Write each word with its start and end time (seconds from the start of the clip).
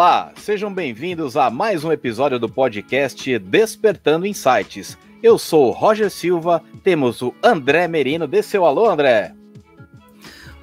Olá, 0.00 0.32
sejam 0.34 0.72
bem-vindos 0.72 1.36
a 1.36 1.50
mais 1.50 1.84
um 1.84 1.92
episódio 1.92 2.38
do 2.38 2.48
podcast 2.48 3.38
Despertando 3.38 4.24
Insights. 4.24 4.96
Eu 5.22 5.36
sou 5.36 5.68
o 5.68 5.72
Roger 5.72 6.10
Silva, 6.10 6.62
temos 6.82 7.20
o 7.20 7.34
André 7.44 7.86
Merino. 7.86 8.26
Dê 8.26 8.42
seu 8.42 8.64
alô, 8.64 8.88
André. 8.88 9.34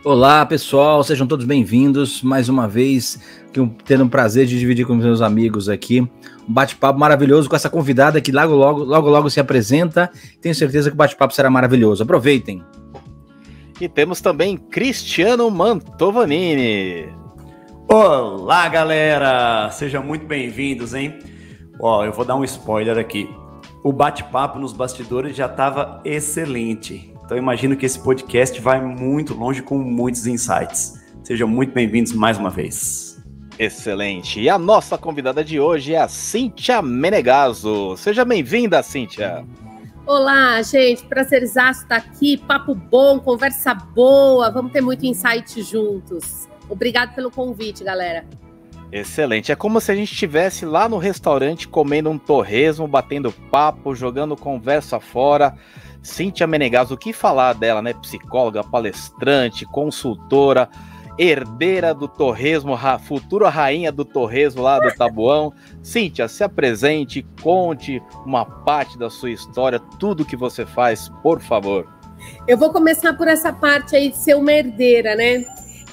Olá, 0.03 0.43
pessoal, 0.43 1.03
sejam 1.03 1.27
todos 1.27 1.45
bem-vindos 1.45 2.23
mais 2.23 2.49
uma 2.49 2.67
vez. 2.67 3.21
Tendo 3.85 4.05
o 4.05 4.09
prazer 4.09 4.47
de 4.47 4.57
dividir 4.57 4.87
com 4.87 4.95
meus 4.95 5.21
amigos 5.21 5.69
aqui 5.69 6.01
um 6.01 6.09
bate-papo 6.47 6.97
maravilhoso 6.97 7.47
com 7.47 7.55
essa 7.55 7.69
convidada 7.69 8.19
que 8.19 8.31
logo, 8.31 8.55
logo, 8.55 8.83
logo, 8.85 9.07
logo 9.07 9.29
se 9.29 9.39
apresenta. 9.39 10.09
Tenho 10.41 10.55
certeza 10.55 10.89
que 10.89 10.95
o 10.95 10.97
bate-papo 10.97 11.35
será 11.35 11.47
maravilhoso. 11.47 12.01
Aproveitem. 12.01 12.63
E 13.79 13.87
temos 13.87 14.19
também 14.19 14.57
Cristiano 14.57 15.51
Mantovanini. 15.51 17.26
Olá, 17.89 18.67
galera! 18.67 19.69
Sejam 19.71 20.03
muito 20.03 20.25
bem-vindos, 20.25 20.93
hein? 20.93 21.19
Ó, 21.79 22.03
eu 22.03 22.11
vou 22.11 22.25
dar 22.25 22.35
um 22.35 22.43
spoiler 22.43 22.97
aqui. 22.97 23.29
O 23.81 23.93
bate-papo 23.93 24.59
nos 24.59 24.73
bastidores 24.73 25.37
já 25.37 25.45
estava 25.45 26.01
excelente. 26.03 27.13
Então, 27.23 27.37
imagino 27.37 27.77
que 27.77 27.85
esse 27.85 27.97
podcast 27.97 28.59
vai 28.59 28.81
muito 28.81 29.33
longe 29.33 29.61
com 29.61 29.77
muitos 29.77 30.27
insights. 30.27 31.01
Sejam 31.23 31.47
muito 31.47 31.71
bem-vindos 31.71 32.11
mais 32.11 32.37
uma 32.37 32.49
vez. 32.49 33.23
Excelente. 33.57 34.41
E 34.41 34.49
a 34.49 34.57
nossa 34.57 34.97
convidada 34.97 35.41
de 35.41 35.57
hoje 35.57 35.93
é 35.93 36.01
a 36.01 36.09
Cíntia 36.09 36.81
Menegaso. 36.81 37.95
Seja 37.95 38.25
bem-vinda, 38.25 38.83
Cíntia. 38.83 39.45
Olá, 40.05 40.61
gente. 40.61 41.05
Prazerzaço 41.05 41.83
estar 41.83 41.95
aqui. 41.95 42.35
Papo 42.35 42.75
bom, 42.75 43.17
conversa 43.17 43.73
boa. 43.73 44.51
Vamos 44.51 44.73
ter 44.73 44.81
muito 44.81 45.05
insight 45.05 45.61
juntos. 45.63 46.49
Obrigado 46.69 47.15
pelo 47.15 47.31
convite, 47.31 47.83
galera. 47.83 48.25
Excelente. 48.91 49.51
É 49.51 49.55
como 49.55 49.81
se 49.81 49.91
a 49.91 49.95
gente 49.95 50.13
estivesse 50.13 50.65
lá 50.65 50.87
no 50.87 50.97
restaurante 50.97 51.67
comendo 51.67 52.09
um 52.09 52.17
torresmo, 52.17 52.87
batendo 52.87 53.31
papo, 53.31 53.93
jogando 53.93 54.35
conversa 54.35 54.99
fora. 54.99 55.55
Cíntia 56.01 56.47
Menegas, 56.47 56.89
o 56.89 56.97
que 56.97 57.11
falar 57.11 57.53
dela, 57.53 57.81
né? 57.81 57.93
Psicóloga, 57.93 58.63
palestrante, 58.63 59.65
consultora, 59.65 60.69
herdeira 61.17 61.93
do 61.93 62.07
torresmo, 62.07 62.77
futura 62.99 63.49
rainha 63.49 63.91
do 63.91 64.05
torresmo 64.05 64.61
lá 64.61 64.79
do 64.79 64.93
Tabuão. 64.95 65.51
Cíntia, 65.83 66.29
se 66.29 66.43
apresente, 66.43 67.25
conte 67.41 68.01
uma 68.25 68.45
parte 68.45 68.97
da 68.97 69.09
sua 69.09 69.31
história, 69.31 69.79
tudo 69.99 70.23
que 70.23 70.37
você 70.37 70.65
faz, 70.65 71.09
por 71.21 71.41
favor. 71.41 71.87
Eu 72.47 72.57
vou 72.57 72.71
começar 72.71 73.13
por 73.13 73.27
essa 73.27 73.51
parte 73.51 73.95
aí 73.95 74.09
de 74.09 74.17
ser 74.17 74.35
uma 74.35 74.51
herdeira, 74.51 75.15
né? 75.15 75.43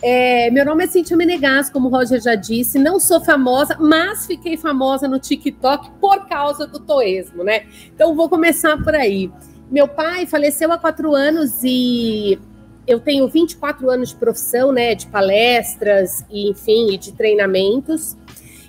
É, 0.06 0.50
meu 0.50 0.66
nome 0.66 0.84
é 0.84 0.86
Cintia 0.86 1.16
Menegas, 1.16 1.70
como 1.70 1.88
o 1.88 1.90
Roger 1.90 2.20
já 2.20 2.34
disse. 2.34 2.78
Não 2.78 3.00
sou 3.00 3.24
famosa, 3.24 3.74
mas 3.80 4.26
fiquei 4.26 4.54
famosa 4.54 5.08
no 5.08 5.18
TikTok 5.18 5.92
por 5.98 6.28
causa 6.28 6.66
do 6.66 6.78
toesmo, 6.78 7.42
né? 7.42 7.64
Então 7.86 8.14
vou 8.14 8.28
começar 8.28 8.76
por 8.84 8.94
aí. 8.94 9.32
Meu 9.70 9.88
pai 9.88 10.26
faleceu 10.26 10.70
há 10.70 10.76
quatro 10.76 11.14
anos 11.14 11.62
e 11.64 12.38
eu 12.86 13.00
tenho 13.00 13.26
24 13.26 13.90
anos 13.90 14.10
de 14.10 14.16
profissão, 14.16 14.72
né? 14.72 14.94
De 14.94 15.06
palestras 15.06 16.22
e, 16.30 16.50
enfim, 16.50 16.98
de 16.98 17.10
treinamentos. 17.12 18.14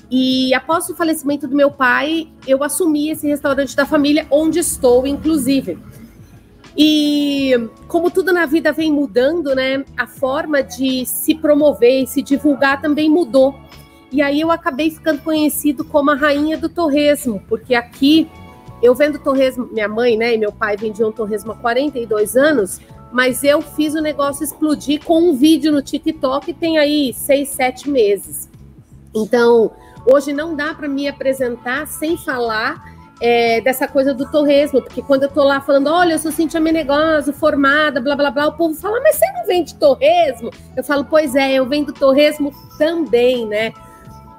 E 0.09 0.53
após 0.53 0.87
o 0.87 0.95
falecimento 0.95 1.49
do 1.49 1.55
meu 1.55 1.69
pai, 1.69 2.29
eu 2.47 2.63
assumi 2.63 3.09
esse 3.09 3.27
restaurante 3.27 3.75
da 3.75 3.85
família, 3.85 4.25
onde 4.31 4.59
estou, 4.59 5.05
inclusive. 5.05 5.77
E 6.77 7.69
como 7.87 8.11
tudo 8.11 8.33
na 8.33 8.45
vida 8.45 8.73
vem 8.73 8.91
mudando, 8.91 9.55
né? 9.55 9.85
A 9.95 10.07
forma 10.07 10.61
de 10.61 11.05
se 11.05 11.35
promover 11.35 12.03
e 12.03 12.07
se 12.07 12.21
divulgar 12.21 12.81
também 12.81 13.09
mudou. 13.09 13.55
E 14.11 14.21
aí 14.21 14.41
eu 14.41 14.51
acabei 14.51 14.91
ficando 14.91 15.21
conhecido 15.21 15.83
como 15.83 16.11
a 16.11 16.15
rainha 16.15 16.57
do 16.57 16.69
torresmo, 16.69 17.41
porque 17.47 17.75
aqui 17.75 18.29
eu 18.81 18.93
vendo 18.93 19.19
torresmo, 19.19 19.67
minha 19.71 19.87
mãe, 19.87 20.15
né, 20.15 20.35
e 20.35 20.37
meu 20.37 20.51
pai 20.51 20.77
vendiam 20.77 21.11
torresmo 21.11 21.53
há 21.53 21.55
42 21.55 22.35
anos, 22.35 22.79
mas 23.11 23.43
eu 23.43 23.61
fiz 23.61 23.95
o 23.95 24.01
negócio 24.01 24.43
explodir 24.43 25.03
com 25.03 25.29
um 25.29 25.33
vídeo 25.33 25.71
no 25.71 25.81
TikTok 25.81 26.53
tem 26.53 26.77
aí 26.77 27.13
seis, 27.13 27.49
sete 27.49 27.89
meses. 27.89 28.49
Então, 29.13 29.71
hoje 30.05 30.33
não 30.33 30.55
dá 30.55 30.73
para 30.73 30.87
me 30.87 31.07
apresentar 31.07 31.87
sem 31.87 32.17
falar 32.17 32.94
é, 33.21 33.61
dessa 33.61 33.87
coisa 33.87 34.13
do 34.13 34.29
torresmo, 34.29 34.81
porque 34.81 35.01
quando 35.01 35.23
eu 35.23 35.29
tô 35.29 35.43
lá 35.43 35.61
falando, 35.61 35.87
olha, 35.87 36.13
eu 36.13 36.19
sou 36.19 36.31
Cintia 36.31 36.59
Menegoso, 36.59 37.31
formada, 37.31 38.01
blá 38.01 38.15
blá 38.15 38.29
blá, 38.29 38.47
o 38.47 38.53
povo 38.53 38.73
fala, 38.75 38.99
mas 39.01 39.15
você 39.15 39.25
não 39.31 39.45
vende 39.45 39.75
torresmo? 39.75 40.51
Eu 40.75 40.83
falo, 40.83 41.05
pois 41.05 41.35
é, 41.35 41.53
eu 41.53 41.65
vendo 41.65 41.93
torresmo 41.93 42.51
também, 42.77 43.45
né? 43.45 43.73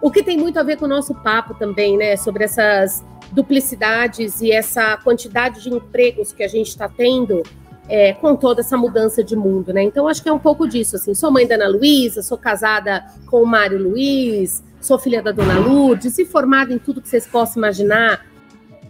O 0.00 0.10
que 0.10 0.22
tem 0.22 0.37
muito 0.37 0.59
a 0.59 0.62
ver 0.62 0.76
com 0.76 0.84
o 0.84 0.88
nosso 0.88 1.14
papo 1.14 1.54
também, 1.54 1.97
né? 1.97 2.16
Sobre 2.16 2.44
essas 2.44 3.04
duplicidades 3.32 4.41
e 4.41 4.53
essa 4.53 4.97
quantidade 4.98 5.62
de 5.62 5.70
empregos 5.70 6.32
que 6.32 6.43
a 6.43 6.48
gente 6.48 6.69
está 6.69 6.88
tendo 6.88 7.43
é, 7.88 8.12
com 8.12 8.37
toda 8.37 8.60
essa 8.60 8.76
mudança 8.76 9.25
de 9.25 9.34
mundo, 9.34 9.72
né? 9.72 9.82
Então, 9.82 10.06
acho 10.06 10.22
que 10.22 10.28
é 10.28 10.32
um 10.32 10.38
pouco 10.38 10.69
disso, 10.69 10.97
assim. 10.97 11.14
Sou 11.14 11.31
mãe 11.31 11.47
da 11.47 11.54
Ana 11.54 11.69
Luísa, 11.69 12.22
sou 12.22 12.37
casada 12.37 13.04
com 13.26 13.43
o 13.43 13.47
Mário 13.47 13.82
Luiz, 13.82 14.62
sou 14.81 14.98
filha 14.98 15.22
da 15.22 15.32
Dona 15.32 15.58
Lourdes 15.58 16.19
e 16.19 16.25
formada 16.25 16.72
em 16.72 16.78
tudo 16.78 17.00
que 17.00 17.08
vocês 17.08 17.26
possam 17.26 17.60
imaginar 17.60 18.25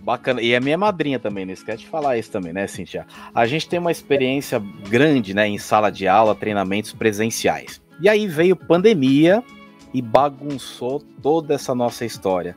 Bacana. 0.06 0.40
E 0.40 0.52
é 0.52 0.60
minha 0.60 0.78
madrinha 0.78 1.18
também, 1.18 1.44
não 1.44 1.52
esquece 1.52 1.78
de 1.78 1.88
falar 1.88 2.16
isso 2.16 2.30
também, 2.30 2.52
né, 2.52 2.64
Cintia? 2.68 3.04
A 3.34 3.44
gente 3.44 3.68
tem 3.68 3.80
uma 3.80 3.90
experiência 3.90 4.62
grande, 4.88 5.34
né, 5.34 5.48
em 5.48 5.58
sala 5.58 5.90
de 5.90 6.06
aula, 6.06 6.32
treinamentos 6.32 6.92
presenciais. 6.92 7.82
E 8.00 8.08
aí 8.08 8.28
veio 8.28 8.54
pandemia 8.54 9.42
e 9.92 10.00
bagunçou 10.00 11.02
toda 11.20 11.54
essa 11.54 11.74
nossa 11.74 12.04
história. 12.04 12.56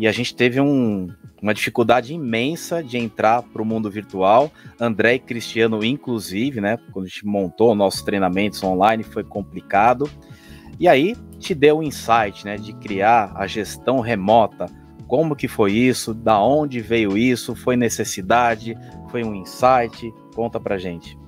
E 0.00 0.08
a 0.08 0.10
gente 0.10 0.34
teve 0.34 0.60
um, 0.60 1.08
uma 1.40 1.54
dificuldade 1.54 2.12
imensa 2.12 2.82
de 2.82 2.98
entrar 2.98 3.44
para 3.44 3.62
o 3.62 3.64
mundo 3.64 3.88
virtual. 3.88 4.50
André 4.80 5.14
e 5.14 5.18
Cristiano, 5.20 5.84
inclusive, 5.84 6.60
né? 6.60 6.76
Quando 6.90 7.04
a 7.04 7.08
gente 7.08 7.24
montou 7.24 7.72
nossos 7.72 8.02
treinamentos 8.02 8.64
online, 8.64 9.04
foi 9.04 9.22
complicado. 9.22 10.10
E 10.80 10.88
aí 10.88 11.14
te 11.38 11.54
deu 11.54 11.78
o 11.78 11.82
insight, 11.84 12.44
né, 12.44 12.56
de 12.56 12.72
criar 12.72 13.32
a 13.36 13.46
gestão 13.46 14.00
remota 14.00 14.66
como 15.10 15.34
que 15.34 15.48
foi 15.48 15.72
isso? 15.72 16.14
Da 16.14 16.40
onde 16.40 16.80
veio 16.80 17.18
isso? 17.18 17.56
Foi 17.56 17.76
necessidade? 17.76 18.78
Foi 19.10 19.24
um 19.24 19.34
insight? 19.34 20.14
Conta 20.36 20.60
pra 20.60 20.78
gente. 20.78 21.18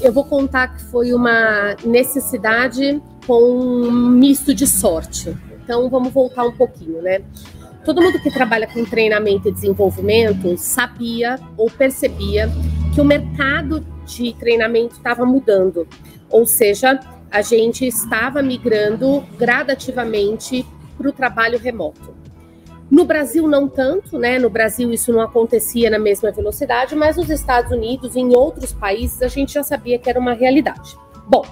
Eu 0.00 0.12
vou 0.12 0.24
contar 0.24 0.74
que 0.74 0.82
foi 0.86 1.14
uma 1.14 1.76
necessidade 1.84 3.00
com 3.28 3.40
um 3.40 3.92
misto 3.92 4.52
de 4.52 4.66
sorte. 4.66 5.36
Então 5.62 5.88
vamos 5.88 6.12
voltar 6.12 6.44
um 6.44 6.50
pouquinho, 6.50 7.00
né? 7.00 7.20
Todo 7.84 8.02
mundo 8.02 8.20
que 8.20 8.28
trabalha 8.28 8.66
com 8.66 8.84
treinamento 8.84 9.48
e 9.48 9.52
desenvolvimento 9.52 10.56
sabia 10.58 11.38
ou 11.56 11.70
percebia 11.70 12.50
que 12.92 13.00
o 13.00 13.04
mercado 13.04 13.86
de 14.04 14.34
treinamento 14.34 14.96
estava 14.96 15.24
mudando. 15.24 15.86
Ou 16.28 16.44
seja, 16.44 16.98
a 17.30 17.40
gente 17.40 17.86
estava 17.86 18.42
migrando 18.42 19.24
gradativamente 19.38 20.66
para 20.98 21.08
o 21.08 21.12
trabalho 21.12 21.56
remoto. 21.56 22.23
No 22.94 23.04
Brasil, 23.04 23.48
não 23.48 23.66
tanto, 23.66 24.16
né? 24.16 24.38
No 24.38 24.48
Brasil, 24.48 24.92
isso 24.92 25.12
não 25.12 25.20
acontecia 25.20 25.90
na 25.90 25.98
mesma 25.98 26.30
velocidade, 26.30 26.94
mas 26.94 27.16
nos 27.16 27.28
Estados 27.28 27.72
Unidos 27.72 28.14
e 28.14 28.20
em 28.20 28.36
outros 28.36 28.72
países, 28.72 29.20
a 29.20 29.26
gente 29.26 29.54
já 29.54 29.64
sabia 29.64 29.98
que 29.98 30.08
era 30.08 30.16
uma 30.16 30.32
realidade. 30.32 30.96
Bom, 31.26 31.44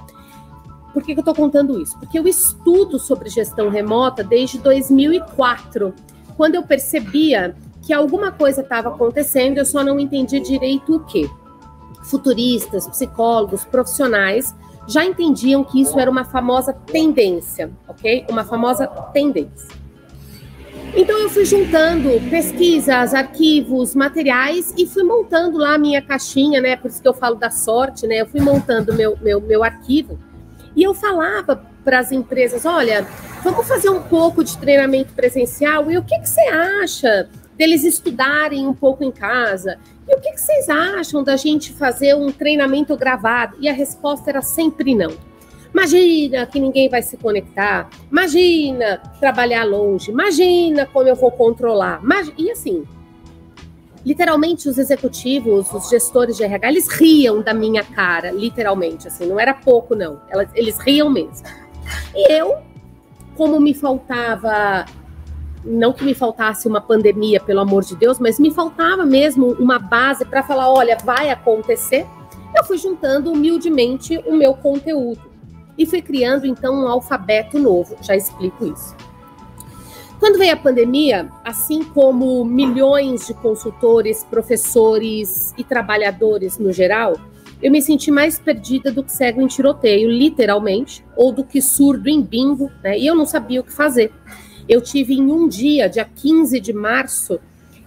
por 0.92 1.02
que, 1.02 1.14
que 1.14 1.18
eu 1.18 1.22
estou 1.22 1.34
contando 1.34 1.82
isso? 1.82 1.98
Porque 1.98 2.16
eu 2.16 2.28
estudo 2.28 2.96
sobre 2.96 3.28
gestão 3.28 3.70
remota 3.70 4.22
desde 4.22 4.56
2004, 4.60 5.92
quando 6.36 6.54
eu 6.54 6.62
percebia 6.62 7.56
que 7.84 7.92
alguma 7.92 8.30
coisa 8.30 8.60
estava 8.60 8.90
acontecendo, 8.90 9.58
eu 9.58 9.66
só 9.66 9.82
não 9.82 9.98
entendia 9.98 10.40
direito 10.40 10.94
o 10.94 11.00
que. 11.00 11.28
Futuristas, 12.04 12.86
psicólogos, 12.86 13.64
profissionais 13.64 14.54
já 14.86 15.04
entendiam 15.04 15.64
que 15.64 15.82
isso 15.82 15.98
era 15.98 16.08
uma 16.08 16.24
famosa 16.24 16.72
tendência, 16.72 17.68
ok? 17.88 18.26
Uma 18.30 18.44
famosa 18.44 18.86
tendência. 18.86 19.81
Então 20.94 21.18
eu 21.18 21.30
fui 21.30 21.46
juntando 21.46 22.20
pesquisas, 22.28 23.14
arquivos, 23.14 23.94
materiais 23.94 24.74
e 24.76 24.86
fui 24.86 25.02
montando 25.02 25.56
lá 25.56 25.74
a 25.74 25.78
minha 25.78 26.02
caixinha, 26.02 26.60
né? 26.60 26.76
Por 26.76 26.90
isso 26.90 27.00
que 27.00 27.08
eu 27.08 27.14
falo 27.14 27.36
da 27.36 27.50
sorte, 27.50 28.06
né? 28.06 28.16
Eu 28.16 28.26
fui 28.26 28.40
montando 28.40 28.92
meu, 28.92 29.16
meu, 29.22 29.40
meu 29.40 29.64
arquivo 29.64 30.18
e 30.76 30.82
eu 30.82 30.92
falava 30.92 31.64
para 31.82 31.98
as 31.98 32.12
empresas: 32.12 32.66
olha, 32.66 33.06
vamos 33.42 33.66
fazer 33.66 33.88
um 33.88 34.02
pouco 34.02 34.44
de 34.44 34.56
treinamento 34.58 35.14
presencial 35.14 35.90
e 35.90 35.96
o 35.96 36.02
que, 36.02 36.18
que 36.18 36.28
você 36.28 36.42
acha 36.42 37.28
deles 37.56 37.84
estudarem 37.84 38.66
um 38.66 38.74
pouco 38.74 39.02
em 39.02 39.10
casa? 39.10 39.78
E 40.06 40.14
o 40.14 40.20
que, 40.20 40.32
que 40.32 40.40
vocês 40.40 40.68
acham 40.68 41.22
da 41.24 41.36
gente 41.36 41.72
fazer 41.72 42.14
um 42.14 42.30
treinamento 42.30 42.94
gravado? 42.98 43.56
E 43.60 43.68
a 43.68 43.72
resposta 43.72 44.28
era 44.28 44.42
sempre 44.42 44.94
não. 44.94 45.12
Imagina 45.72 46.44
que 46.46 46.60
ninguém 46.60 46.88
vai 46.88 47.02
se 47.02 47.16
conectar. 47.16 47.88
Imagina 48.10 48.98
trabalhar 49.18 49.64
longe. 49.64 50.10
Imagina 50.10 50.86
como 50.86 51.08
eu 51.08 51.16
vou 51.16 51.30
controlar. 51.30 52.00
E 52.36 52.50
assim, 52.50 52.84
literalmente 54.04 54.68
os 54.68 54.76
executivos, 54.76 55.72
os 55.72 55.88
gestores 55.88 56.36
de 56.36 56.44
RH, 56.44 56.68
eles 56.68 56.88
riam 56.88 57.40
da 57.40 57.54
minha 57.54 57.82
cara, 57.82 58.30
literalmente, 58.30 59.08
assim, 59.08 59.26
não 59.26 59.40
era 59.40 59.54
pouco 59.54 59.94
não. 59.94 60.20
Eles 60.54 60.78
riam 60.78 61.08
mesmo. 61.08 61.46
E 62.14 62.32
eu 62.32 62.58
como 63.34 63.58
me 63.58 63.72
faltava 63.72 64.84
não 65.64 65.92
que 65.92 66.04
me 66.04 66.12
faltasse 66.12 66.66
uma 66.66 66.80
pandemia, 66.80 67.40
pelo 67.40 67.60
amor 67.60 67.84
de 67.84 67.96
Deus, 67.96 68.18
mas 68.18 68.38
me 68.38 68.50
faltava 68.50 69.06
mesmo 69.06 69.52
uma 69.52 69.78
base 69.78 70.24
para 70.24 70.42
falar, 70.42 70.68
olha, 70.68 70.98
vai 71.04 71.30
acontecer. 71.30 72.04
Eu 72.54 72.64
fui 72.64 72.76
juntando 72.76 73.32
humildemente 73.32 74.18
o 74.26 74.34
meu 74.34 74.54
conteúdo 74.54 75.31
e 75.76 75.86
fui 75.86 76.02
criando 76.02 76.46
então 76.46 76.84
um 76.84 76.88
alfabeto 76.88 77.58
novo. 77.58 77.96
Já 78.02 78.16
explico 78.16 78.66
isso. 78.66 78.94
Quando 80.18 80.38
veio 80.38 80.52
a 80.52 80.56
pandemia, 80.56 81.28
assim 81.44 81.82
como 81.82 82.44
milhões 82.44 83.26
de 83.26 83.34
consultores, 83.34 84.22
professores 84.22 85.52
e 85.58 85.64
trabalhadores 85.64 86.58
no 86.58 86.72
geral, 86.72 87.14
eu 87.60 87.72
me 87.72 87.82
senti 87.82 88.10
mais 88.10 88.38
perdida 88.38 88.92
do 88.92 89.02
que 89.02 89.10
cego 89.10 89.40
em 89.40 89.46
tiroteio, 89.46 90.08
literalmente, 90.08 91.04
ou 91.16 91.32
do 91.32 91.44
que 91.44 91.60
surdo 91.60 92.08
em 92.08 92.22
bingo, 92.22 92.70
né? 92.82 92.98
E 92.98 93.06
eu 93.06 93.14
não 93.14 93.26
sabia 93.26 93.60
o 93.60 93.64
que 93.64 93.72
fazer. 93.72 94.12
Eu 94.68 94.80
tive 94.80 95.14
em 95.14 95.30
um 95.30 95.48
dia, 95.48 95.88
dia 95.88 96.04
15 96.04 96.60
de 96.60 96.72
março, 96.72 97.40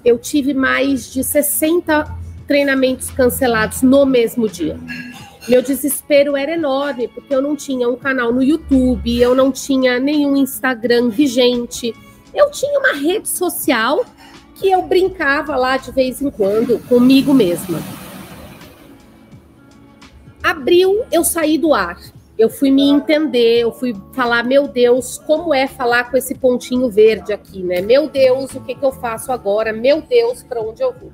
eu 0.03 0.17
tive 0.17 0.53
mais 0.53 1.11
de 1.11 1.23
60 1.23 2.05
treinamentos 2.47 3.09
cancelados 3.09 3.81
no 3.81 4.05
mesmo 4.05 4.47
dia. 4.47 4.77
Meu 5.47 5.61
desespero 5.61 6.35
era 6.35 6.53
enorme, 6.53 7.07
porque 7.07 7.33
eu 7.33 7.41
não 7.41 7.55
tinha 7.55 7.87
um 7.87 7.95
canal 7.95 8.33
no 8.33 8.41
YouTube, 8.41 9.19
eu 9.19 9.35
não 9.35 9.51
tinha 9.51 9.99
nenhum 9.99 10.35
Instagram 10.35 11.09
vigente, 11.09 11.93
eu 12.33 12.49
tinha 12.51 12.79
uma 12.79 12.93
rede 12.93 13.29
social 13.29 14.05
que 14.55 14.71
eu 14.71 14.81
brincava 14.81 15.55
lá 15.55 15.77
de 15.77 15.91
vez 15.91 16.21
em 16.21 16.31
quando 16.31 16.79
comigo 16.87 17.33
mesma. 17.33 17.79
Abril, 20.41 21.03
eu 21.11 21.23
saí 21.23 21.57
do 21.57 21.73
ar 21.73 21.97
eu 22.37 22.49
fui 22.49 22.69
me 22.69 22.89
entender, 22.89 23.61
eu 23.61 23.71
fui 23.71 23.95
falar, 24.13 24.43
meu 24.43 24.67
Deus, 24.67 25.17
como 25.17 25.53
é 25.53 25.67
falar 25.67 26.11
com 26.11 26.17
esse 26.17 26.35
pontinho 26.35 26.89
verde 26.89 27.31
aqui, 27.31 27.63
né? 27.63 27.79
Meu 27.79 28.09
Deus, 28.09 28.53
o 28.53 28.61
que, 28.61 28.75
que 28.75 28.85
eu 28.85 28.91
faço 28.91 29.31
agora? 29.31 29.71
Meu 29.71 30.01
Deus, 30.01 30.43
para 30.43 30.61
onde 30.61 30.81
eu 30.81 30.91
vou? 30.91 31.11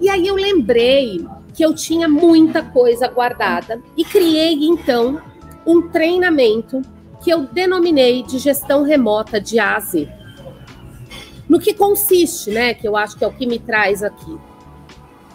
E 0.00 0.08
aí 0.08 0.26
eu 0.26 0.34
lembrei 0.34 1.24
que 1.54 1.64
eu 1.64 1.74
tinha 1.74 2.08
muita 2.08 2.62
coisa 2.62 3.08
guardada 3.08 3.82
e 3.96 4.04
criei 4.04 4.64
então 4.64 5.20
um 5.66 5.88
treinamento 5.88 6.82
que 7.22 7.30
eu 7.30 7.44
denominei 7.44 8.22
de 8.22 8.38
gestão 8.38 8.82
remota 8.82 9.40
de 9.40 9.58
ASE. 9.58 10.08
No 11.48 11.60
que 11.60 11.74
consiste, 11.74 12.50
né? 12.50 12.74
Que 12.74 12.88
eu 12.88 12.96
acho 12.96 13.16
que 13.16 13.24
é 13.24 13.26
o 13.26 13.32
que 13.32 13.46
me 13.46 13.58
traz 13.58 14.02
aqui. 14.02 14.36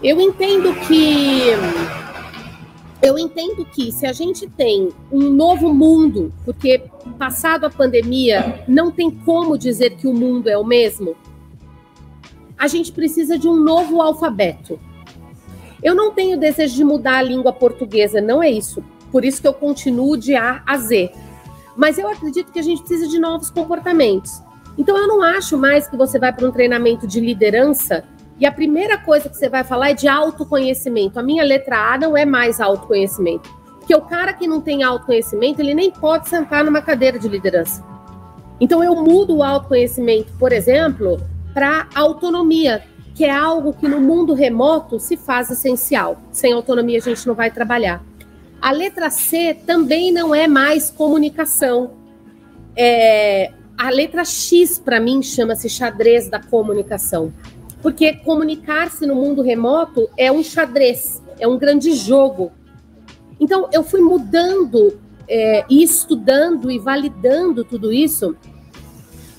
Eu 0.03 0.19
entendo 0.19 0.73
que 0.87 1.51
eu 3.01 3.17
entendo 3.17 3.63
que 3.63 3.91
se 3.91 4.05
a 4.05 4.11
gente 4.11 4.47
tem 4.47 4.89
um 5.11 5.29
novo 5.29 5.73
mundo, 5.73 6.33
porque 6.43 6.83
passado 7.17 7.65
a 7.65 7.69
pandemia 7.69 8.63
não 8.67 8.91
tem 8.91 9.09
como 9.11 9.57
dizer 9.57 9.95
que 9.95 10.07
o 10.07 10.13
mundo 10.13 10.49
é 10.49 10.57
o 10.57 10.65
mesmo, 10.65 11.15
a 12.57 12.67
gente 12.67 12.91
precisa 12.91 13.37
de 13.37 13.47
um 13.47 13.55
novo 13.55 14.01
alfabeto. 14.01 14.79
Eu 15.81 15.93
não 15.93 16.11
tenho 16.11 16.39
desejo 16.39 16.75
de 16.75 16.83
mudar 16.83 17.17
a 17.17 17.21
língua 17.21 17.53
portuguesa, 17.53 18.19
não 18.19 18.41
é 18.41 18.49
isso. 18.49 18.83
Por 19.11 19.23
isso 19.23 19.41
que 19.41 19.47
eu 19.47 19.53
continuo 19.53 20.17
de 20.17 20.35
A 20.35 20.61
a 20.65 20.77
Z. 20.77 21.11
Mas 21.75 21.97
eu 21.97 22.09
acredito 22.09 22.51
que 22.51 22.59
a 22.59 22.63
gente 22.63 22.79
precisa 22.79 23.07
de 23.07 23.19
novos 23.19 23.49
comportamentos. 23.49 24.41
Então 24.77 24.97
eu 24.97 25.07
não 25.07 25.21
acho 25.21 25.57
mais 25.57 25.87
que 25.87 25.97
você 25.97 26.19
vai 26.19 26.33
para 26.33 26.47
um 26.47 26.51
treinamento 26.51 27.07
de 27.07 27.19
liderança 27.19 28.03
e 28.39 28.45
a 28.45 28.51
primeira 28.51 28.97
coisa 28.97 29.29
que 29.29 29.35
você 29.35 29.49
vai 29.49 29.63
falar 29.63 29.89
é 29.89 29.93
de 29.93 30.07
autoconhecimento. 30.07 31.19
A 31.19 31.23
minha 31.23 31.43
letra 31.43 31.93
A 31.93 31.97
não 31.97 32.15
é 32.15 32.25
mais 32.25 32.61
autoconhecimento. 32.61 33.49
Porque 33.79 33.95
o 33.95 34.01
cara 34.01 34.33
que 34.33 34.47
não 34.47 34.61
tem 34.61 34.83
autoconhecimento, 34.83 35.61
ele 35.61 35.73
nem 35.73 35.91
pode 35.91 36.29
sentar 36.29 36.63
numa 36.63 36.81
cadeira 36.81 37.17
de 37.17 37.27
liderança. 37.27 37.83
Então 38.59 38.83
eu 38.83 38.95
mudo 38.95 39.37
o 39.37 39.43
autoconhecimento, 39.43 40.33
por 40.37 40.51
exemplo, 40.51 41.19
para 41.53 41.87
autonomia, 41.95 42.83
que 43.17 43.25
é 43.25 43.31
algo 43.31 43.73
que 43.73 43.87
no 43.87 43.99
mundo 43.99 44.35
remoto 44.35 44.99
se 44.99 45.17
faz 45.17 45.49
essencial. 45.49 46.21
Sem 46.31 46.53
autonomia 46.53 46.99
a 46.99 47.01
gente 47.01 47.25
não 47.25 47.33
vai 47.33 47.49
trabalhar. 47.49 48.03
A 48.61 48.69
letra 48.69 49.09
C 49.09 49.57
também 49.65 50.11
não 50.11 50.35
é 50.35 50.47
mais 50.47 50.91
comunicação. 50.91 51.93
É, 52.75 53.51
a 53.75 53.89
letra 53.89 54.23
X, 54.23 54.77
para 54.77 54.99
mim, 54.99 55.23
chama-se 55.23 55.67
xadrez 55.67 56.29
da 56.29 56.39
comunicação. 56.39 57.33
Porque 57.81 58.13
comunicar-se 58.13 59.07
no 59.07 59.15
mundo 59.15 59.41
remoto 59.41 60.07
é 60.15 60.31
um 60.31 60.43
xadrez, 60.43 61.19
é 61.39 61.47
um 61.47 61.57
grande 61.57 61.93
jogo. 61.93 62.51
Então, 63.39 63.67
eu 63.73 63.81
fui 63.81 63.99
mudando 63.99 64.99
é, 65.27 65.65
e 65.67 65.81
estudando 65.81 66.69
e 66.69 66.77
validando 66.77 67.63
tudo 67.63 67.91
isso 67.91 68.35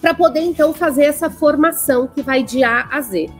para 0.00 0.14
poder, 0.14 0.40
então, 0.40 0.74
fazer 0.74 1.04
essa 1.04 1.30
formação 1.30 2.08
que 2.08 2.22
vai 2.22 2.42
de 2.42 2.64
A 2.64 2.88
a 2.90 3.00
Z. 3.00 3.37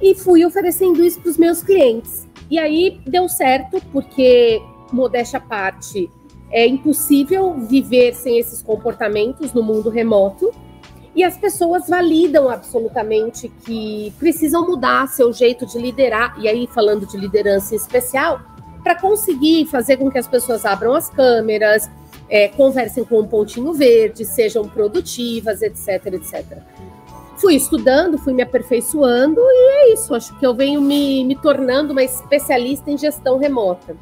E 0.00 0.14
fui 0.14 0.44
oferecendo 0.44 1.04
isso 1.04 1.20
para 1.20 1.30
os 1.30 1.38
meus 1.38 1.62
clientes. 1.62 2.26
E 2.50 2.58
aí 2.58 3.00
deu 3.06 3.28
certo, 3.28 3.80
porque, 3.92 4.60
modéstia 4.92 5.38
à 5.38 5.42
parte, 5.42 6.10
é 6.50 6.66
impossível 6.66 7.54
viver 7.54 8.14
sem 8.14 8.38
esses 8.38 8.62
comportamentos 8.62 9.52
no 9.52 9.62
mundo 9.62 9.90
remoto. 9.90 10.52
E 11.16 11.22
as 11.22 11.36
pessoas 11.36 11.88
validam 11.88 12.48
absolutamente 12.50 13.48
que 13.64 14.12
precisam 14.18 14.66
mudar 14.66 15.08
seu 15.08 15.32
jeito 15.32 15.64
de 15.64 15.78
liderar, 15.78 16.34
e 16.40 16.48
aí 16.48 16.66
falando 16.66 17.06
de 17.06 17.16
liderança 17.16 17.74
especial, 17.74 18.40
para 18.82 19.00
conseguir 19.00 19.66
fazer 19.66 19.96
com 19.96 20.10
que 20.10 20.18
as 20.18 20.26
pessoas 20.26 20.64
abram 20.64 20.92
as 20.92 21.08
câmeras, 21.08 21.88
é, 22.28 22.48
conversem 22.48 23.04
com 23.04 23.20
um 23.20 23.26
pontinho 23.26 23.72
verde, 23.72 24.24
sejam 24.24 24.68
produtivas, 24.68 25.62
etc, 25.62 26.06
etc. 26.14 26.58
Fui 27.36 27.54
estudando, 27.54 28.18
fui 28.18 28.32
me 28.32 28.42
aperfeiçoando 28.42 29.40
e 29.40 29.70
é 29.70 29.92
isso. 29.92 30.14
Acho 30.14 30.38
que 30.38 30.46
eu 30.46 30.54
venho 30.54 30.80
me, 30.80 31.24
me 31.24 31.34
tornando 31.36 31.92
uma 31.92 32.02
especialista 32.02 32.90
em 32.90 32.96
gestão 32.96 33.38
remota. 33.38 33.96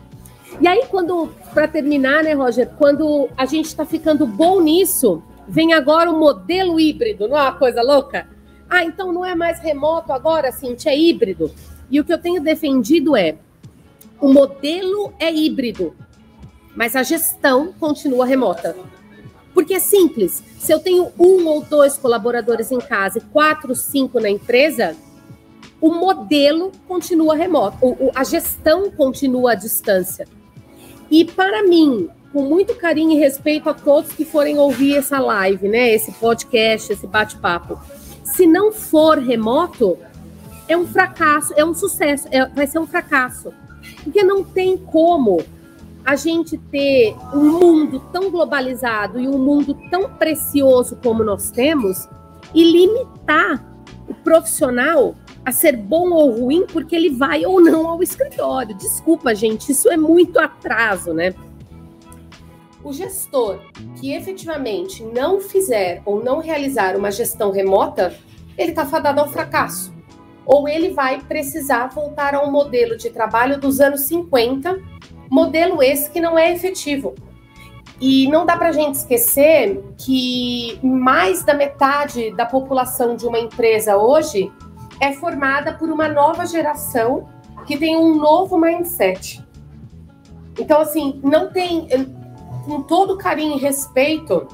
E 0.60 0.68
aí, 0.68 0.84
quando, 0.88 1.28
para 1.54 1.66
terminar, 1.66 2.22
né, 2.22 2.34
Roger, 2.34 2.68
quando 2.76 3.28
a 3.36 3.46
gente 3.46 3.66
está 3.66 3.86
ficando 3.86 4.26
bom 4.26 4.60
nisso, 4.60 5.22
Vem 5.46 5.72
agora 5.72 6.10
o 6.10 6.18
modelo 6.18 6.78
híbrido, 6.78 7.28
não 7.28 7.36
é 7.36 7.42
uma 7.42 7.52
coisa 7.52 7.82
louca? 7.82 8.28
Ah, 8.70 8.84
então 8.84 9.12
não 9.12 9.24
é 9.24 9.34
mais 9.34 9.58
remoto 9.58 10.12
agora, 10.12 10.52
Cintia, 10.52 10.92
é 10.92 10.98
híbrido. 10.98 11.52
E 11.90 12.00
o 12.00 12.04
que 12.04 12.12
eu 12.12 12.18
tenho 12.18 12.40
defendido 12.40 13.16
é: 13.16 13.36
o 14.20 14.32
modelo 14.32 15.12
é 15.18 15.32
híbrido, 15.32 15.94
mas 16.74 16.94
a 16.94 17.02
gestão 17.02 17.72
continua 17.78 18.24
remota. 18.24 18.76
Porque 19.62 19.74
é 19.74 19.78
simples. 19.78 20.42
Se 20.58 20.72
eu 20.72 20.80
tenho 20.80 21.12
um 21.16 21.46
ou 21.46 21.62
dois 21.62 21.96
colaboradores 21.96 22.72
em 22.72 22.80
casa 22.80 23.18
e 23.18 23.20
quatro, 23.20 23.76
cinco 23.76 24.18
na 24.18 24.28
empresa, 24.28 24.96
o 25.80 25.94
modelo 25.94 26.72
continua 26.88 27.36
remoto, 27.36 27.76
a 28.12 28.24
gestão 28.24 28.90
continua 28.90 29.52
à 29.52 29.54
distância. 29.54 30.26
E 31.08 31.24
para 31.24 31.62
mim, 31.62 32.08
com 32.32 32.42
muito 32.42 32.74
carinho 32.74 33.12
e 33.12 33.20
respeito 33.20 33.70
a 33.70 33.74
todos 33.74 34.12
que 34.12 34.24
forem 34.24 34.58
ouvir 34.58 34.96
essa 34.96 35.20
live, 35.20 35.68
né? 35.68 35.94
Esse 35.94 36.10
podcast, 36.10 36.92
esse 36.92 37.06
bate-papo. 37.06 37.80
Se 38.24 38.48
não 38.48 38.72
for 38.72 39.16
remoto, 39.18 39.96
é 40.66 40.76
um 40.76 40.88
fracasso, 40.88 41.54
é 41.56 41.64
um 41.64 41.72
sucesso, 41.72 42.26
é, 42.32 42.44
vai 42.48 42.66
ser 42.66 42.80
um 42.80 42.86
fracasso. 42.86 43.54
Porque 44.02 44.24
não 44.24 44.42
tem 44.42 44.76
como 44.76 45.40
a 46.04 46.16
gente 46.16 46.58
ter 46.58 47.14
um 47.32 47.60
mundo 47.60 48.00
tão 48.12 48.30
globalizado 48.30 49.20
e 49.20 49.28
um 49.28 49.38
mundo 49.38 49.74
tão 49.90 50.10
precioso 50.14 50.98
como 51.02 51.22
nós 51.22 51.50
temos 51.50 52.08
e 52.54 52.64
limitar 52.64 53.64
o 54.08 54.14
profissional 54.14 55.14
a 55.44 55.52
ser 55.52 55.76
bom 55.76 56.10
ou 56.10 56.30
ruim 56.32 56.66
porque 56.66 56.94
ele 56.94 57.10
vai 57.10 57.44
ou 57.44 57.60
não 57.60 57.88
ao 57.88 58.02
escritório. 58.02 58.76
Desculpa, 58.76 59.34
gente, 59.34 59.72
isso 59.72 59.90
é 59.90 59.96
muito 59.96 60.38
atraso, 60.38 61.12
né? 61.12 61.34
O 62.84 62.92
gestor 62.92 63.60
que 64.00 64.12
efetivamente 64.12 65.04
não 65.04 65.40
fizer 65.40 66.02
ou 66.04 66.22
não 66.22 66.40
realizar 66.40 66.96
uma 66.96 67.12
gestão 67.12 67.52
remota, 67.52 68.14
ele 68.58 68.70
está 68.70 68.84
fadado 68.84 69.20
ao 69.20 69.28
fracasso. 69.28 69.92
Ou 70.44 70.68
ele 70.68 70.90
vai 70.90 71.20
precisar 71.20 71.86
voltar 71.88 72.34
a 72.34 72.42
um 72.42 72.50
modelo 72.50 72.96
de 72.96 73.08
trabalho 73.10 73.60
dos 73.60 73.80
anos 73.80 74.02
50, 74.02 74.82
modelo 75.32 75.82
esse 75.82 76.10
que 76.10 76.20
não 76.20 76.38
é 76.38 76.52
efetivo. 76.52 77.14
E 77.98 78.28
não 78.28 78.44
dá 78.44 78.54
para 78.54 78.68
a 78.68 78.72
gente 78.72 78.96
esquecer 78.96 79.82
que 79.96 80.78
mais 80.82 81.42
da 81.42 81.54
metade 81.54 82.30
da 82.32 82.44
população 82.44 83.16
de 83.16 83.26
uma 83.26 83.38
empresa 83.38 83.96
hoje 83.96 84.52
é 85.00 85.12
formada 85.12 85.72
por 85.72 85.88
uma 85.88 86.06
nova 86.06 86.44
geração 86.44 87.30
que 87.66 87.78
tem 87.78 87.96
um 87.96 88.14
novo 88.14 88.58
mindset. 88.58 89.42
Então, 90.58 90.82
assim, 90.82 91.18
não 91.24 91.50
tem 91.50 91.88
com 92.66 92.82
todo 92.82 93.16
carinho 93.16 93.56
e 93.56 93.58
respeito, 93.58 94.46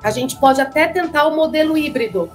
a 0.00 0.12
gente 0.12 0.36
pode 0.38 0.60
até 0.60 0.86
tentar 0.86 1.26
o 1.26 1.34
modelo 1.34 1.76
híbrido. 1.76 2.30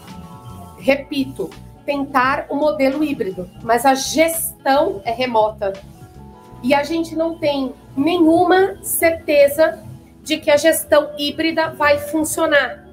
Repito, 0.77 1.49
tentar 1.85 2.47
o 2.49 2.55
modelo 2.55 3.01
híbrido, 3.05 3.49
mas 3.63 3.85
a 3.85 3.95
gestão 3.95 5.01
é 5.05 5.11
remota. 5.11 5.71
E 6.61 6.73
a 6.73 6.83
gente 6.83 7.15
não 7.15 7.37
tem 7.37 7.73
nenhuma 7.95 8.83
certeza 8.83 9.83
de 10.21 10.37
que 10.37 10.51
a 10.51 10.57
gestão 10.57 11.11
híbrida 11.17 11.71
vai 11.71 11.97
funcionar. 11.97 12.85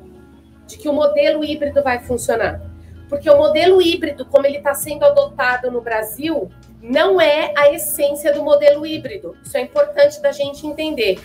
de 0.66 0.76
que 0.78 0.88
o 0.88 0.92
modelo 0.92 1.44
híbrido 1.44 1.82
vai 1.82 2.00
funcionar. 2.00 2.60
Porque 3.08 3.30
o 3.30 3.38
modelo 3.38 3.80
híbrido, 3.80 4.26
como 4.26 4.46
ele 4.46 4.58
está 4.58 4.74
sendo 4.74 5.04
adotado 5.04 5.70
no 5.70 5.80
Brasil, 5.80 6.50
não 6.82 7.20
é 7.20 7.52
a 7.56 7.72
essência 7.72 8.32
do 8.32 8.42
modelo 8.42 8.84
híbrido. 8.84 9.36
Isso 9.44 9.56
é 9.56 9.60
importante 9.60 10.20
da 10.20 10.32
gente 10.32 10.66
entender. 10.66 11.20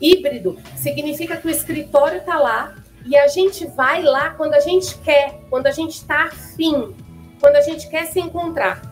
Híbrido 0.00 0.58
significa 0.76 1.36
que 1.36 1.46
o 1.46 1.50
escritório 1.50 2.18
está 2.18 2.38
lá 2.38 2.74
e 3.06 3.16
a 3.16 3.28
gente 3.28 3.64
vai 3.64 4.02
lá 4.02 4.30
quando 4.30 4.54
a 4.54 4.60
gente 4.60 4.98
quer, 4.98 5.40
quando 5.48 5.68
a 5.68 5.70
gente 5.70 5.92
está 5.92 6.24
afim, 6.24 6.94
quando 7.40 7.56
a 7.56 7.60
gente 7.60 7.88
quer 7.88 8.06
se 8.06 8.18
encontrar. 8.18 8.82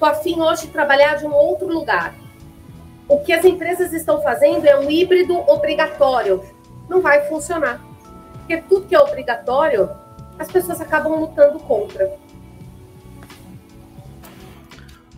Estou 0.00 0.08
afim 0.08 0.40
hoje 0.40 0.62
de 0.62 0.68
trabalhar 0.68 1.16
de 1.16 1.26
um 1.26 1.34
outro 1.34 1.70
lugar. 1.70 2.14
O 3.06 3.18
que 3.18 3.34
as 3.34 3.44
empresas 3.44 3.92
estão 3.92 4.22
fazendo 4.22 4.64
é 4.64 4.80
um 4.80 4.90
híbrido 4.90 5.36
obrigatório. 5.46 6.42
Não 6.88 7.02
vai 7.02 7.28
funcionar. 7.28 7.84
Porque 8.38 8.56
tudo 8.66 8.86
que 8.86 8.94
é 8.94 8.98
obrigatório, 8.98 9.90
as 10.38 10.50
pessoas 10.50 10.80
acabam 10.80 11.20
lutando 11.20 11.58
contra. 11.58 12.10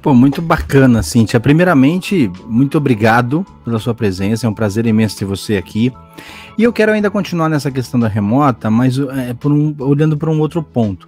Pô, 0.02 0.12
muito 0.12 0.42
bacana, 0.42 1.00
Cíntia. 1.00 1.38
Primeiramente, 1.38 2.28
muito 2.44 2.76
obrigado 2.76 3.46
pela 3.64 3.78
sua 3.78 3.94
presença. 3.94 4.48
É 4.48 4.50
um 4.50 4.54
prazer 4.54 4.84
imenso 4.84 5.16
ter 5.16 5.24
você 5.24 5.56
aqui. 5.56 5.92
E 6.58 6.64
eu 6.64 6.72
quero 6.72 6.90
ainda 6.90 7.08
continuar 7.08 7.48
nessa 7.48 7.70
questão 7.70 8.00
da 8.00 8.08
remota, 8.08 8.68
mas 8.68 8.98
é, 8.98 9.36
um, 9.46 9.76
olhando 9.78 10.16
para 10.16 10.28
um 10.28 10.40
outro 10.40 10.60
ponto. 10.60 11.06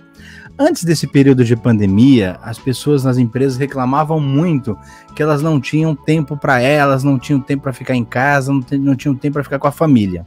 Antes 0.56 0.84
desse 0.84 1.08
período 1.08 1.44
de 1.44 1.56
pandemia, 1.56 2.38
as 2.40 2.58
pessoas 2.58 3.02
nas 3.02 3.18
empresas 3.18 3.58
reclamavam 3.58 4.20
muito 4.20 4.78
que 5.14 5.22
elas 5.22 5.42
não 5.42 5.60
tinham 5.60 5.96
tempo 5.96 6.36
para 6.36 6.60
elas, 6.60 7.02
não 7.02 7.18
tinham 7.18 7.40
tempo 7.40 7.64
para 7.64 7.72
ficar 7.72 7.94
em 7.94 8.04
casa, 8.04 8.52
não, 8.52 8.64
não 8.78 8.94
tinham 8.94 9.16
tempo 9.16 9.34
para 9.34 9.42
ficar 9.42 9.58
com 9.58 9.66
a 9.66 9.72
família. 9.72 10.24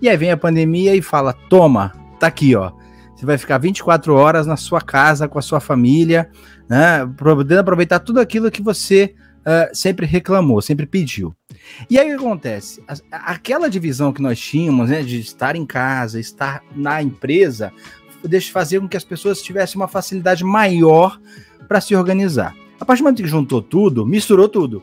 E 0.00 0.08
aí 0.08 0.16
vem 0.16 0.32
a 0.32 0.36
pandemia 0.36 0.96
e 0.96 1.00
fala: 1.00 1.32
toma, 1.32 1.92
tá 2.18 2.26
aqui, 2.26 2.56
ó. 2.56 2.72
Você 3.14 3.24
vai 3.24 3.38
ficar 3.38 3.58
24 3.58 4.12
horas 4.14 4.48
na 4.48 4.56
sua 4.56 4.80
casa 4.80 5.28
com 5.28 5.38
a 5.38 5.42
sua 5.42 5.60
família, 5.60 6.28
né? 6.68 7.08
Podendo 7.16 7.60
aproveitar 7.60 8.00
tudo 8.00 8.18
aquilo 8.18 8.50
que 8.50 8.60
você 8.60 9.14
uh, 9.42 9.74
sempre 9.74 10.06
reclamou, 10.06 10.60
sempre 10.60 10.86
pediu. 10.86 11.32
E 11.88 11.98
aí 11.98 12.12
o 12.12 12.18
que 12.18 12.24
acontece? 12.24 12.82
Aquela 13.10 13.68
divisão 13.68 14.12
que 14.12 14.22
nós 14.22 14.40
tínhamos, 14.40 14.90
né, 14.90 15.02
de 15.02 15.20
estar 15.20 15.54
em 15.54 15.64
casa, 15.64 16.18
estar 16.18 16.62
na 16.74 17.00
empresa, 17.00 17.72
fazer 18.50 18.80
com 18.80 18.88
que 18.88 18.96
as 18.96 19.04
pessoas 19.04 19.42
tivessem 19.42 19.80
uma 19.80 19.88
facilidade 19.88 20.44
maior 20.44 21.18
para 21.68 21.80
se 21.80 21.94
organizar. 21.94 22.54
A 22.80 22.84
partir 22.84 23.02
do 23.02 23.04
momento 23.04 23.22
que 23.22 23.28
juntou 23.28 23.62
tudo, 23.62 24.04
misturou 24.04 24.48
tudo. 24.48 24.82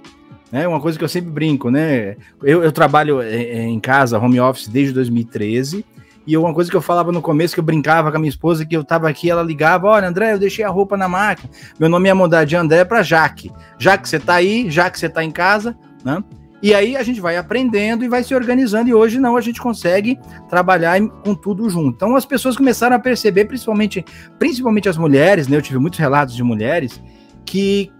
É 0.51 0.59
né? 0.59 0.67
uma 0.67 0.79
coisa 0.79 0.97
que 0.97 1.03
eu 1.03 1.09
sempre 1.09 1.29
brinco, 1.29 1.69
né? 1.69 2.15
Eu, 2.41 2.63
eu 2.63 2.71
trabalho 2.71 3.21
em 3.21 3.79
casa, 3.79 4.17
home 4.17 4.39
office, 4.39 4.67
desde 4.67 4.93
2013 4.93 5.85
e 6.29 6.37
uma 6.37 6.53
coisa 6.53 6.69
que 6.69 6.77
eu 6.77 6.81
falava 6.81 7.11
no 7.11 7.23
começo, 7.23 7.55
que 7.55 7.59
eu 7.59 7.63
brincava 7.63 8.11
com 8.11 8.17
a 8.17 8.19
minha 8.19 8.29
esposa, 8.29 8.63
que 8.63 8.77
eu 8.77 8.83
tava 8.83 9.09
aqui, 9.09 9.31
ela 9.31 9.41
ligava, 9.41 9.87
olha, 9.87 10.07
André, 10.07 10.33
eu 10.33 10.37
deixei 10.37 10.63
a 10.63 10.69
roupa 10.69 10.95
na 10.95 11.07
máquina. 11.07 11.49
Meu 11.79 11.89
nome 11.89 12.07
ia 12.07 12.13
mudar 12.13 12.45
de 12.45 12.55
André 12.55 12.85
para 12.85 13.01
Jaque. 13.01 13.51
Já 13.79 13.97
que 13.97 14.07
você 14.07 14.19
tá 14.19 14.35
aí, 14.35 14.69
já 14.69 14.91
que 14.91 14.99
você 14.99 15.09
tá 15.09 15.23
em 15.23 15.31
casa, 15.31 15.75
né? 16.05 16.23
E 16.61 16.73
aí 16.73 16.97
a 16.97 17.03
gente 17.03 17.21
vai 17.21 17.37
aprendendo 17.37 18.03
e 18.03 18.09
vai 18.09 18.23
se 18.23 18.35
organizando, 18.35 18.89
e 18.89 18.93
hoje 18.93 19.19
não, 19.19 19.37
a 19.37 19.41
gente 19.41 19.61
consegue 19.61 20.19
trabalhar 20.49 20.99
com 21.23 21.33
tudo 21.33 21.69
junto. 21.69 21.95
Então 21.95 22.15
as 22.15 22.25
pessoas 22.25 22.57
começaram 22.57 22.95
a 22.95 22.99
perceber, 22.99 23.45
principalmente, 23.45 24.03
principalmente 24.37 24.89
as 24.89 24.97
mulheres, 24.97 25.47
né? 25.47 25.55
Eu 25.55 25.61
tive 25.61 25.79
muitos 25.79 25.99
relatos 25.99 26.35
de 26.35 26.43
mulheres 26.43 27.01
que 27.45 27.91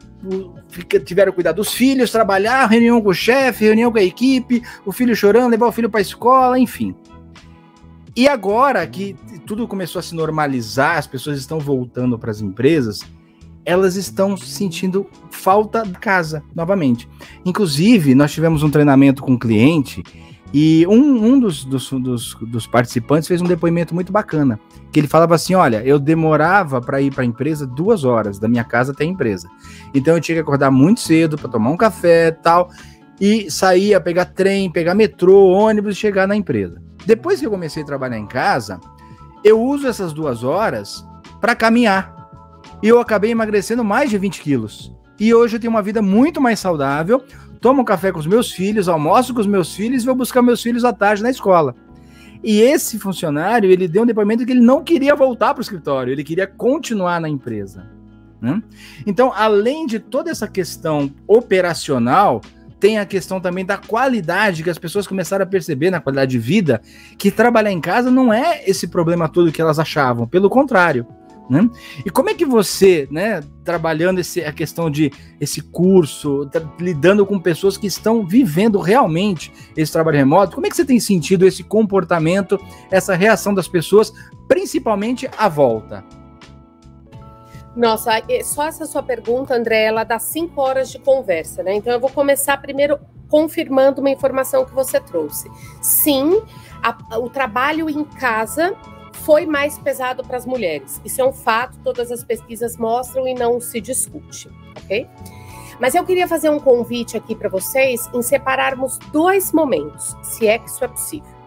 tiveram 1.06 1.32
cuidado 1.32 1.56
dos 1.56 1.74
filhos, 1.74 2.12
trabalhar, 2.12 2.66
reunião 2.66 3.02
com 3.02 3.10
o 3.10 3.14
chefe, 3.14 3.64
reunião 3.64 3.90
com 3.92 3.98
a 3.98 4.04
equipe, 4.04 4.62
o 4.86 4.92
filho 4.92 5.16
chorando, 5.16 5.50
levar 5.50 5.68
o 5.68 5.72
filho 5.72 5.90
para 5.90 6.00
a 6.00 6.02
escola, 6.02 6.60
enfim. 6.60 6.94
E 8.16 8.28
agora 8.28 8.86
que 8.86 9.16
tudo 9.46 9.66
começou 9.66 10.00
a 10.00 10.04
se 10.04 10.14
normalizar, 10.14 10.98
as 10.98 11.08
pessoas 11.08 11.40
estão 11.40 11.60
voltando 11.60 12.20
para 12.20 12.32
as 12.32 12.42
empresas, 12.42 13.00
elas 13.70 13.96
estão 13.96 14.36
sentindo 14.36 15.06
falta 15.30 15.84
de 15.84 15.94
casa 15.94 16.44
novamente. 16.56 17.08
Inclusive, 17.46 18.16
nós 18.16 18.32
tivemos 18.32 18.64
um 18.64 18.70
treinamento 18.72 19.22
com 19.22 19.34
um 19.34 19.38
cliente 19.38 20.04
e 20.52 20.88
um, 20.88 21.24
um 21.24 21.40
dos, 21.40 21.64
dos, 21.64 21.92
dos, 21.92 22.34
dos, 22.42 22.66
participantes 22.66 23.28
fez 23.28 23.40
um 23.40 23.46
depoimento 23.46 23.94
muito 23.94 24.12
bacana. 24.12 24.60
Que 24.92 25.00
ele 25.00 25.08
falava 25.08 25.36
assim: 25.36 25.54
Olha, 25.54 25.84
eu 25.86 26.00
demorava 26.00 26.82
para 26.82 27.00
ir 27.00 27.14
para 27.14 27.22
a 27.22 27.26
empresa 27.28 27.68
duas 27.68 28.04
horas, 28.04 28.40
da 28.40 28.48
minha 28.48 28.64
casa 28.64 28.92
até 28.92 29.04
a 29.04 29.08
empresa. 29.08 29.48
Então 29.94 30.16
eu 30.16 30.22
tinha 30.22 30.38
que 30.38 30.42
acordar 30.42 30.72
muito 30.72 31.00
cedo 31.00 31.38
para 31.38 31.48
tomar 31.48 31.70
um 31.70 31.78
café 31.78 32.32
tal, 32.32 32.72
e 33.22 33.52
sair 33.52 33.94
a 33.94 34.02
pegar 34.02 34.26
trem, 34.26 34.72
pegar 34.72 34.96
metrô, 34.96 35.50
ônibus 35.50 35.96
e 35.96 36.00
chegar 36.00 36.28
na 36.28 36.36
empresa. 36.36 36.82
Depois 37.06 37.40
que 37.40 37.46
eu 37.46 37.52
comecei 37.52 37.84
a 37.84 37.86
trabalhar 37.86 38.18
em 38.18 38.26
casa, 38.26 38.80
eu 39.44 39.62
uso 39.62 39.88
essas 39.88 40.12
duas 40.12 40.44
horas 40.44 41.06
para 41.40 41.56
caminhar. 41.56 42.19
E 42.82 42.88
eu 42.88 43.00
acabei 43.00 43.32
emagrecendo 43.32 43.84
mais 43.84 44.10
de 44.10 44.18
20 44.18 44.42
quilos. 44.42 44.96
E 45.20 45.34
hoje 45.34 45.58
eu 45.58 45.60
tenho 45.60 45.72
uma 45.72 45.82
vida 45.82 46.02
muito 46.02 46.40
mais 46.40 46.60
saudável. 46.60 47.24
Tomo 47.60 47.84
café 47.84 48.12
com 48.12 48.20
os 48.20 48.28
meus 48.28 48.52
filhos, 48.52 48.88
almoço 48.88 49.34
com 49.34 49.42
os 49.42 49.48
meus 49.48 49.76
filhos 49.76 50.04
e 50.04 50.06
vou 50.06 50.16
buscar 50.16 50.42
meus 50.42 50.62
filhos 50.62 50.86
à 50.86 50.94
tarde 50.94 51.22
na 51.22 51.30
escola. 51.30 51.76
E 52.42 52.62
esse 52.62 52.98
funcionário, 52.98 53.70
ele 53.70 53.86
deu 53.86 54.04
um 54.04 54.06
depoimento 54.06 54.46
que 54.46 54.52
ele 54.54 54.62
não 54.62 54.82
queria 54.82 55.14
voltar 55.14 55.54
para 55.54 55.60
o 55.60 55.62
escritório, 55.62 56.14
ele 56.14 56.24
queria 56.24 56.48
continuar 56.48 57.20
na 57.20 57.28
empresa. 57.28 57.86
Né? 58.42 58.64
Então, 59.06 59.34
além 59.36 59.86
de 59.86 60.00
toda 60.00 60.32
essa 60.32 60.48
questão 60.48 61.12
operacional, 61.28 62.40
tem 62.80 62.98
a 62.98 63.06
questão 63.06 63.42
também 63.42 63.66
da 63.66 63.78
qualidade 63.78 64.64
que 64.64 64.70
as 64.70 64.78
pessoas 64.78 65.06
começaram 65.06 65.44
a 65.44 65.48
perceber 65.48 65.92
na 65.92 66.00
qualidade 66.00 66.32
de 66.32 66.40
vida, 66.40 66.82
que 67.18 67.30
trabalhar 67.30 67.72
em 67.72 67.82
casa 67.82 68.10
não 68.10 68.34
é 68.34 68.64
esse 68.66 68.88
problema 68.88 69.28
todo 69.28 69.52
que 69.52 69.62
elas 69.62 69.80
achavam, 69.80 70.26
pelo 70.26 70.50
contrário. 70.50 71.06
Né? 71.50 71.68
E 72.06 72.12
como 72.12 72.30
é 72.30 72.36
que 72.36 72.46
você, 72.46 73.08
né, 73.10 73.42
trabalhando 73.66 74.20
esse, 74.20 74.44
a 74.44 74.54
questão 74.54 74.90
de 74.90 75.12
esse 75.42 75.62
curso, 75.62 76.46
tá, 76.46 76.62
lidando 76.80 77.26
com 77.26 77.40
pessoas 77.40 77.76
que 77.76 77.88
estão 77.88 78.24
vivendo 78.26 78.80
realmente 78.80 79.52
esse 79.76 79.92
trabalho 79.92 80.18
remoto, 80.18 80.54
como 80.54 80.68
é 80.68 80.70
que 80.70 80.76
você 80.76 80.86
tem 80.86 81.00
sentido 81.00 81.48
esse 81.48 81.64
comportamento, 81.64 82.60
essa 82.92 83.16
reação 83.16 83.54
das 83.54 83.68
pessoas, 83.68 84.14
principalmente 84.48 85.28
à 85.38 85.50
volta? 85.50 86.06
Nossa, 87.76 88.12
só 88.44 88.68
essa 88.68 88.86
sua 88.86 89.02
pergunta, 89.02 89.56
André, 89.56 89.86
ela 89.86 90.04
dá 90.04 90.20
cinco 90.20 90.62
horas 90.62 90.92
de 90.92 91.00
conversa, 91.00 91.64
né? 91.64 91.74
Então 91.74 91.94
eu 91.94 92.00
vou 92.00 92.10
começar 92.10 92.58
primeiro 92.58 93.00
confirmando 93.28 94.02
uma 94.02 94.10
informação 94.10 94.66
que 94.66 94.74
você 94.74 95.00
trouxe. 95.00 95.50
Sim, 95.82 96.42
a, 96.84 97.18
o 97.20 97.30
trabalho 97.30 97.90
em 97.90 98.04
casa 98.04 98.76
foi 99.26 99.46
mais 99.46 99.78
pesado 99.78 100.24
para 100.24 100.38
as 100.38 100.46
mulheres. 100.46 101.02
Isso 101.06 101.22
é 101.22 101.26
um 101.26 101.34
fato, 101.34 101.78
todas 101.84 102.12
as 102.12 102.24
pesquisas 102.24 102.78
mostram 102.78 103.28
e 103.28 103.34
não 103.34 103.60
se 103.60 103.80
discute, 103.80 104.50
ok? 104.84 105.08
Mas 105.80 105.96
eu 105.96 106.04
queria 106.04 106.28
fazer 106.28 106.50
um 106.50 106.60
convite 106.60 107.16
aqui 107.16 107.36
para 107.36 107.50
vocês 107.50 108.10
em 108.14 108.22
separarmos 108.22 108.98
dois 109.12 109.52
momentos, 109.52 110.16
se 110.24 110.48
é 110.48 110.58
que 110.58 110.70
isso 110.70 110.84
é 110.84 110.88
possível. 110.88 111.40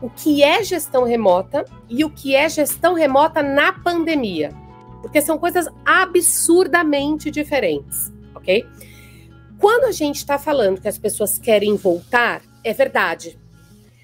O 0.00 0.10
que 0.10 0.42
é 0.42 0.62
gestão 0.62 1.04
remota 1.04 1.64
e 1.88 2.04
o 2.04 2.10
que 2.10 2.34
é 2.34 2.48
gestão 2.48 2.94
remota 2.94 3.42
na 3.42 3.72
pandemia 3.72 4.50
porque 5.02 5.20
são 5.20 5.36
coisas 5.36 5.68
absurdamente 5.84 7.30
diferentes, 7.30 8.12
ok? 8.34 8.64
Quando 9.58 9.84
a 9.84 9.92
gente 9.92 10.16
está 10.16 10.38
falando 10.38 10.80
que 10.80 10.88
as 10.88 10.96
pessoas 10.96 11.38
querem 11.38 11.76
voltar, 11.76 12.40
é 12.64 12.72
verdade. 12.72 13.38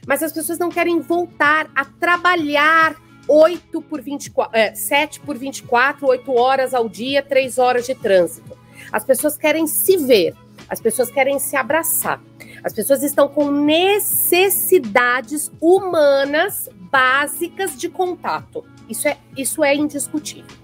Mas 0.06 0.22
as 0.22 0.32
pessoas 0.32 0.58
não 0.58 0.68
querem 0.68 1.00
voltar 1.00 1.70
a 1.74 1.84
trabalhar 1.84 2.96
8 3.28 3.82
por 3.82 4.00
24, 4.00 4.56
é, 4.56 4.74
7 4.74 5.20
por 5.20 5.36
24, 5.36 6.06
8 6.06 6.32
horas 6.32 6.74
ao 6.74 6.88
dia, 6.88 7.22
3 7.22 7.58
horas 7.58 7.86
de 7.86 7.94
trânsito. 7.94 8.56
As 8.90 9.04
pessoas 9.04 9.36
querem 9.36 9.66
se 9.66 9.98
ver, 9.98 10.34
as 10.68 10.80
pessoas 10.80 11.10
querem 11.10 11.38
se 11.38 11.56
abraçar. 11.56 12.20
As 12.64 12.72
pessoas 12.72 13.02
estão 13.02 13.28
com 13.28 13.50
necessidades 13.50 15.52
humanas 15.60 16.68
básicas 16.90 17.76
de 17.76 17.88
contato. 17.88 18.64
Isso 18.88 19.06
é, 19.06 19.18
isso 19.36 19.62
é 19.62 19.74
indiscutível. 19.74 20.56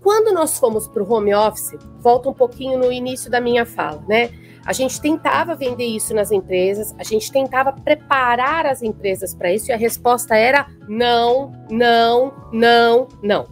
Quando 0.00 0.32
nós 0.32 0.58
fomos 0.58 0.86
para 0.86 1.02
o 1.02 1.12
home 1.12 1.34
office, 1.34 1.74
volta 2.00 2.28
um 2.28 2.34
pouquinho 2.34 2.78
no 2.78 2.92
início 2.92 3.30
da 3.30 3.40
minha 3.40 3.66
fala, 3.66 4.02
né? 4.08 4.30
A 4.68 4.74
gente 4.74 5.00
tentava 5.00 5.54
vender 5.54 5.86
isso 5.86 6.12
nas 6.12 6.30
empresas, 6.30 6.94
a 6.98 7.02
gente 7.02 7.32
tentava 7.32 7.72
preparar 7.72 8.66
as 8.66 8.82
empresas 8.82 9.34
para 9.34 9.50
isso 9.50 9.70
e 9.70 9.72
a 9.72 9.78
resposta 9.78 10.36
era 10.36 10.66
não, 10.86 11.50
não, 11.70 12.34
não, 12.52 13.08
não. 13.22 13.48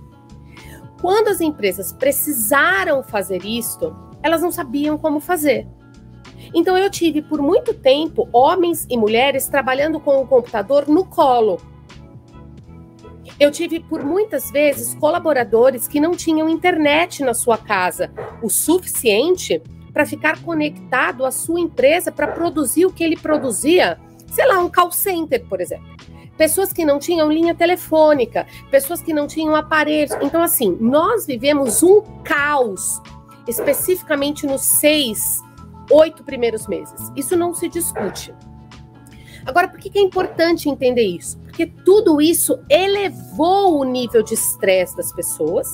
Quando 1.01 1.29
as 1.29 1.41
empresas 1.41 1.91
precisaram 1.91 3.03
fazer 3.03 3.47
isto, 3.47 3.97
elas 4.23 4.43
não 4.43 4.53
sabiam 4.53 4.99
como 4.99 5.19
fazer. 5.19 5.67
Então 6.55 6.77
eu 6.77 6.91
tive 6.91 7.23
por 7.23 7.41
muito 7.41 7.73
tempo 7.73 8.29
homens 8.31 8.87
e 8.91 8.95
mulheres 8.99 9.49
trabalhando 9.49 9.99
com 9.99 10.21
o 10.21 10.27
computador 10.27 10.87
no 10.87 11.03
colo, 11.03 11.59
eu 13.41 13.51
tive 13.51 13.81
por 13.81 14.05
muitas 14.05 14.51
vezes 14.51 14.95
colaboradores 14.95 15.89
que 15.89 15.99
não 15.99 16.13
tinham 16.13 16.47
internet 16.47 17.23
na 17.23 17.33
sua 17.33 17.57
casa 17.57 18.11
o 18.43 18.51
suficiente 18.51 19.63
para 19.97 20.05
ficar 20.05 20.43
conectado 20.43 21.25
à 21.25 21.31
sua 21.31 21.59
empresa 21.59 22.12
para 22.12 22.29
produzir 22.29 22.85
o 22.85 22.93
que 22.93 23.03
ele 23.03 23.17
produzia, 23.17 23.99
sei 24.31 24.47
lá, 24.47 24.59
um 24.59 24.69
call 24.69 24.93
center, 24.93 25.43
por 25.49 25.59
exemplo. 25.59 25.97
pessoas 26.37 26.73
que 26.73 26.85
não 26.85 26.99
tinham 26.99 27.33
linha 27.33 27.55
telefônica, 27.55 28.47
pessoas 28.71 29.00
que 29.00 29.12
não 29.12 29.26
tinham 29.26 29.57
aparelhos. 29.57 30.17
Então, 30.21 30.43
assim, 30.43 30.76
nós 30.81 31.26
vivemos 31.26 31.83
um 31.83 32.03
caos, 32.23 33.00
especificamente 33.49 34.47
nos 34.47 34.62
seis, 34.62 35.43
oito 35.91 36.23
primeiros 36.23 36.67
meses. 36.67 37.11
Isso 37.17 37.37
não 37.37 37.55
se 37.55 37.69
discute. 37.69 38.35
Agora, 39.45 39.69
por 39.69 39.79
que 39.79 39.97
é 39.99 40.03
importante 40.03 40.69
entender 40.69 41.05
isso? 41.05 41.38
Porque 41.38 41.67
tudo 41.67 42.21
isso 42.21 42.59
elevou 42.69 43.81
o 43.81 43.85
nível 43.85 44.23
de 44.23 44.35
estresse 44.35 44.97
das 44.97 45.12
pessoas 45.12 45.73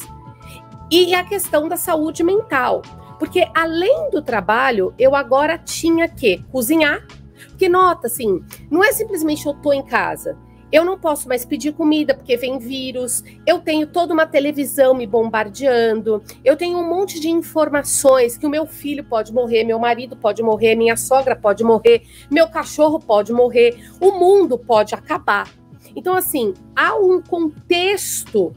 e 0.91 1.15
a 1.15 1.25
questão 1.25 1.69
da 1.69 1.77
saúde 1.77 2.23
mental. 2.23 2.83
Porque 3.23 3.47
além 3.55 4.11
do 4.11 4.21
trabalho, 4.21 4.93
eu 4.99 5.15
agora 5.15 5.57
tinha 5.57 6.09
que 6.09 6.43
cozinhar. 6.51 7.07
Porque 7.51 7.69
nota 7.69 8.09
assim, 8.09 8.43
não 8.69 8.83
é 8.83 8.91
simplesmente 8.91 9.47
eu 9.47 9.55
tô 9.55 9.73
em 9.73 9.85
casa. 9.85 10.37
Eu 10.73 10.85
não 10.85 10.99
posso 10.99 11.29
mais 11.29 11.45
pedir 11.45 11.73
comida 11.73 12.17
porque 12.17 12.37
vem 12.37 12.59
vírus. 12.59 13.23
Eu 13.47 13.61
tenho 13.61 13.87
toda 13.87 14.13
uma 14.13 14.27
televisão 14.27 14.93
me 14.93 15.07
bombardeando. 15.07 16.21
Eu 16.45 16.57
tenho 16.57 16.77
um 16.77 16.89
monte 16.91 17.21
de 17.21 17.31
informações 17.31 18.37
que 18.37 18.45
o 18.45 18.51
meu 18.51 18.67
filho 18.67 19.05
pode 19.05 19.33
morrer, 19.33 19.63
meu 19.63 19.79
marido 19.79 20.17
pode 20.17 20.43
morrer, 20.43 20.75
minha 20.75 20.97
sogra 20.97 21.37
pode 21.37 21.63
morrer, 21.63 22.03
meu 22.29 22.49
cachorro 22.49 22.99
pode 22.99 23.33
morrer, 23.33 23.89
o 24.01 24.11
mundo 24.19 24.59
pode 24.59 24.97
acabar. 24.97 25.49
Então, 25.95 26.17
assim, 26.17 26.55
há 26.75 26.97
um 26.97 27.23
contexto 27.23 28.53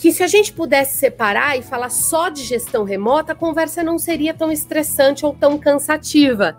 que 0.00 0.12
se 0.12 0.22
a 0.22 0.26
gente 0.26 0.54
pudesse 0.54 0.96
separar 0.96 1.58
e 1.58 1.62
falar 1.62 1.90
só 1.90 2.30
de 2.30 2.42
gestão 2.42 2.84
remota, 2.84 3.32
a 3.32 3.34
conversa 3.34 3.82
não 3.82 3.98
seria 3.98 4.32
tão 4.32 4.50
estressante 4.50 5.26
ou 5.26 5.34
tão 5.34 5.58
cansativa. 5.58 6.58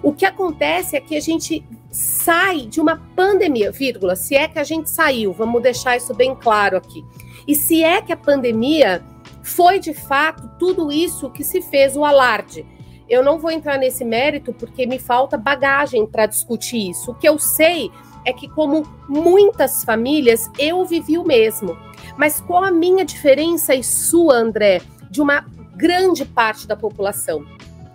O 0.00 0.12
que 0.12 0.24
acontece 0.24 0.94
é 0.94 1.00
que 1.00 1.16
a 1.16 1.20
gente 1.20 1.66
sai 1.90 2.60
de 2.66 2.80
uma 2.80 3.02
pandemia, 3.16 3.72
vírgula, 3.72 4.14
se 4.14 4.36
é 4.36 4.46
que 4.46 4.60
a 4.60 4.62
gente 4.62 4.88
saiu, 4.88 5.32
vamos 5.32 5.60
deixar 5.60 5.96
isso 5.96 6.14
bem 6.14 6.36
claro 6.36 6.76
aqui. 6.76 7.04
E 7.48 7.54
se 7.56 7.82
é 7.82 8.00
que 8.00 8.12
a 8.12 8.16
pandemia 8.16 9.04
foi 9.42 9.80
de 9.80 9.92
fato 9.92 10.48
tudo 10.56 10.92
isso 10.92 11.28
que 11.30 11.42
se 11.42 11.60
fez 11.60 11.96
o 11.96 12.04
alarde. 12.04 12.64
Eu 13.08 13.24
não 13.24 13.40
vou 13.40 13.50
entrar 13.50 13.76
nesse 13.76 14.04
mérito 14.04 14.52
porque 14.52 14.86
me 14.86 15.00
falta 15.00 15.36
bagagem 15.36 16.06
para 16.06 16.26
discutir 16.26 16.90
isso. 16.90 17.10
O 17.10 17.14
que 17.14 17.28
eu 17.28 17.40
sei 17.40 17.90
é 18.24 18.32
que, 18.32 18.48
como 18.48 18.82
muitas 19.08 19.82
famílias, 19.82 20.48
eu 20.58 20.84
vivi 20.84 21.18
o 21.18 21.24
mesmo. 21.24 21.76
Mas 22.16 22.40
qual 22.40 22.64
a 22.64 22.70
minha 22.70 23.04
diferença 23.04 23.74
e 23.74 23.82
sua, 23.82 24.34
André, 24.36 24.80
de 25.10 25.20
uma 25.20 25.44
grande 25.74 26.24
parte 26.24 26.66
da 26.66 26.76
população? 26.76 27.44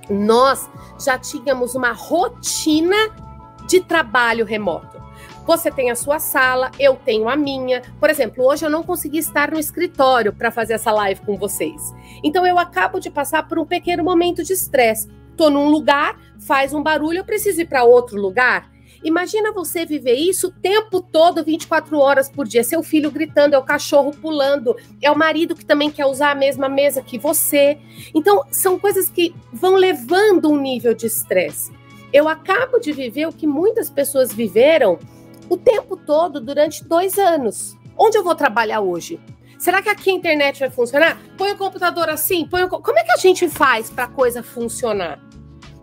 Nós 0.09 0.69
já 1.03 1.17
tínhamos 1.17 1.75
uma 1.75 1.91
rotina 1.91 2.97
de 3.67 3.81
trabalho 3.81 4.45
remoto. 4.45 5.01
Você 5.45 5.71
tem 5.71 5.89
a 5.89 5.95
sua 5.95 6.19
sala, 6.19 6.69
eu 6.79 6.95
tenho 6.95 7.27
a 7.27 7.35
minha. 7.35 7.81
Por 7.99 8.09
exemplo, 8.09 8.45
hoje 8.45 8.65
eu 8.65 8.69
não 8.69 8.83
consegui 8.83 9.17
estar 9.17 9.51
no 9.51 9.59
escritório 9.59 10.31
para 10.31 10.51
fazer 10.51 10.73
essa 10.73 10.91
live 10.91 11.21
com 11.21 11.35
vocês. 11.35 11.93
Então 12.23 12.45
eu 12.45 12.59
acabo 12.59 12.99
de 12.99 13.09
passar 13.09 13.47
por 13.47 13.57
um 13.57 13.65
pequeno 13.65 14.03
momento 14.03 14.43
de 14.43 14.53
estresse. 14.53 15.09
Tô 15.35 15.49
num 15.49 15.69
lugar, 15.69 16.15
faz 16.39 16.73
um 16.73 16.83
barulho, 16.83 17.19
eu 17.19 17.25
preciso 17.25 17.61
ir 17.61 17.65
para 17.65 17.83
outro 17.83 18.21
lugar. 18.21 18.69
Imagina 19.03 19.51
você 19.51 19.86
viver 19.86 20.13
isso 20.13 20.48
o 20.48 20.51
tempo 20.51 21.01
todo, 21.01 21.43
24 21.43 21.98
horas 21.98 22.29
por 22.29 22.48
dia. 22.48 22.63
Seu 22.63 22.84
filho 22.84 23.10
gritando, 23.10 23.55
é 23.55 23.58
o 23.58 23.63
cachorro 23.63 24.12
pulando, 24.12 24.75
é 25.01 25.10
o 25.10 25.17
marido 25.17 25.55
que 25.55 25.65
também 25.65 25.89
quer 25.89 26.05
usar 26.05 26.31
a 26.31 26.36
mesma 26.36 26.70
mesa 26.70 27.01
que 27.01 27.17
você. 27.17 27.79
Então, 28.13 28.43
são 28.51 28.77
coisas 28.77 29.10
que 29.10 29.34
vão 29.51 29.75
levando 29.75 30.49
um 30.49 30.60
nível 30.60 30.93
de 30.93 31.08
estresse. 31.08 31.71
Eu 32.13 32.28
acabo 32.28 32.78
de 32.78 32.91
viver 32.91 33.28
o 33.28 33.34
que 33.34 33.47
muitas 33.47 33.89
pessoas 33.89 34.32
viveram 34.34 34.99
o 35.49 35.58
tempo 35.58 35.97
todo 35.97 36.39
durante 36.39 36.84
dois 36.84 37.17
anos. 37.17 37.75
Onde 37.97 38.17
eu 38.17 38.23
vou 38.23 38.36
trabalhar 38.36 38.82
hoje? 38.82 39.19
Será 39.58 39.82
que 39.82 39.89
aqui 39.89 40.10
a 40.10 40.13
internet 40.13 40.60
vai 40.60 40.69
funcionar? 40.69 41.21
Põe 41.38 41.52
o 41.52 41.58
computador 41.58 42.10
assim, 42.10 42.47
põe 42.47 42.63
o... 42.63 42.69
Como 42.69 42.97
é 42.97 43.04
que 43.04 43.12
a 43.12 43.17
gente 43.17 43.47
faz 43.47 43.89
para 43.89 44.06
a 44.06 44.08
coisa 44.08 44.41
funcionar? 44.41 45.19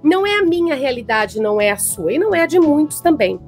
Não 0.02 0.26
é 0.26 0.38
a 0.38 0.44
minha 0.44 0.74
realidade, 0.74 1.40
não 1.40 1.60
é 1.60 1.70
a 1.70 1.76
sua, 1.76 2.12
e 2.12 2.18
não 2.18 2.34
é 2.34 2.42
a 2.42 2.46
de 2.46 2.60
muitos 2.60 3.00
também. 3.00 3.40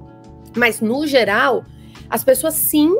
Mas, 0.56 0.80
no 0.80 1.06
geral, 1.06 1.64
as 2.08 2.24
pessoas 2.24 2.54
sim 2.54 2.92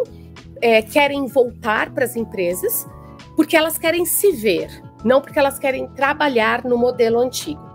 é, 0.61 0.83
querem 0.83 1.27
voltar 1.27 1.91
para 1.91 2.05
as 2.05 2.17
empresas 2.17 2.87
porque 3.35 3.57
elas 3.57 3.79
querem 3.79 4.05
se 4.05 4.33
ver, 4.33 4.69
não 5.05 5.21
porque 5.21 5.39
elas 5.39 5.59
querem 5.59 5.89
trabalhar 5.89 6.65
no 6.65 6.77
modelo 6.77 7.19
antigo. 7.19 7.71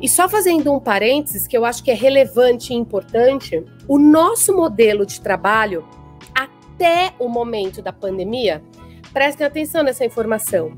E 0.00 0.08
só 0.08 0.28
fazendo 0.28 0.72
um 0.72 0.80
parênteses, 0.80 1.46
que 1.46 1.56
eu 1.56 1.64
acho 1.64 1.82
que 1.82 1.90
é 1.90 1.94
relevante 1.94 2.72
e 2.72 2.76
importante, 2.76 3.64
o 3.88 3.98
nosso 3.98 4.54
modelo 4.54 5.06
de 5.06 5.20
trabalho, 5.20 5.86
até 6.34 7.14
o 7.18 7.28
momento 7.28 7.80
da 7.80 7.92
pandemia, 7.92 8.62
prestem 9.12 9.46
atenção 9.46 9.82
nessa 9.82 10.04
informação, 10.04 10.76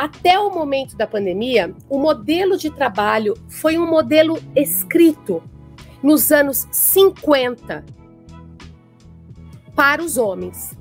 até 0.00 0.38
o 0.38 0.48
momento 0.48 0.96
da 0.96 1.06
pandemia, 1.06 1.74
o 1.86 1.98
modelo 1.98 2.56
de 2.56 2.70
trabalho 2.70 3.34
foi 3.50 3.76
um 3.76 3.86
modelo 3.86 4.38
escrito 4.56 5.42
nos 6.02 6.32
anos 6.32 6.66
50 6.70 7.84
para 9.76 10.02
os 10.02 10.16
homens. 10.16 10.74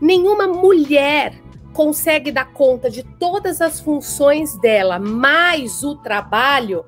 Nenhuma 0.00 0.46
mulher 0.46 1.34
consegue 1.74 2.32
dar 2.32 2.46
conta 2.54 2.88
de 2.88 3.02
todas 3.02 3.60
as 3.60 3.80
funções 3.80 4.56
dela, 4.56 4.98
mais 4.98 5.84
o 5.84 5.94
trabalho, 5.96 6.86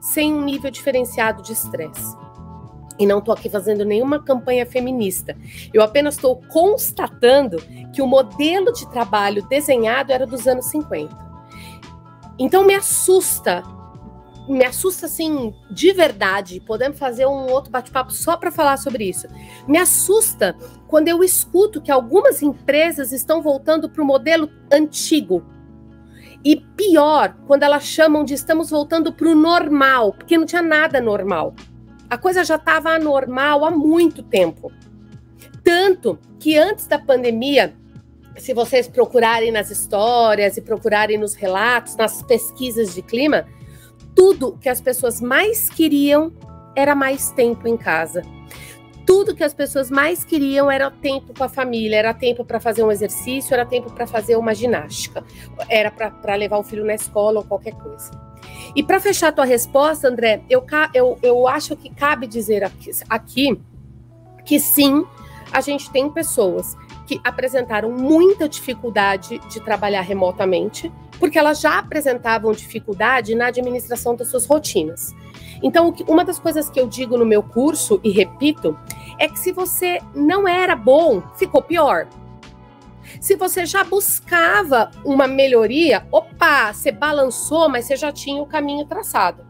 sem 0.00 0.32
um 0.32 0.42
nível 0.42 0.70
diferenciado 0.70 1.42
de 1.42 1.52
estresse. 1.52 2.23
E 2.98 3.06
não 3.06 3.18
estou 3.18 3.34
aqui 3.34 3.48
fazendo 3.48 3.84
nenhuma 3.84 4.22
campanha 4.22 4.64
feminista. 4.64 5.36
Eu 5.72 5.82
apenas 5.82 6.14
estou 6.14 6.40
constatando 6.48 7.56
que 7.92 8.00
o 8.00 8.06
modelo 8.06 8.72
de 8.72 8.88
trabalho 8.90 9.46
desenhado 9.48 10.12
era 10.12 10.26
dos 10.26 10.46
anos 10.46 10.66
50. 10.66 11.24
Então 12.38 12.64
me 12.64 12.74
assusta, 12.74 13.62
me 14.48 14.64
assusta 14.64 15.06
assim, 15.06 15.54
de 15.70 15.92
verdade. 15.92 16.60
Podemos 16.60 16.98
fazer 16.98 17.26
um 17.26 17.50
outro 17.50 17.70
bate-papo 17.70 18.12
só 18.12 18.36
para 18.36 18.52
falar 18.52 18.76
sobre 18.76 19.08
isso. 19.08 19.26
Me 19.66 19.78
assusta 19.78 20.56
quando 20.86 21.08
eu 21.08 21.22
escuto 21.24 21.80
que 21.80 21.90
algumas 21.90 22.42
empresas 22.42 23.12
estão 23.12 23.42
voltando 23.42 23.88
para 23.88 24.02
o 24.02 24.06
modelo 24.06 24.48
antigo. 24.72 25.44
E 26.44 26.56
pior, 26.56 27.34
quando 27.46 27.62
elas 27.62 27.84
chamam 27.84 28.22
de 28.22 28.34
estamos 28.34 28.68
voltando 28.68 29.12
para 29.12 29.28
o 29.28 29.34
normal, 29.34 30.12
porque 30.12 30.36
não 30.36 30.44
tinha 30.44 30.60
nada 30.60 31.00
normal. 31.00 31.54
A 32.14 32.18
coisa 32.18 32.44
já 32.44 32.54
estava 32.54 32.90
anormal 32.90 33.64
há 33.64 33.72
muito 33.72 34.22
tempo. 34.22 34.70
Tanto 35.64 36.16
que 36.38 36.56
antes 36.56 36.86
da 36.86 36.96
pandemia, 36.96 37.74
se 38.36 38.54
vocês 38.54 38.86
procurarem 38.86 39.50
nas 39.50 39.68
histórias 39.68 40.56
e 40.56 40.60
procurarem 40.62 41.18
nos 41.18 41.34
relatos, 41.34 41.96
nas 41.96 42.22
pesquisas 42.22 42.94
de 42.94 43.02
clima, 43.02 43.48
tudo 44.14 44.56
que 44.60 44.68
as 44.68 44.80
pessoas 44.80 45.20
mais 45.20 45.68
queriam 45.68 46.32
era 46.76 46.94
mais 46.94 47.32
tempo 47.32 47.66
em 47.66 47.76
casa. 47.76 48.22
Tudo 49.04 49.34
que 49.34 49.42
as 49.42 49.52
pessoas 49.52 49.90
mais 49.90 50.22
queriam 50.22 50.70
era 50.70 50.92
tempo 50.92 51.34
com 51.36 51.42
a 51.42 51.48
família, 51.48 51.96
era 51.96 52.14
tempo 52.14 52.44
para 52.44 52.60
fazer 52.60 52.84
um 52.84 52.92
exercício, 52.92 53.52
era 53.54 53.66
tempo 53.66 53.92
para 53.92 54.06
fazer 54.06 54.36
uma 54.36 54.54
ginástica, 54.54 55.24
era 55.68 55.90
para 55.90 56.36
levar 56.36 56.58
o 56.58 56.62
filho 56.62 56.84
na 56.84 56.94
escola 56.94 57.40
ou 57.40 57.44
qualquer 57.44 57.74
coisa. 57.74 58.23
E 58.74 58.82
para 58.82 59.00
fechar 59.00 59.28
a 59.28 59.32
tua 59.32 59.44
resposta, 59.44 60.08
André, 60.08 60.42
eu, 60.50 60.64
eu, 60.92 61.18
eu 61.22 61.48
acho 61.48 61.76
que 61.76 61.88
cabe 61.90 62.26
dizer 62.26 62.64
aqui, 62.64 62.90
aqui 63.08 63.60
que 64.44 64.58
sim, 64.58 65.04
a 65.52 65.60
gente 65.60 65.90
tem 65.90 66.10
pessoas 66.10 66.76
que 67.06 67.20
apresentaram 67.22 67.90
muita 67.90 68.48
dificuldade 68.48 69.38
de 69.48 69.60
trabalhar 69.60 70.00
remotamente, 70.00 70.90
porque 71.18 71.38
elas 71.38 71.60
já 71.60 71.78
apresentavam 71.78 72.52
dificuldade 72.52 73.34
na 73.34 73.46
administração 73.46 74.16
das 74.16 74.28
suas 74.28 74.46
rotinas. 74.46 75.14
Então, 75.62 75.94
uma 76.08 76.24
das 76.24 76.38
coisas 76.38 76.68
que 76.68 76.80
eu 76.80 76.86
digo 76.86 77.16
no 77.16 77.24
meu 77.24 77.42
curso, 77.42 78.00
e 78.02 78.10
repito, 78.10 78.76
é 79.18 79.28
que 79.28 79.38
se 79.38 79.52
você 79.52 80.00
não 80.14 80.48
era 80.48 80.74
bom, 80.74 81.22
ficou 81.36 81.62
pior. 81.62 82.08
Se 83.20 83.36
você 83.36 83.64
já 83.66 83.84
buscava 83.84 84.90
uma 85.04 85.26
melhoria, 85.26 86.06
opa, 86.10 86.72
você 86.72 86.90
balançou, 86.90 87.68
mas 87.68 87.86
você 87.86 87.96
já 87.96 88.12
tinha 88.12 88.42
o 88.42 88.46
caminho 88.46 88.84
traçado. 88.84 89.46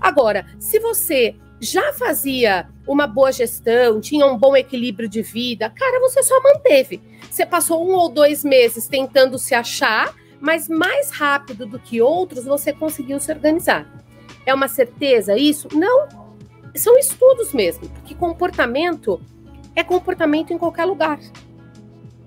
Agora, 0.00 0.46
se 0.58 0.78
você 0.78 1.36
já 1.60 1.92
fazia 1.92 2.68
uma 2.86 3.06
boa 3.06 3.32
gestão, 3.32 4.00
tinha 4.00 4.26
um 4.26 4.36
bom 4.36 4.56
equilíbrio 4.56 5.08
de 5.08 5.22
vida, 5.22 5.70
cara, 5.70 6.00
você 6.00 6.22
só 6.22 6.40
manteve. 6.42 7.00
Você 7.30 7.46
passou 7.46 7.86
um 7.86 7.94
ou 7.94 8.08
dois 8.08 8.44
meses 8.44 8.86
tentando 8.86 9.38
se 9.38 9.54
achar, 9.54 10.14
mas 10.40 10.68
mais 10.68 11.10
rápido 11.10 11.66
do 11.66 11.78
que 11.78 12.00
outros 12.00 12.44
você 12.44 12.72
conseguiu 12.72 13.18
se 13.18 13.32
organizar. 13.32 13.86
É 14.44 14.54
uma 14.54 14.68
certeza 14.68 15.36
isso? 15.36 15.68
Não. 15.72 16.08
São 16.74 16.96
estudos 16.98 17.52
mesmo, 17.54 17.88
porque 17.88 18.14
comportamento 18.14 19.20
é 19.74 19.82
comportamento 19.82 20.52
em 20.52 20.58
qualquer 20.58 20.84
lugar. 20.84 21.18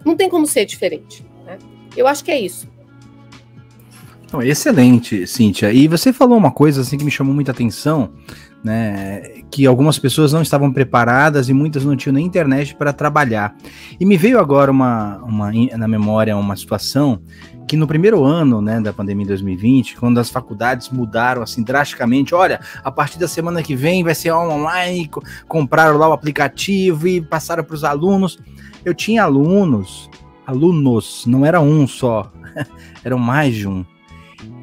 Não 0.05 0.15
tem 0.15 0.29
como 0.29 0.45
ser 0.45 0.65
diferente. 0.65 1.25
Né? 1.45 1.57
Eu 1.95 2.07
acho 2.07 2.23
que 2.23 2.31
é 2.31 2.39
isso. 2.39 2.67
Excelente, 4.43 5.25
Cíntia. 5.25 5.71
E 5.73 5.87
você 5.87 6.13
falou 6.13 6.37
uma 6.37 6.51
coisa 6.51 6.81
assim 6.81 6.97
que 6.97 7.03
me 7.03 7.09
chamou 7.09 7.33
muita 7.33 7.51
atenção, 7.51 8.11
né? 8.63 9.41
Que 9.49 9.65
algumas 9.65 9.97
pessoas 9.97 10.31
não 10.31 10.43
estavam 10.43 10.71
preparadas 10.71 11.49
e 11.49 11.53
muitas 11.53 11.83
não 11.83 11.95
tinham 11.95 12.13
nem 12.13 12.27
internet 12.27 12.75
para 12.75 12.93
trabalhar. 12.93 13.55
E 13.99 14.05
me 14.05 14.17
veio 14.17 14.39
agora 14.39 14.69
uma, 14.69 15.17
uma 15.23 15.51
na 15.75 15.87
memória 15.87 16.37
uma 16.37 16.55
situação 16.55 17.21
que 17.67 17.77
no 17.77 17.85
primeiro 17.85 18.23
ano 18.23 18.61
né, 18.61 18.81
da 18.81 18.91
pandemia 18.91 19.25
de 19.25 19.29
2020, 19.29 19.95
quando 19.97 20.19
as 20.19 20.27
faculdades 20.27 20.89
mudaram 20.89 21.43
assim 21.43 21.61
drasticamente, 21.61 22.33
olha, 22.33 22.59
a 22.83 22.91
partir 22.91 23.19
da 23.19 23.27
semana 23.27 23.61
que 23.61 23.75
vem 23.75 24.03
vai 24.03 24.15
ser 24.15 24.31
online, 24.31 25.07
compraram 25.47 25.95
lá 25.95 26.09
o 26.09 26.13
aplicativo 26.13 27.07
e 27.07 27.21
passaram 27.21 27.63
para 27.63 27.75
os 27.75 27.83
alunos. 27.83 28.39
Eu 28.83 28.93
tinha 28.93 29.23
alunos, 29.23 30.09
alunos, 30.45 31.25
não 31.25 31.45
era 31.45 31.59
um 31.59 31.87
só, 31.87 32.31
eram 33.03 33.17
mais 33.17 33.55
de 33.55 33.67
um, 33.67 33.85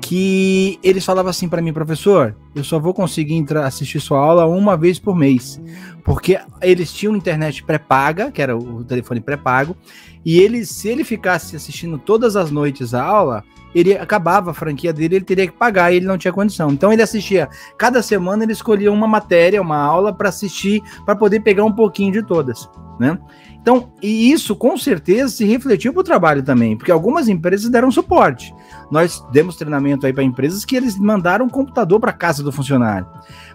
que 0.00 0.78
eles 0.82 1.04
falavam 1.04 1.30
assim 1.30 1.48
para 1.48 1.60
mim, 1.60 1.72
professor, 1.72 2.36
eu 2.54 2.62
só 2.62 2.78
vou 2.78 2.94
conseguir 2.94 3.34
entrar, 3.34 3.66
assistir 3.66 4.00
sua 4.00 4.20
aula 4.20 4.46
uma 4.46 4.76
vez 4.76 4.98
por 4.98 5.16
mês, 5.16 5.60
porque 6.04 6.38
eles 6.62 6.92
tinham 6.92 7.16
internet 7.16 7.64
pré-paga, 7.64 8.30
que 8.30 8.40
era 8.40 8.56
o 8.56 8.84
telefone 8.84 9.20
pré-pago, 9.20 9.76
e 10.24 10.38
ele, 10.38 10.64
se 10.64 10.88
ele 10.88 11.02
ficasse 11.02 11.56
assistindo 11.56 11.98
todas 11.98 12.36
as 12.36 12.50
noites 12.50 12.94
a 12.94 13.02
aula, 13.02 13.44
ele 13.74 13.94
acabava 13.94 14.52
a 14.52 14.54
franquia 14.54 14.92
dele, 14.92 15.16
ele 15.16 15.24
teria 15.24 15.46
que 15.46 15.52
pagar 15.52 15.92
e 15.92 15.96
ele 15.96 16.06
não 16.06 16.16
tinha 16.16 16.32
condição. 16.32 16.70
Então 16.70 16.92
ele 16.92 17.02
assistia, 17.02 17.48
cada 17.76 18.00
semana 18.02 18.44
ele 18.44 18.52
escolhia 18.52 18.90
uma 18.90 19.06
matéria, 19.06 19.60
uma 19.60 19.76
aula 19.76 20.14
para 20.14 20.28
assistir, 20.28 20.82
para 21.04 21.16
poder 21.16 21.40
pegar 21.40 21.64
um 21.64 21.72
pouquinho 21.72 22.12
de 22.12 22.22
todas, 22.22 22.70
né? 22.98 23.18
Então, 23.60 23.92
e 24.00 24.30
isso 24.30 24.54
com 24.54 24.76
certeza 24.76 25.34
se 25.34 25.44
refletiu 25.44 25.92
para 25.92 26.00
o 26.00 26.04
trabalho 26.04 26.42
também, 26.42 26.76
porque 26.76 26.92
algumas 26.92 27.28
empresas 27.28 27.68
deram 27.68 27.90
suporte. 27.90 28.54
Nós 28.90 29.24
demos 29.32 29.56
treinamento 29.56 30.06
aí 30.06 30.12
para 30.12 30.22
empresas 30.22 30.64
que 30.64 30.76
eles 30.76 30.96
mandaram 30.98 31.46
um 31.46 31.50
computador 31.50 31.98
para 31.98 32.12
casa 32.12 32.42
do 32.42 32.52
funcionário. 32.52 33.08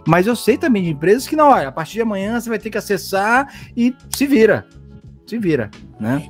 Mas 0.06 0.28
eu 0.28 0.36
sei 0.36 0.58
também 0.58 0.84
de 0.84 0.90
empresas 0.90 1.28
que 1.28 1.36
não, 1.36 1.50
olha, 1.50 1.70
a 1.70 1.72
partir 1.72 1.94
de 1.94 2.02
amanhã 2.02 2.40
você 2.40 2.50
vai 2.50 2.60
ter 2.60 2.70
que 2.70 2.78
acessar 2.78 3.48
e 3.76 3.96
se 4.10 4.28
vira. 4.28 4.68
Se 5.26 5.38
vira, 5.38 5.72
né? 6.00 6.30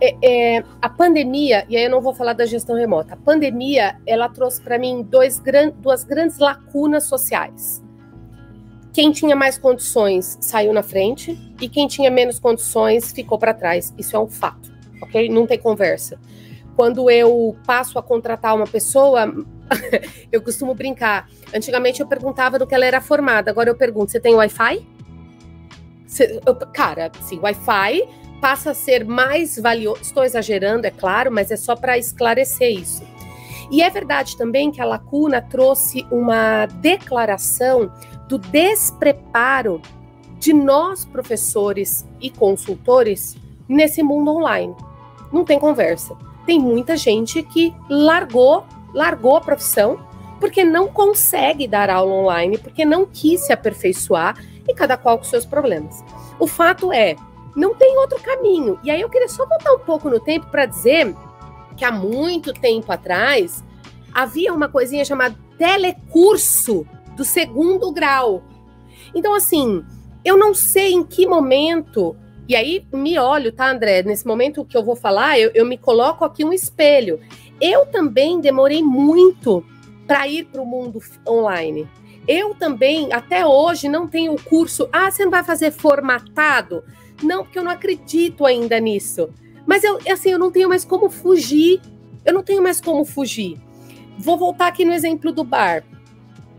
é, 0.00 0.56
é, 0.56 0.64
a 0.82 0.88
pandemia, 0.88 1.64
e 1.68 1.76
aí 1.76 1.84
eu 1.84 1.90
não 1.90 2.00
vou 2.00 2.14
falar 2.14 2.32
da 2.32 2.46
gestão 2.46 2.76
remota, 2.76 3.14
a 3.14 3.16
pandemia 3.16 3.96
ela 4.06 4.28
trouxe 4.28 4.60
para 4.60 4.78
mim 4.78 5.06
dois 5.08 5.38
gran, 5.38 5.70
duas 5.70 6.04
grandes 6.04 6.38
lacunas 6.38 7.04
sociais. 7.04 7.82
Quem 8.92 9.12
tinha 9.12 9.36
mais 9.36 9.58
condições 9.58 10.38
saiu 10.40 10.72
na 10.72 10.82
frente 10.82 11.38
e 11.60 11.68
quem 11.68 11.86
tinha 11.86 12.10
menos 12.10 12.38
condições 12.38 13.12
ficou 13.12 13.38
para 13.38 13.54
trás. 13.54 13.94
Isso 13.98 14.16
é 14.16 14.18
um 14.18 14.28
fato, 14.28 14.72
ok? 15.02 15.28
Não 15.28 15.46
tem 15.46 15.58
conversa. 15.58 16.18
Quando 16.74 17.10
eu 17.10 17.56
passo 17.66 17.98
a 17.98 18.02
contratar 18.02 18.54
uma 18.54 18.66
pessoa, 18.66 19.32
eu 20.32 20.40
costumo 20.40 20.74
brincar. 20.74 21.28
Antigamente 21.54 22.00
eu 22.00 22.06
perguntava 22.06 22.58
do 22.58 22.66
que 22.66 22.74
ela 22.74 22.86
era 22.86 23.00
formada, 23.00 23.50
agora 23.50 23.68
eu 23.68 23.76
pergunto: 23.76 24.12
você 24.12 24.20
tem 24.20 24.34
Wi-Fi? 24.34 24.86
cara, 26.72 27.10
sim, 27.20 27.38
Wi-Fi 27.38 28.08
passa 28.40 28.70
a 28.70 28.74
ser 28.74 29.04
mais 29.04 29.58
valioso. 29.58 30.00
Estou 30.00 30.24
exagerando, 30.24 30.86
é 30.86 30.90
claro, 30.90 31.30
mas 31.30 31.50
é 31.50 31.56
só 31.56 31.76
para 31.76 31.98
esclarecer 31.98 32.70
isso. 32.70 33.02
E 33.70 33.82
é 33.82 33.90
verdade 33.90 34.36
também 34.36 34.70
que 34.70 34.80
a 34.80 34.84
lacuna 34.84 35.42
trouxe 35.42 36.06
uma 36.10 36.66
declaração 36.66 37.92
do 38.28 38.38
despreparo 38.38 39.80
de 40.38 40.52
nós, 40.52 41.04
professores 41.04 42.06
e 42.20 42.30
consultores, 42.30 43.36
nesse 43.68 44.02
mundo 44.02 44.30
online. 44.30 44.74
Não 45.32 45.44
tem 45.44 45.58
conversa. 45.58 46.16
Tem 46.46 46.58
muita 46.58 46.96
gente 46.96 47.42
que 47.42 47.74
largou, 47.88 48.64
largou 48.94 49.36
a 49.36 49.40
profissão 49.40 49.98
porque 50.38 50.64
não 50.64 50.88
consegue 50.88 51.66
dar 51.66 51.90
aula 51.90 52.12
online, 52.12 52.58
porque 52.58 52.84
não 52.84 53.04
quis 53.04 53.40
se 53.40 53.52
aperfeiçoar 53.52 54.36
e 54.68 54.72
cada 54.72 54.96
qual 54.96 55.18
com 55.18 55.24
seus 55.24 55.44
problemas. 55.44 56.04
O 56.38 56.46
fato 56.46 56.92
é, 56.92 57.16
não 57.56 57.74
tem 57.74 57.98
outro 57.98 58.20
caminho. 58.20 58.78
E 58.84 58.90
aí 58.90 59.00
eu 59.00 59.10
queria 59.10 59.28
só 59.28 59.44
voltar 59.44 59.72
um 59.72 59.80
pouco 59.80 60.08
no 60.08 60.20
tempo 60.20 60.46
para 60.46 60.64
dizer 60.64 61.14
que 61.76 61.84
há 61.84 61.90
muito 61.90 62.52
tempo 62.52 62.90
atrás 62.92 63.64
havia 64.14 64.54
uma 64.54 64.68
coisinha 64.68 65.04
chamada 65.04 65.36
telecurso 65.58 66.86
do 67.18 67.24
segundo 67.24 67.92
grau. 67.92 68.44
Então, 69.14 69.34
assim, 69.34 69.84
eu 70.24 70.38
não 70.38 70.54
sei 70.54 70.92
em 70.92 71.02
que 71.02 71.26
momento. 71.26 72.16
E 72.48 72.54
aí, 72.54 72.86
me 72.94 73.18
olho, 73.18 73.52
tá, 73.52 73.70
André? 73.70 74.02
Nesse 74.04 74.26
momento 74.26 74.64
que 74.64 74.76
eu 74.76 74.84
vou 74.84 74.94
falar, 74.94 75.38
eu, 75.38 75.50
eu 75.52 75.66
me 75.66 75.76
coloco 75.76 76.24
aqui 76.24 76.44
um 76.44 76.52
espelho. 76.52 77.20
Eu 77.60 77.84
também 77.86 78.40
demorei 78.40 78.82
muito 78.82 79.64
para 80.06 80.28
ir 80.28 80.44
para 80.44 80.62
o 80.62 80.66
mundo 80.66 81.02
online. 81.28 81.88
Eu 82.26 82.54
também, 82.54 83.12
até 83.12 83.44
hoje, 83.44 83.88
não 83.88 84.06
tenho 84.06 84.32
o 84.32 84.42
curso. 84.42 84.88
Ah, 84.92 85.10
você 85.10 85.24
não 85.24 85.30
vai 85.32 85.42
fazer 85.42 85.72
formatado? 85.72 86.84
Não, 87.22 87.42
porque 87.42 87.58
eu 87.58 87.64
não 87.64 87.72
acredito 87.72 88.46
ainda 88.46 88.78
nisso. 88.78 89.28
Mas 89.66 89.82
eu, 89.82 89.98
assim, 90.08 90.30
eu 90.30 90.38
não 90.38 90.52
tenho 90.52 90.68
mais 90.68 90.84
como 90.84 91.10
fugir. 91.10 91.80
Eu 92.24 92.32
não 92.32 92.44
tenho 92.44 92.62
mais 92.62 92.80
como 92.80 93.04
fugir. 93.04 93.58
Vou 94.18 94.36
voltar 94.36 94.68
aqui 94.68 94.84
no 94.84 94.92
exemplo 94.92 95.32
do 95.32 95.42
bar. 95.42 95.84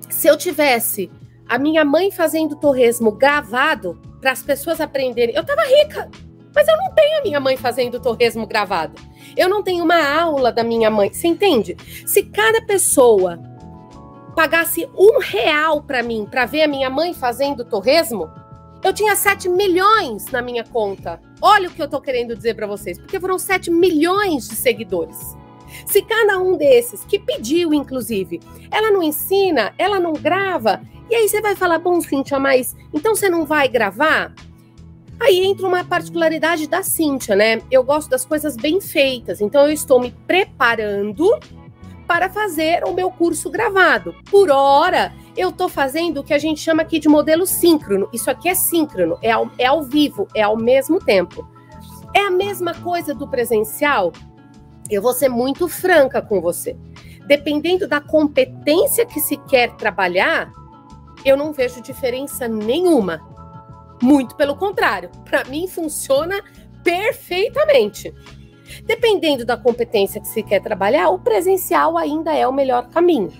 Se 0.09 0.27
eu 0.27 0.37
tivesse 0.37 1.11
a 1.47 1.57
minha 1.57 1.85
mãe 1.85 2.11
fazendo 2.11 2.55
torresmo 2.55 3.11
gravado 3.11 3.99
para 4.19 4.31
as 4.31 4.43
pessoas 4.43 4.81
aprenderem, 4.81 5.35
eu 5.35 5.45
tava 5.45 5.61
rica. 5.63 6.09
Mas 6.53 6.67
eu 6.67 6.77
não 6.77 6.91
tenho 6.93 7.19
a 7.19 7.21
minha 7.21 7.39
mãe 7.39 7.55
fazendo 7.55 7.99
torresmo 7.99 8.47
gravado. 8.47 8.99
Eu 9.37 9.47
não 9.47 9.63
tenho 9.63 9.83
uma 9.83 10.19
aula 10.19 10.51
da 10.51 10.63
minha 10.63 10.89
mãe. 10.89 11.13
Você 11.13 11.27
entende? 11.27 11.77
Se 12.05 12.23
cada 12.23 12.61
pessoa 12.61 13.39
pagasse 14.35 14.89
um 14.97 15.19
real 15.19 15.81
para 15.83 16.01
mim 16.01 16.27
para 16.29 16.45
ver 16.45 16.63
a 16.63 16.67
minha 16.67 16.89
mãe 16.89 17.13
fazendo 17.13 17.63
torresmo, 17.63 18.29
eu 18.83 18.93
tinha 18.93 19.15
7 19.15 19.47
milhões 19.49 20.25
na 20.27 20.41
minha 20.41 20.63
conta. 20.63 21.19
Olha 21.41 21.69
o 21.69 21.71
que 21.71 21.81
eu 21.81 21.89
tô 21.89 22.01
querendo 22.01 22.35
dizer 22.35 22.55
para 22.55 22.65
vocês, 22.65 22.97
porque 22.97 23.19
foram 23.19 23.37
7 23.37 23.69
milhões 23.69 24.47
de 24.47 24.55
seguidores. 24.55 25.17
Se 25.85 26.01
cada 26.01 26.39
um 26.39 26.57
desses, 26.57 27.03
que 27.03 27.19
pediu, 27.19 27.73
inclusive, 27.73 28.39
ela 28.71 28.91
não 28.91 29.03
ensina, 29.03 29.73
ela 29.77 29.99
não 29.99 30.13
grava, 30.13 30.81
e 31.09 31.15
aí 31.15 31.27
você 31.27 31.41
vai 31.41 31.55
falar, 31.55 31.79
bom, 31.79 31.99
Cíntia, 32.01 32.39
mas 32.39 32.75
então 32.93 33.15
você 33.15 33.29
não 33.29 33.45
vai 33.45 33.67
gravar? 33.67 34.33
Aí 35.19 35.43
entra 35.43 35.67
uma 35.67 35.83
particularidade 35.83 36.67
da 36.67 36.83
Cíntia, 36.83 37.35
né? 37.35 37.61
Eu 37.69 37.83
gosto 37.83 38.09
das 38.09 38.23
coisas 38.23 38.55
bem 38.55 38.79
feitas, 38.79 39.41
então 39.41 39.65
eu 39.65 39.71
estou 39.71 39.99
me 39.99 40.11
preparando 40.25 41.27
para 42.07 42.29
fazer 42.29 42.83
o 42.85 42.93
meu 42.93 43.11
curso 43.11 43.49
gravado. 43.49 44.15
Por 44.29 44.49
hora, 44.49 45.13
eu 45.35 45.49
estou 45.49 45.67
fazendo 45.67 46.19
o 46.19 46.23
que 46.23 46.33
a 46.33 46.37
gente 46.37 46.61
chama 46.61 46.83
aqui 46.83 46.99
de 46.99 47.09
modelo 47.09 47.45
síncrono. 47.45 48.07
Isso 48.13 48.31
aqui 48.31 48.47
é 48.47 48.55
síncrono, 48.55 49.17
é 49.21 49.31
ao, 49.31 49.49
é 49.57 49.65
ao 49.65 49.83
vivo, 49.83 50.27
é 50.33 50.41
ao 50.41 50.55
mesmo 50.55 50.99
tempo. 50.99 51.47
É 52.15 52.21
a 52.21 52.31
mesma 52.31 52.73
coisa 52.73 53.13
do 53.13 53.27
presencial? 53.27 54.11
Eu 54.89 55.01
vou 55.01 55.13
ser 55.13 55.29
muito 55.29 55.67
franca 55.67 56.21
com 56.21 56.41
você. 56.41 56.75
Dependendo 57.27 57.87
da 57.87 58.01
competência 58.01 59.05
que 59.05 59.19
se 59.19 59.37
quer 59.37 59.75
trabalhar, 59.75 60.51
eu 61.23 61.37
não 61.37 61.53
vejo 61.53 61.81
diferença 61.81 62.47
nenhuma. 62.47 63.21
Muito 64.01 64.35
pelo 64.35 64.55
contrário, 64.55 65.09
para 65.25 65.43
mim 65.43 65.67
funciona 65.67 66.41
perfeitamente. 66.83 68.13
Dependendo 68.85 69.45
da 69.45 69.57
competência 69.57 70.21
que 70.21 70.27
se 70.27 70.41
quer 70.41 70.61
trabalhar, 70.61 71.09
o 71.09 71.19
presencial 71.19 71.97
ainda 71.97 72.33
é 72.33 72.47
o 72.47 72.53
melhor 72.53 72.89
caminho. 72.89 73.31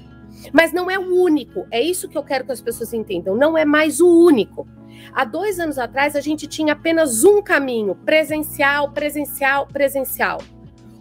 Mas 0.53 0.71
não 0.71 0.89
é 0.89 0.97
o 0.97 1.21
único. 1.21 1.65
É 1.71 1.81
isso 1.81 2.07
que 2.07 2.17
eu 2.17 2.23
quero 2.23 2.45
que 2.45 2.51
as 2.51 2.62
pessoas 2.62 2.93
entendam. 2.93 3.35
Não 3.35 3.57
é 3.57 3.65
mais 3.65 3.99
o 3.99 4.07
único. 4.07 4.67
Há 5.13 5.25
dois 5.25 5.59
anos 5.59 5.77
atrás, 5.77 6.15
a 6.15 6.21
gente 6.21 6.47
tinha 6.47 6.73
apenas 6.73 7.23
um 7.23 7.41
caminho: 7.41 7.95
presencial, 7.95 8.91
presencial, 8.91 9.67
presencial. 9.67 10.39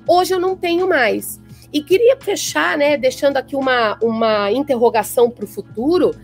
Hoje 0.08 0.34
eu 0.34 0.40
não 0.40 0.56
tenho 0.56 0.88
mais. 0.88 1.40
E 1.72 1.82
queria 1.82 2.16
fechar, 2.18 2.78
né, 2.78 2.96
deixando 2.96 3.36
aqui 3.36 3.54
uma, 3.54 3.98
uma 4.02 4.50
interrogação 4.50 5.30
para 5.30 5.44
o 5.44 5.48
futuro, 5.48 6.14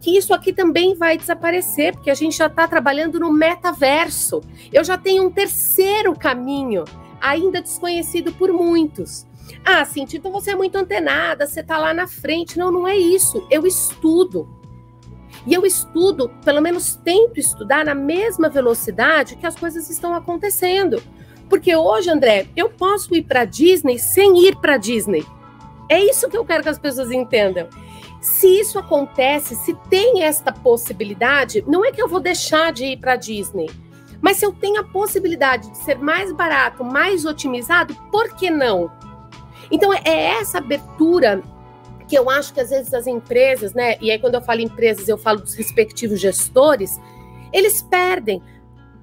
que 0.00 0.16
isso 0.16 0.32
aqui 0.32 0.52
também 0.52 0.94
vai 0.94 1.16
desaparecer, 1.16 1.92
porque 1.92 2.10
a 2.10 2.14
gente 2.14 2.36
já 2.36 2.46
está 2.46 2.66
trabalhando 2.66 3.20
no 3.20 3.30
metaverso. 3.30 4.40
Eu 4.72 4.82
já 4.82 4.96
tenho 4.96 5.26
um 5.26 5.30
terceiro 5.30 6.14
caminho, 6.14 6.84
ainda 7.20 7.60
desconhecido 7.60 8.32
por 8.32 8.50
muitos. 8.52 9.26
Ah, 9.64 9.84
Cintia, 9.84 10.18
então 10.18 10.32
você 10.32 10.50
é 10.52 10.56
muito 10.56 10.76
antenada, 10.76 11.46
você 11.46 11.60
está 11.60 11.78
lá 11.78 11.92
na 11.92 12.06
frente. 12.06 12.58
Não, 12.58 12.70
não 12.70 12.88
é 12.88 12.96
isso. 12.96 13.46
Eu 13.50 13.66
estudo. 13.66 14.48
E 15.46 15.52
eu 15.52 15.66
estudo, 15.66 16.30
pelo 16.44 16.60
menos 16.60 16.96
tento 16.96 17.38
estudar 17.38 17.84
na 17.84 17.94
mesma 17.94 18.48
velocidade 18.48 19.36
que 19.36 19.46
as 19.46 19.54
coisas 19.54 19.90
estão 19.90 20.14
acontecendo. 20.14 21.02
Porque 21.48 21.74
hoje, 21.76 22.10
André, 22.10 22.46
eu 22.56 22.68
posso 22.68 23.14
ir 23.14 23.22
para 23.22 23.44
Disney 23.44 23.98
sem 23.98 24.46
ir 24.46 24.56
para 24.56 24.76
Disney. 24.76 25.24
É 25.88 25.98
isso 25.98 26.28
que 26.28 26.36
eu 26.36 26.44
quero 26.44 26.62
que 26.62 26.68
as 26.68 26.78
pessoas 26.78 27.10
entendam. 27.10 27.68
Se 28.20 28.46
isso 28.46 28.78
acontece, 28.78 29.54
se 29.54 29.74
tem 29.90 30.22
esta 30.22 30.50
possibilidade, 30.50 31.62
não 31.66 31.84
é 31.84 31.92
que 31.92 32.00
eu 32.00 32.08
vou 32.08 32.20
deixar 32.20 32.72
de 32.72 32.86
ir 32.86 32.96
para 32.96 33.16
Disney. 33.16 33.68
Mas 34.20 34.38
se 34.38 34.46
eu 34.46 34.52
tenho 34.52 34.80
a 34.80 34.84
possibilidade 34.84 35.70
de 35.70 35.76
ser 35.78 35.98
mais 35.98 36.32
barato, 36.32 36.82
mais 36.82 37.26
otimizado, 37.26 37.94
por 38.10 38.34
que 38.34 38.48
não? 38.48 38.90
Então, 39.70 39.92
é 39.92 40.38
essa 40.38 40.58
abertura 40.58 41.42
que 42.08 42.16
eu 42.16 42.30
acho 42.30 42.52
que 42.52 42.60
às 42.60 42.70
vezes 42.70 42.92
as 42.94 43.06
empresas, 43.06 43.74
né? 43.74 43.96
E 44.00 44.10
aí 44.10 44.18
quando 44.18 44.34
eu 44.34 44.42
falo 44.42 44.60
empresas, 44.60 45.08
eu 45.08 45.18
falo 45.18 45.40
dos 45.40 45.54
respectivos 45.54 46.20
gestores, 46.20 46.98
eles 47.52 47.82
perdem. 47.82 48.42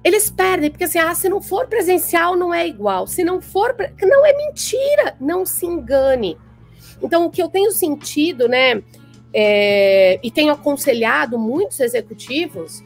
Eles 0.04 0.30
perdem, 0.30 0.70
porque 0.70 0.84
assim, 0.84 0.98
ah, 0.98 1.14
se 1.14 1.28
não 1.28 1.40
for 1.40 1.66
presencial, 1.66 2.36
não 2.36 2.52
é 2.52 2.66
igual. 2.66 3.06
Se 3.06 3.22
não 3.22 3.40
for. 3.40 3.74
Não 4.00 4.26
é 4.26 4.36
mentira, 4.36 5.14
não 5.20 5.46
se 5.46 5.64
engane. 5.64 6.36
Então, 7.02 7.26
o 7.26 7.30
que 7.30 7.42
eu 7.42 7.48
tenho 7.48 7.70
sentido, 7.70 8.48
né? 8.48 8.82
É, 9.34 10.18
e 10.22 10.30
tenho 10.30 10.52
aconselhado 10.52 11.38
muitos 11.38 11.80
executivos 11.80 12.84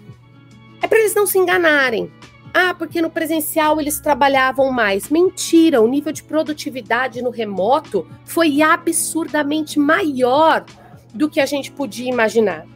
é 0.80 0.86
para 0.86 0.98
eles 0.98 1.14
não 1.14 1.26
se 1.26 1.38
enganarem. 1.38 2.10
Ah, 2.54 2.72
porque 2.72 3.02
no 3.02 3.10
presencial 3.10 3.80
eles 3.80 4.00
trabalhavam 4.00 4.70
mais. 4.70 5.10
Mentira, 5.10 5.82
o 5.82 5.88
nível 5.88 6.12
de 6.12 6.22
produtividade 6.22 7.20
no 7.20 7.30
remoto 7.30 8.06
foi 8.24 8.62
absurdamente 8.62 9.78
maior 9.78 10.64
do 11.12 11.28
que 11.28 11.40
a 11.40 11.46
gente 11.46 11.70
podia 11.70 12.08
imaginar. 12.08 12.66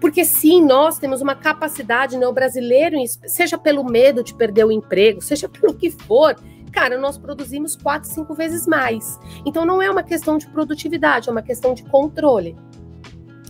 Porque 0.00 0.24
sim, 0.24 0.64
nós 0.64 0.98
temos 0.98 1.20
uma 1.20 1.34
capacidade, 1.34 2.16
né, 2.16 2.26
o 2.26 2.32
brasileiro, 2.32 2.96
seja 3.26 3.58
pelo 3.58 3.84
medo 3.84 4.22
de 4.22 4.34
perder 4.34 4.64
o 4.64 4.72
emprego, 4.72 5.20
seja 5.20 5.48
pelo 5.50 5.74
que 5.74 5.90
for, 5.90 6.36
cara, 6.72 6.98
nós 6.98 7.18
produzimos 7.18 7.74
quatro, 7.76 8.08
cinco 8.08 8.34
vezes 8.34 8.66
mais. 8.66 9.18
Então 9.44 9.64
não 9.64 9.82
é 9.82 9.90
uma 9.90 10.02
questão 10.02 10.38
de 10.38 10.46
produtividade, 10.48 11.28
é 11.28 11.32
uma 11.32 11.42
questão 11.42 11.74
de 11.74 11.82
controle. 11.84 12.56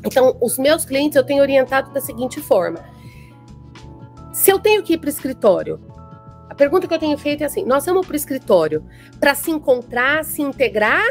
Então, 0.04 0.37
os 0.40 0.58
meus 0.58 0.84
clientes 0.84 1.16
eu 1.16 1.24
tenho 1.24 1.42
orientado 1.42 1.92
da 1.92 2.00
seguinte 2.00 2.40
forma: 2.40 2.78
se 4.32 4.50
eu 4.50 4.58
tenho 4.58 4.82
que 4.82 4.94
ir 4.94 4.98
para 4.98 5.08
o 5.08 5.11
escritório, 5.11 5.80
a 6.48 6.54
pergunta 6.54 6.87
que 6.87 6.94
eu 6.94 6.98
tenho 6.98 7.18
feito 7.18 7.42
é 7.42 7.46
assim: 7.46 7.64
nós 7.64 7.84
vamos 7.84 8.06
para 8.06 8.14
o 8.14 8.16
escritório 8.16 8.84
para 9.18 9.34
se 9.34 9.50
encontrar, 9.50 10.24
se 10.24 10.40
integrar, 10.40 11.04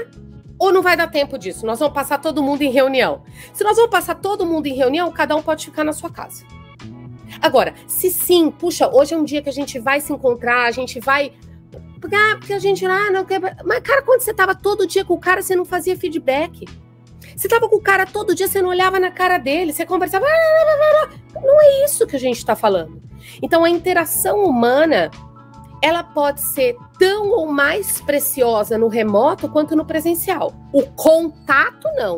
ou 0.59 0.71
não 0.71 0.81
vai 0.81 0.97
dar 0.97 1.07
tempo 1.07 1.37
disso? 1.37 1.65
Nós 1.65 1.79
vamos 1.79 1.93
passar 1.93 2.17
todo 2.19 2.41
mundo 2.41 2.61
em 2.61 2.71
reunião. 2.71 3.23
Se 3.53 3.63
nós 3.63 3.75
vamos 3.75 3.91
passar 3.91 4.15
todo 4.15 4.45
mundo 4.45 4.67
em 4.67 4.73
reunião, 4.73 5.11
cada 5.11 5.35
um 5.35 5.41
pode 5.41 5.65
ficar 5.65 5.83
na 5.83 5.93
sua 5.93 6.09
casa. 6.09 6.45
Agora, 7.41 7.73
se 7.87 8.09
sim, 8.09 8.49
puxa, 8.49 8.89
hoje 8.93 9.13
é 9.13 9.17
um 9.17 9.23
dia 9.23 9.41
que 9.41 9.49
a 9.49 9.53
gente 9.53 9.79
vai 9.79 10.01
se 10.01 10.11
encontrar, 10.11 10.65
a 10.65 10.71
gente 10.71 10.99
vai. 10.99 11.33
Ah, 11.71 12.35
porque 12.37 12.53
a 12.53 12.59
gente. 12.59 12.85
Ah, 12.85 13.11
não 13.11 13.25
quer. 13.25 13.39
Mas, 13.63 13.79
cara, 13.81 14.01
quando 14.01 14.21
você 14.21 14.31
estava 14.31 14.55
todo 14.55 14.87
dia 14.87 15.03
com 15.03 15.13
o 15.13 15.19
cara, 15.19 15.41
você 15.41 15.55
não 15.55 15.65
fazia 15.65 15.97
feedback. 15.97 16.65
Você 17.35 17.47
tava 17.47 17.69
com 17.69 17.75
o 17.75 17.81
cara 17.81 18.05
todo 18.05 18.33
dia, 18.33 18.47
você 18.47 18.61
não 18.61 18.69
olhava 18.69 18.99
na 18.99 19.11
cara 19.11 19.37
dele, 19.37 19.73
você 19.73 19.85
conversava. 19.85 20.25
Não 21.35 21.61
é 21.61 21.85
isso 21.85 22.07
que 22.07 22.15
a 22.15 22.19
gente 22.19 22.37
está 22.37 22.55
falando. 22.55 23.01
Então, 23.41 23.63
a 23.63 23.69
interação 23.69 24.43
humana, 24.43 25.11
ela 25.81 26.03
pode 26.03 26.41
ser 26.41 26.75
tão 26.97 27.29
ou 27.29 27.47
mais 27.47 28.01
preciosa 28.01 28.77
no 28.77 28.87
remoto 28.87 29.47
quanto 29.49 29.75
no 29.75 29.85
presencial. 29.85 30.53
O 30.73 30.83
contato, 30.83 31.87
não. 31.95 32.17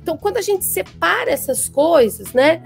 Então, 0.00 0.16
quando 0.16 0.36
a 0.36 0.42
gente 0.42 0.64
separa 0.64 1.30
essas 1.30 1.68
coisas, 1.68 2.32
né, 2.32 2.62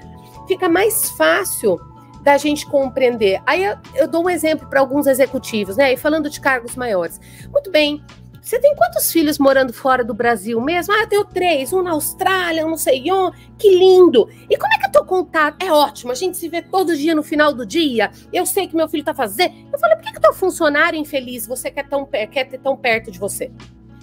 fica 0.47 0.69
mais 0.69 1.11
fácil 1.11 1.79
da 2.23 2.37
gente 2.37 2.67
compreender. 2.67 3.41
Aí 3.47 3.65
eu, 3.65 3.77
eu 3.95 4.09
dou 4.09 4.25
um 4.25 4.31
exemplo 4.31 4.69
para 4.69 4.81
alguns 4.81 5.07
executivos, 5.07 5.77
né? 5.77 5.93
E 5.93 5.97
falando 5.97 6.29
de 6.29 6.41
cargos 6.41 6.75
maiores. 6.75 7.21
Muito 7.53 7.71
bem, 7.71 8.03
você 8.47 8.61
tem 8.61 8.77
quantos 8.77 9.11
filhos 9.11 9.41
morando 9.41 9.73
fora 9.73 10.05
do 10.05 10.15
Brasil 10.15 10.61
mesmo? 10.61 10.95
Ah, 10.95 11.01
eu 11.01 11.09
tenho 11.09 11.25
três, 11.25 11.73
um 11.73 11.83
na 11.83 11.91
Austrália, 11.91 12.65
um 12.65 12.71
não 12.71 12.77
sei 12.77 13.11
onde. 13.11 13.37
Que 13.59 13.77
lindo! 13.77 14.29
E 14.49 14.57
como 14.57 14.73
é 14.73 14.79
que 14.79 14.87
é 14.87 14.89
teu 14.89 15.05
contato? 15.05 15.61
É 15.65 15.73
ótimo, 15.73 16.13
a 16.13 16.15
gente 16.15 16.37
se 16.37 16.49
vê 16.49 16.63
todo 16.63 16.97
dia 16.97 17.13
no 17.13 17.25
final 17.25 17.53
do 17.53 17.67
dia. 17.67 18.09
Eu 18.33 18.47
sei 18.47 18.69
que 18.69 18.77
meu 18.77 18.89
filho 18.89 19.03
tá 19.03 19.13
fazendo. 19.13 19.53
Eu 19.73 19.77
falei, 19.81 19.97
por 19.97 20.05
que, 20.05 20.13
que 20.13 20.21
teu 20.21 20.33
funcionário 20.33 20.97
infeliz 20.97 21.45
você 21.45 21.73
quer, 21.73 21.89
tão, 21.89 22.07
quer 22.07 22.45
ter 22.45 22.59
tão 22.59 22.77
perto 22.77 23.11
de 23.11 23.19
você? 23.19 23.51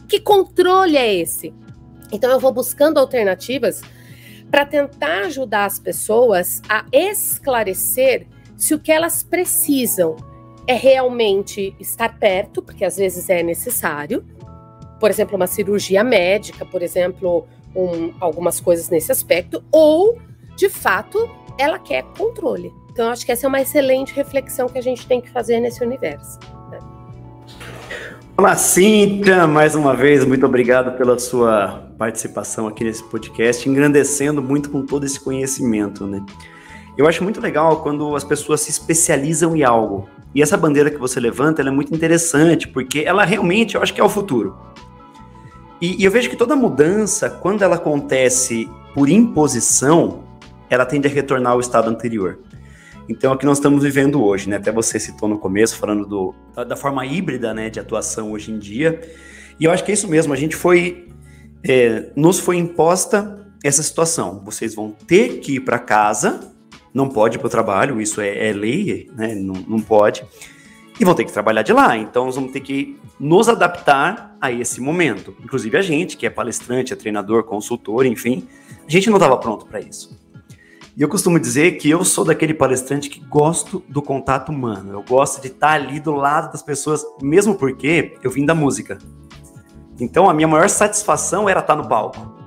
Que 0.10 0.20
controle 0.20 0.98
é 0.98 1.16
esse? 1.16 1.54
Então 2.12 2.30
eu 2.30 2.38
vou 2.38 2.52
buscando 2.52 3.00
alternativas 3.00 3.82
para 4.52 4.66
tentar 4.66 5.20
ajudar 5.20 5.64
as 5.64 5.80
pessoas 5.80 6.62
a 6.68 6.84
esclarecer 6.92 8.28
se 8.58 8.76
o 8.76 8.80
que 8.80 8.92
elas 8.92 9.24
precisam 9.24 10.18
é 10.66 10.74
realmente 10.74 11.76
estar 11.80 12.18
perto, 12.18 12.62
porque 12.62 12.86
às 12.86 12.98
vezes 12.98 13.30
é 13.30 13.44
necessário, 13.44 14.24
por 15.00 15.10
exemplo, 15.10 15.36
uma 15.36 15.48
cirurgia 15.48 16.04
médica, 16.04 16.66
por 16.66 16.82
exemplo, 16.82 17.46
um, 17.76 18.14
algumas 18.20 18.62
coisas 18.62 18.90
nesse 18.90 19.12
aspecto, 19.12 19.64
ou 19.72 20.18
de 20.56 20.70
fato 20.70 21.30
ela 21.58 21.78
quer 21.78 22.04
controle. 22.18 22.72
Então, 22.92 23.10
acho 23.10 23.26
que 23.26 23.32
essa 23.32 23.46
é 23.46 23.50
uma 23.50 23.62
excelente 23.62 24.14
reflexão 24.14 24.70
que 24.70 24.78
a 24.78 24.82
gente 24.82 25.06
tem 25.08 25.20
que 25.20 25.30
fazer 25.30 25.60
nesse 25.60 25.84
universo. 25.84 26.40
Né? 26.70 26.80
Olá, 28.38 28.56
Cinta, 28.56 29.48
mais 29.48 29.76
uma 29.76 29.96
vez, 29.96 30.24
muito 30.24 30.46
obrigado 30.46 30.96
pela 30.98 31.18
sua 31.20 31.92
participação 31.98 32.68
aqui 32.68 32.84
nesse 32.84 33.04
podcast, 33.04 33.68
engrandecendo 33.68 34.42
muito 34.42 34.70
com 34.70 34.86
todo 34.86 35.06
esse 35.06 35.20
conhecimento, 35.20 36.06
né? 36.06 36.24
Eu 36.98 37.08
acho 37.08 37.24
muito 37.24 37.42
legal 37.42 37.82
quando 37.82 38.16
as 38.16 38.24
pessoas 38.24 38.62
se 38.62 38.70
especializam 38.70 39.56
em 39.56 39.64
algo. 39.64 40.08
E 40.36 40.42
essa 40.42 40.56
bandeira 40.56 40.92
que 40.92 40.98
você 40.98 41.20
levanta, 41.20 41.62
é 41.62 41.72
muito 41.72 41.94
interessante, 41.94 42.68
porque 42.68 43.00
ela 43.00 43.24
realmente, 43.26 43.76
eu 43.76 43.82
acho 43.82 43.94
que 43.94 44.02
é 44.02 44.04
o 44.04 44.10
futuro. 44.10 44.58
E, 45.82 46.02
e 46.02 46.06
eu 46.06 46.12
vejo 46.12 46.30
que 46.30 46.36
toda 46.36 46.56
mudança, 46.56 47.30
quando 47.30 47.64
ela 47.64 47.76
acontece 47.76 48.70
por 48.94 49.10
imposição, 49.10 50.24
ela 50.70 50.86
tende 50.86 51.08
a 51.08 51.12
retornar 51.12 51.54
ao 51.54 51.60
estado 51.60 51.90
anterior. 51.90 52.40
Então, 53.10 53.32
é 53.32 53.36
o 53.36 53.38
que 53.38 53.46
nós 53.46 53.58
estamos 53.58 53.84
vivendo 53.84 54.24
hoje, 54.24 54.48
né? 54.48 54.56
Até 54.56 54.72
você 54.72 55.00
citou 55.00 55.28
no 55.28 55.38
começo, 55.38 55.78
falando 55.78 56.06
do, 56.06 56.34
da 56.64 56.76
forma 56.76 57.06
híbrida 57.06 57.54
né, 57.54 57.70
de 57.70 57.80
atuação 57.80 58.32
hoje 58.32 58.52
em 58.52 58.58
dia. 58.58 59.02
E 59.60 59.66
eu 59.66 59.72
acho 59.72 59.84
que 59.84 59.92
é 59.92 59.94
isso 59.94 60.08
mesmo, 60.08 60.32
a 60.32 60.38
gente 60.38 60.56
foi. 60.56 61.10
É, 61.66 62.12
nos 62.16 62.40
foi 62.40 62.58
imposta 62.58 63.46
essa 63.64 63.82
situação. 63.82 64.42
Vocês 64.44 64.76
vão 64.76 64.92
ter 64.92 65.40
que 65.40 65.56
ir 65.56 65.60
para 65.62 65.80
casa 65.80 66.53
não 66.94 67.10
pode 67.10 67.38
ir 67.38 67.40
para 67.40 67.48
o 67.48 67.50
trabalho, 67.50 68.00
isso 68.00 68.22
é, 68.22 68.50
é 68.50 68.54
lei, 68.54 69.10
né? 69.16 69.34
não, 69.34 69.56
não 69.68 69.80
pode, 69.80 70.24
e 71.00 71.04
vão 71.04 71.16
ter 71.16 71.26
que 71.26 71.34
trabalhar 71.34 71.64
de 71.64 71.74
lá. 71.74 71.98
Então, 71.98 72.26
nós 72.26 72.36
vamos 72.36 72.52
ter 72.52 72.60
que 72.60 72.98
nos 73.20 73.50
adaptar 73.50 74.38
a 74.40 74.52
esse 74.52 74.80
momento. 74.80 75.36
Inclusive 75.44 75.76
a 75.78 75.82
gente, 75.82 76.16
que 76.16 76.26
é 76.26 76.30
palestrante, 76.30 76.94
é 76.94 76.96
treinador, 76.96 77.44
consultor, 77.44 78.06
enfim, 78.06 78.48
a 78.88 78.92
gente 78.92 79.10
não 79.10 79.18
estava 79.18 79.38
pronto 79.38 79.66
para 79.66 79.80
isso. 79.80 80.22
E 80.96 81.02
eu 81.02 81.10
costumo 81.10 81.40
dizer 81.40 81.78
que 81.78 81.90
eu 81.90 82.06
sou 82.06 82.24
daquele 82.24 82.54
palestrante 82.54 83.10
que 83.10 83.20
gosto 83.20 83.84
do 83.90 84.00
contato 84.00 84.50
humano. 84.50 84.94
Eu 84.94 85.02
gosto 85.02 85.42
de 85.42 85.48
estar 85.48 85.72
ali 85.72 86.00
do 86.00 86.12
lado 86.12 86.52
das 86.52 86.62
pessoas, 86.62 87.04
mesmo 87.20 87.56
porque 87.56 88.16
eu 88.22 88.30
vim 88.30 88.46
da 88.46 88.54
música. 88.54 89.00
Então 90.00 90.30
a 90.30 90.34
minha 90.34 90.48
maior 90.48 90.70
satisfação 90.70 91.50
era 91.50 91.62
estar 91.62 91.76
no 91.76 91.88
palco 91.88 92.43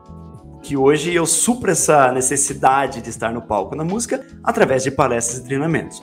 que 0.66 0.76
hoje 0.76 1.14
eu 1.14 1.24
supro 1.24 1.70
essa 1.70 2.10
necessidade 2.10 3.00
de 3.00 3.08
estar 3.08 3.32
no 3.32 3.40
palco 3.40 3.76
na 3.76 3.84
música 3.84 4.26
através 4.42 4.82
de 4.82 4.90
palestras 4.90 5.38
e 5.38 5.44
treinamentos. 5.44 6.02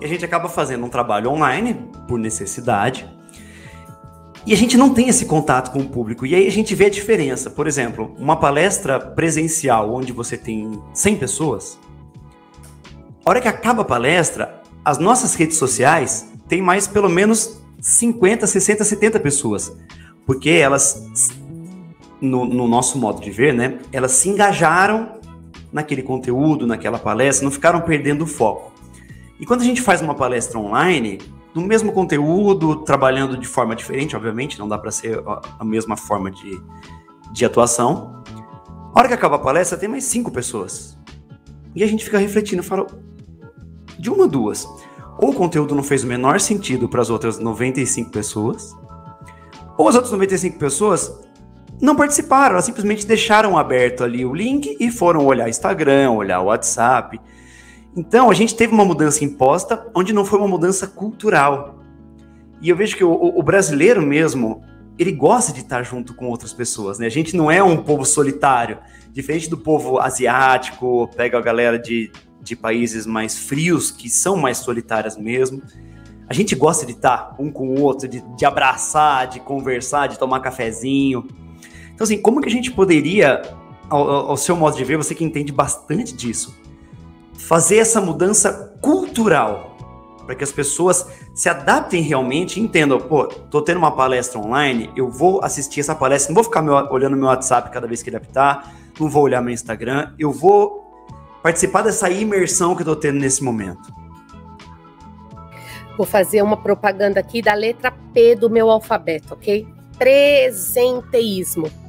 E 0.00 0.04
a 0.06 0.08
gente 0.08 0.24
acaba 0.24 0.48
fazendo 0.48 0.86
um 0.86 0.88
trabalho 0.88 1.30
online 1.30 1.90
por 2.08 2.18
necessidade. 2.18 3.06
E 4.46 4.54
a 4.54 4.56
gente 4.56 4.78
não 4.78 4.94
tem 4.94 5.10
esse 5.10 5.26
contato 5.26 5.70
com 5.70 5.80
o 5.80 5.88
público. 5.90 6.24
E 6.24 6.34
aí 6.34 6.46
a 6.46 6.50
gente 6.50 6.74
vê 6.74 6.86
a 6.86 6.90
diferença. 6.90 7.50
Por 7.50 7.66
exemplo, 7.66 8.14
uma 8.18 8.36
palestra 8.36 8.98
presencial 8.98 9.92
onde 9.92 10.10
você 10.10 10.38
tem 10.38 10.82
100 10.94 11.16
pessoas. 11.16 11.78
A 13.26 13.28
hora 13.28 13.42
que 13.42 13.48
acaba 13.48 13.82
a 13.82 13.84
palestra, 13.84 14.62
as 14.82 14.96
nossas 14.96 15.34
redes 15.34 15.58
sociais 15.58 16.30
têm 16.48 16.62
mais 16.62 16.88
pelo 16.88 17.10
menos 17.10 17.60
50, 17.78 18.46
60, 18.46 18.84
70 18.84 19.20
pessoas. 19.20 19.70
Porque 20.24 20.48
elas 20.48 21.36
no, 22.20 22.44
no, 22.44 22.66
nosso 22.66 22.98
modo 22.98 23.20
de 23.20 23.30
ver, 23.30 23.54
né? 23.54 23.78
Elas 23.92 24.12
se 24.12 24.28
engajaram 24.28 25.18
naquele 25.72 26.02
conteúdo, 26.02 26.66
naquela 26.66 26.98
palestra, 26.98 27.44
não 27.44 27.50
ficaram 27.50 27.80
perdendo 27.80 28.22
o 28.22 28.26
foco. 28.26 28.72
E 29.38 29.46
quando 29.46 29.60
a 29.60 29.64
gente 29.64 29.80
faz 29.80 30.00
uma 30.00 30.14
palestra 30.14 30.58
online, 30.58 31.18
no 31.54 31.62
mesmo 31.62 31.92
conteúdo, 31.92 32.76
trabalhando 32.76 33.36
de 33.36 33.46
forma 33.46 33.74
diferente, 33.74 34.16
obviamente, 34.16 34.58
não 34.58 34.68
dá 34.68 34.78
para 34.78 34.90
ser 34.90 35.22
a 35.58 35.64
mesma 35.64 35.96
forma 35.96 36.30
de, 36.30 36.60
de 37.32 37.44
atuação. 37.44 38.22
A 38.94 38.98
hora 38.98 39.08
que 39.08 39.14
acaba 39.14 39.36
a 39.36 39.38
palestra, 39.38 39.78
tem 39.78 39.88
mais 39.88 40.04
cinco 40.04 40.30
pessoas. 40.30 40.98
E 41.74 41.84
a 41.84 41.86
gente 41.86 42.04
fica 42.04 42.18
refletindo, 42.18 42.62
fala, 42.62 42.86
de 43.98 44.10
uma 44.10 44.26
duas. 44.26 44.66
Ou 45.20 45.30
o 45.30 45.34
conteúdo 45.34 45.74
não 45.74 45.82
fez 45.82 46.04
o 46.04 46.06
menor 46.06 46.40
sentido 46.40 46.88
para 46.88 47.02
as 47.02 47.10
outras 47.10 47.38
95 47.38 48.10
pessoas, 48.10 48.76
ou 49.76 49.88
as 49.88 49.94
outras 49.94 50.12
95 50.12 50.58
pessoas 50.58 51.27
não 51.80 51.94
participaram, 51.94 52.54
elas 52.54 52.64
simplesmente 52.64 53.06
deixaram 53.06 53.56
aberto 53.56 54.02
ali 54.02 54.24
o 54.24 54.34
link 54.34 54.76
e 54.80 54.90
foram 54.90 55.24
olhar 55.24 55.48
Instagram, 55.48 56.12
olhar 56.12 56.40
WhatsApp. 56.40 57.20
Então, 57.96 58.30
a 58.30 58.34
gente 58.34 58.54
teve 58.54 58.72
uma 58.72 58.84
mudança 58.84 59.24
imposta, 59.24 59.86
onde 59.94 60.12
não 60.12 60.24
foi 60.24 60.38
uma 60.38 60.48
mudança 60.48 60.86
cultural. 60.86 61.80
E 62.60 62.68
eu 62.68 62.76
vejo 62.76 62.96
que 62.96 63.04
o, 63.04 63.12
o 63.12 63.42
brasileiro 63.42 64.02
mesmo, 64.02 64.62
ele 64.98 65.12
gosta 65.12 65.52
de 65.52 65.60
estar 65.60 65.82
junto 65.84 66.14
com 66.14 66.26
outras 66.26 66.52
pessoas, 66.52 66.98
né? 66.98 67.06
A 67.06 67.10
gente 67.10 67.36
não 67.36 67.50
é 67.50 67.62
um 67.62 67.76
povo 67.76 68.04
solitário, 68.04 68.78
diferente 69.12 69.48
do 69.48 69.56
povo 69.56 69.98
asiático, 70.00 71.08
pega 71.16 71.38
a 71.38 71.40
galera 71.40 71.78
de, 71.78 72.10
de 72.40 72.56
países 72.56 73.06
mais 73.06 73.38
frios, 73.38 73.90
que 73.90 74.08
são 74.08 74.36
mais 74.36 74.58
solitárias 74.58 75.16
mesmo. 75.16 75.62
A 76.28 76.34
gente 76.34 76.54
gosta 76.54 76.84
de 76.84 76.92
estar 76.92 77.34
um 77.38 77.50
com 77.50 77.68
o 77.68 77.80
outro, 77.80 78.08
de, 78.08 78.20
de 78.36 78.44
abraçar, 78.44 79.28
de 79.28 79.40
conversar, 79.40 80.08
de 80.08 80.18
tomar 80.18 80.40
cafezinho. 80.40 81.26
Então, 81.98 82.04
assim, 82.04 82.22
como 82.22 82.40
que 82.40 82.46
a 82.46 82.52
gente 82.52 82.70
poderia 82.70 83.42
ao, 83.90 84.08
ao 84.30 84.36
seu 84.36 84.54
modo 84.54 84.76
de 84.76 84.84
ver, 84.84 84.96
você 84.96 85.16
que 85.16 85.24
entende 85.24 85.50
bastante 85.50 86.14
disso, 86.14 86.56
fazer 87.36 87.78
essa 87.78 88.00
mudança 88.00 88.72
cultural 88.80 89.76
para 90.24 90.36
que 90.36 90.44
as 90.44 90.52
pessoas 90.52 91.08
se 91.34 91.48
adaptem 91.48 92.00
realmente 92.00 92.60
e 92.60 92.62
entendam, 92.62 93.00
pô, 93.00 93.26
tô 93.26 93.60
tendo 93.60 93.78
uma 93.78 93.90
palestra 93.90 94.38
online, 94.38 94.92
eu 94.94 95.10
vou 95.10 95.42
assistir 95.42 95.80
essa 95.80 95.92
palestra, 95.92 96.30
não 96.30 96.36
vou 96.36 96.44
ficar 96.44 96.62
meu, 96.62 96.74
olhando 96.92 97.16
meu 97.16 97.26
WhatsApp 97.26 97.68
cada 97.72 97.88
vez 97.88 98.00
que 98.00 98.10
ele 98.10 98.16
apitar, 98.16 98.74
não 99.00 99.10
vou 99.10 99.24
olhar 99.24 99.42
meu 99.42 99.52
Instagram, 99.52 100.12
eu 100.20 100.30
vou 100.30 101.04
participar 101.42 101.82
dessa 101.82 102.08
imersão 102.08 102.76
que 102.76 102.82
eu 102.82 102.86
tô 102.86 102.94
tendo 102.94 103.18
nesse 103.18 103.42
momento. 103.42 103.92
Vou 105.96 106.06
fazer 106.06 106.42
uma 106.42 106.56
propaganda 106.56 107.18
aqui 107.18 107.42
da 107.42 107.54
letra 107.54 107.90
P 108.14 108.36
do 108.36 108.48
meu 108.48 108.70
alfabeto, 108.70 109.34
ok? 109.34 109.66
Presenteísmo. 109.98 111.87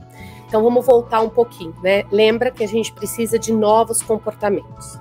Então 0.50 0.64
vamos 0.64 0.84
voltar 0.84 1.22
um 1.22 1.30
pouquinho, 1.30 1.76
né? 1.84 2.04
Lembra 2.12 2.50
que 2.50 2.64
a 2.64 2.68
gente 2.68 2.92
precisa 2.92 3.38
de 3.38 3.54
novos 3.54 4.02
comportamentos. 4.02 4.98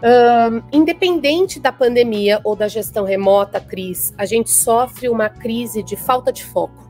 Um, 0.00 0.62
independente 0.72 1.58
da 1.58 1.72
pandemia 1.72 2.40
ou 2.44 2.54
da 2.54 2.68
gestão 2.68 3.04
remota, 3.04 3.60
Cris, 3.60 4.14
a 4.16 4.24
gente 4.24 4.48
sofre 4.48 5.08
uma 5.08 5.28
crise 5.28 5.82
de 5.82 5.96
falta 5.96 6.32
de 6.32 6.44
foco. 6.44 6.88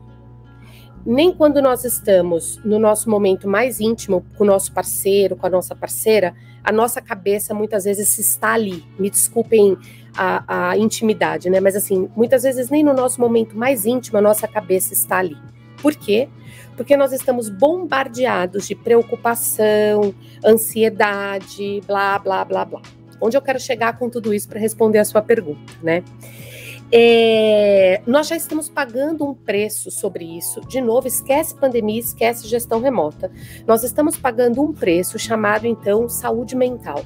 Nem 1.03 1.33
quando 1.33 1.59
nós 1.59 1.83
estamos 1.83 2.63
no 2.63 2.77
nosso 2.77 3.09
momento 3.09 3.47
mais 3.47 3.79
íntimo 3.79 4.23
com 4.37 4.43
o 4.43 4.47
nosso 4.47 4.71
parceiro, 4.71 5.35
com 5.35 5.47
a 5.47 5.49
nossa 5.49 5.75
parceira, 5.75 6.35
a 6.63 6.71
nossa 6.71 7.01
cabeça 7.01 7.51
muitas 7.51 7.85
vezes 7.85 8.15
está 8.19 8.53
ali. 8.53 8.85
Me 8.99 9.09
desculpem 9.09 9.75
a, 10.15 10.69
a 10.69 10.77
intimidade, 10.77 11.49
né? 11.49 11.59
Mas 11.59 11.75
assim, 11.75 12.07
muitas 12.15 12.43
vezes 12.43 12.69
nem 12.69 12.83
no 12.83 12.93
nosso 12.93 13.19
momento 13.19 13.57
mais 13.57 13.87
íntimo 13.87 14.19
a 14.19 14.21
nossa 14.21 14.47
cabeça 14.47 14.93
está 14.93 15.17
ali. 15.17 15.37
Por 15.81 15.95
quê? 15.95 16.29
Porque 16.75 16.95
nós 16.95 17.11
estamos 17.11 17.49
bombardeados 17.49 18.67
de 18.67 18.75
preocupação, 18.75 20.13
ansiedade, 20.45 21.81
blá, 21.85 22.17
blá, 22.19 22.45
blá, 22.45 22.65
blá. 22.65 22.81
Onde 23.21 23.35
eu 23.35 23.41
quero 23.41 23.59
chegar 23.59 23.97
com 23.97 24.09
tudo 24.09 24.33
isso 24.33 24.47
para 24.47 24.59
responder 24.59 24.99
a 24.99 25.05
sua 25.05 25.21
pergunta, 25.21 25.73
né? 25.83 26.03
É, 26.91 28.01
nós 28.07 28.27
já 28.27 28.35
estamos 28.35 28.67
pagando 28.67 29.23
um 29.23 29.33
preço 29.33 29.91
sobre 29.91 30.25
isso. 30.25 30.59
De 30.61 30.81
novo, 30.81 31.07
esquece 31.07 31.53
pandemia, 31.53 31.99
esquece 31.99 32.47
gestão 32.47 32.81
remota. 32.81 33.31
Nós 33.67 33.83
estamos 33.83 34.17
pagando 34.17 34.61
um 34.61 34.73
preço 34.73 35.19
chamado, 35.19 35.67
então, 35.67 36.09
saúde 36.09 36.55
mental. 36.55 37.03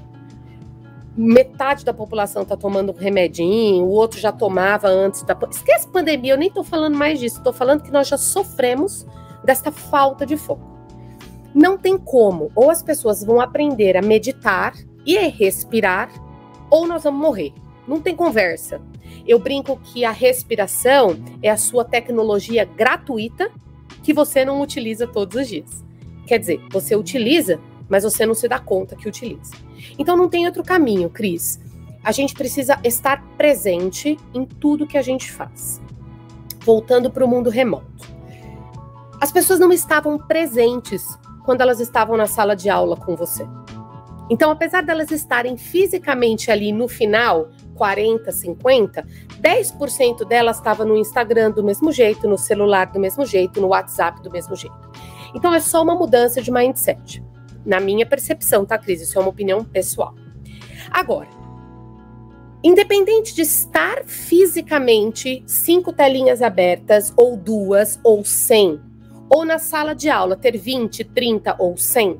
Metade 1.15 1.85
da 1.85 1.93
população 1.93 2.41
está 2.41 2.57
tomando 2.57 2.91
um 2.91 2.95
remedinho, 2.95 3.85
o 3.85 3.89
outro 3.89 4.19
já 4.19 4.31
tomava 4.31 4.87
antes 4.87 5.21
da. 5.23 5.37
Esquece 5.49 5.87
pandemia, 5.87 6.33
eu 6.33 6.37
nem 6.37 6.47
estou 6.47 6.63
falando 6.63 6.97
mais 6.97 7.19
disso, 7.19 7.37
estou 7.37 7.53
falando 7.53 7.83
que 7.83 7.91
nós 7.91 8.07
já 8.07 8.17
sofremos 8.17 9.05
desta 9.43 9.71
falta 9.71 10.25
de 10.25 10.35
foco. 10.35 10.73
Não 11.53 11.77
tem 11.77 11.99
como, 11.99 12.51
ou 12.55 12.71
as 12.71 12.81
pessoas 12.81 13.23
vão 13.23 13.39
aprender 13.39 13.95
a 13.95 14.01
meditar 14.01 14.73
e 15.05 15.17
a 15.17 15.29
respirar, 15.29 16.09
ou 16.69 16.87
nós 16.87 17.03
vamos 17.03 17.21
morrer. 17.21 17.53
Não 17.87 18.01
tem 18.01 18.15
conversa. 18.15 18.81
Eu 19.27 19.37
brinco 19.37 19.79
que 19.83 20.03
a 20.03 20.11
respiração 20.11 21.15
é 21.43 21.49
a 21.49 21.57
sua 21.57 21.85
tecnologia 21.85 22.65
gratuita 22.65 23.51
que 24.01 24.13
você 24.13 24.43
não 24.43 24.61
utiliza 24.61 25.05
todos 25.05 25.41
os 25.41 25.47
dias. 25.47 25.83
Quer 26.25 26.39
dizer, 26.39 26.59
você 26.71 26.95
utiliza, 26.95 27.59
mas 27.87 28.03
você 28.03 28.25
não 28.25 28.33
se 28.33 28.47
dá 28.47 28.59
conta 28.59 28.95
que 28.95 29.07
utiliza. 29.07 29.51
Então 29.97 30.17
não 30.17 30.29
tem 30.29 30.45
outro 30.45 30.63
caminho, 30.63 31.09
Cris. 31.09 31.59
A 32.03 32.11
gente 32.11 32.33
precisa 32.33 32.79
estar 32.83 33.23
presente 33.37 34.17
em 34.33 34.45
tudo 34.45 34.87
que 34.87 34.97
a 34.97 35.01
gente 35.01 35.31
faz. 35.31 35.81
Voltando 36.61 37.09
para 37.09 37.23
o 37.23 37.27
mundo 37.27 37.49
remoto. 37.49 38.11
As 39.21 39.31
pessoas 39.31 39.59
não 39.59 39.71
estavam 39.71 40.17
presentes 40.17 41.17
quando 41.45 41.61
elas 41.61 41.79
estavam 41.79 42.17
na 42.17 42.27
sala 42.27 42.55
de 42.55 42.69
aula 42.69 42.97
com 42.97 43.15
você. 43.15 43.47
Então, 44.29 44.49
apesar 44.51 44.81
delas 44.81 45.11
estarem 45.11 45.57
fisicamente 45.57 46.49
ali 46.49 46.71
no 46.71 46.87
final, 46.87 47.49
40, 47.75 48.31
50, 48.31 49.05
10% 49.41 50.25
delas 50.25 50.57
estava 50.57 50.85
no 50.85 50.95
Instagram 50.95 51.51
do 51.51 51.63
mesmo 51.63 51.91
jeito, 51.91 52.27
no 52.27 52.37
celular 52.37 52.85
do 52.91 52.99
mesmo 52.99 53.25
jeito, 53.25 53.59
no 53.59 53.67
WhatsApp 53.67 54.21
do 54.21 54.31
mesmo 54.31 54.55
jeito. 54.55 54.91
Então 55.35 55.53
é 55.53 55.59
só 55.59 55.81
uma 55.81 55.95
mudança 55.95 56.41
de 56.41 56.51
mindset. 56.51 57.23
Na 57.65 57.79
minha 57.79 58.05
percepção, 58.05 58.65
tá, 58.65 58.77
Cris? 58.77 59.01
Isso 59.01 59.17
é 59.17 59.21
uma 59.21 59.29
opinião 59.29 59.63
pessoal. 59.63 60.15
Agora, 60.91 61.29
independente 62.63 63.33
de 63.33 63.41
estar 63.41 64.03
fisicamente 64.05 65.43
cinco 65.45 65.91
telinhas 65.93 66.41
abertas, 66.41 67.13
ou 67.15 67.37
duas, 67.37 67.99
ou 68.03 68.23
cem, 68.23 68.79
ou 69.29 69.45
na 69.45 69.57
sala 69.57 69.93
de 69.93 70.09
aula 70.09 70.35
ter 70.35 70.57
20, 70.57 71.03
30 71.05 71.55
ou 71.57 71.75
100, 71.75 72.19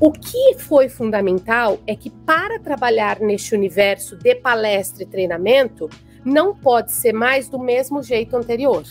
o 0.00 0.12
que 0.12 0.54
foi 0.58 0.88
fundamental 0.88 1.78
é 1.86 1.96
que 1.96 2.10
para 2.10 2.60
trabalhar 2.60 3.18
neste 3.18 3.54
universo 3.54 4.16
de 4.16 4.34
palestra 4.36 5.02
e 5.02 5.06
treinamento, 5.06 5.88
não 6.24 6.54
pode 6.54 6.92
ser 6.92 7.12
mais 7.12 7.48
do 7.48 7.58
mesmo 7.58 8.02
jeito 8.02 8.36
anterior. 8.36 8.84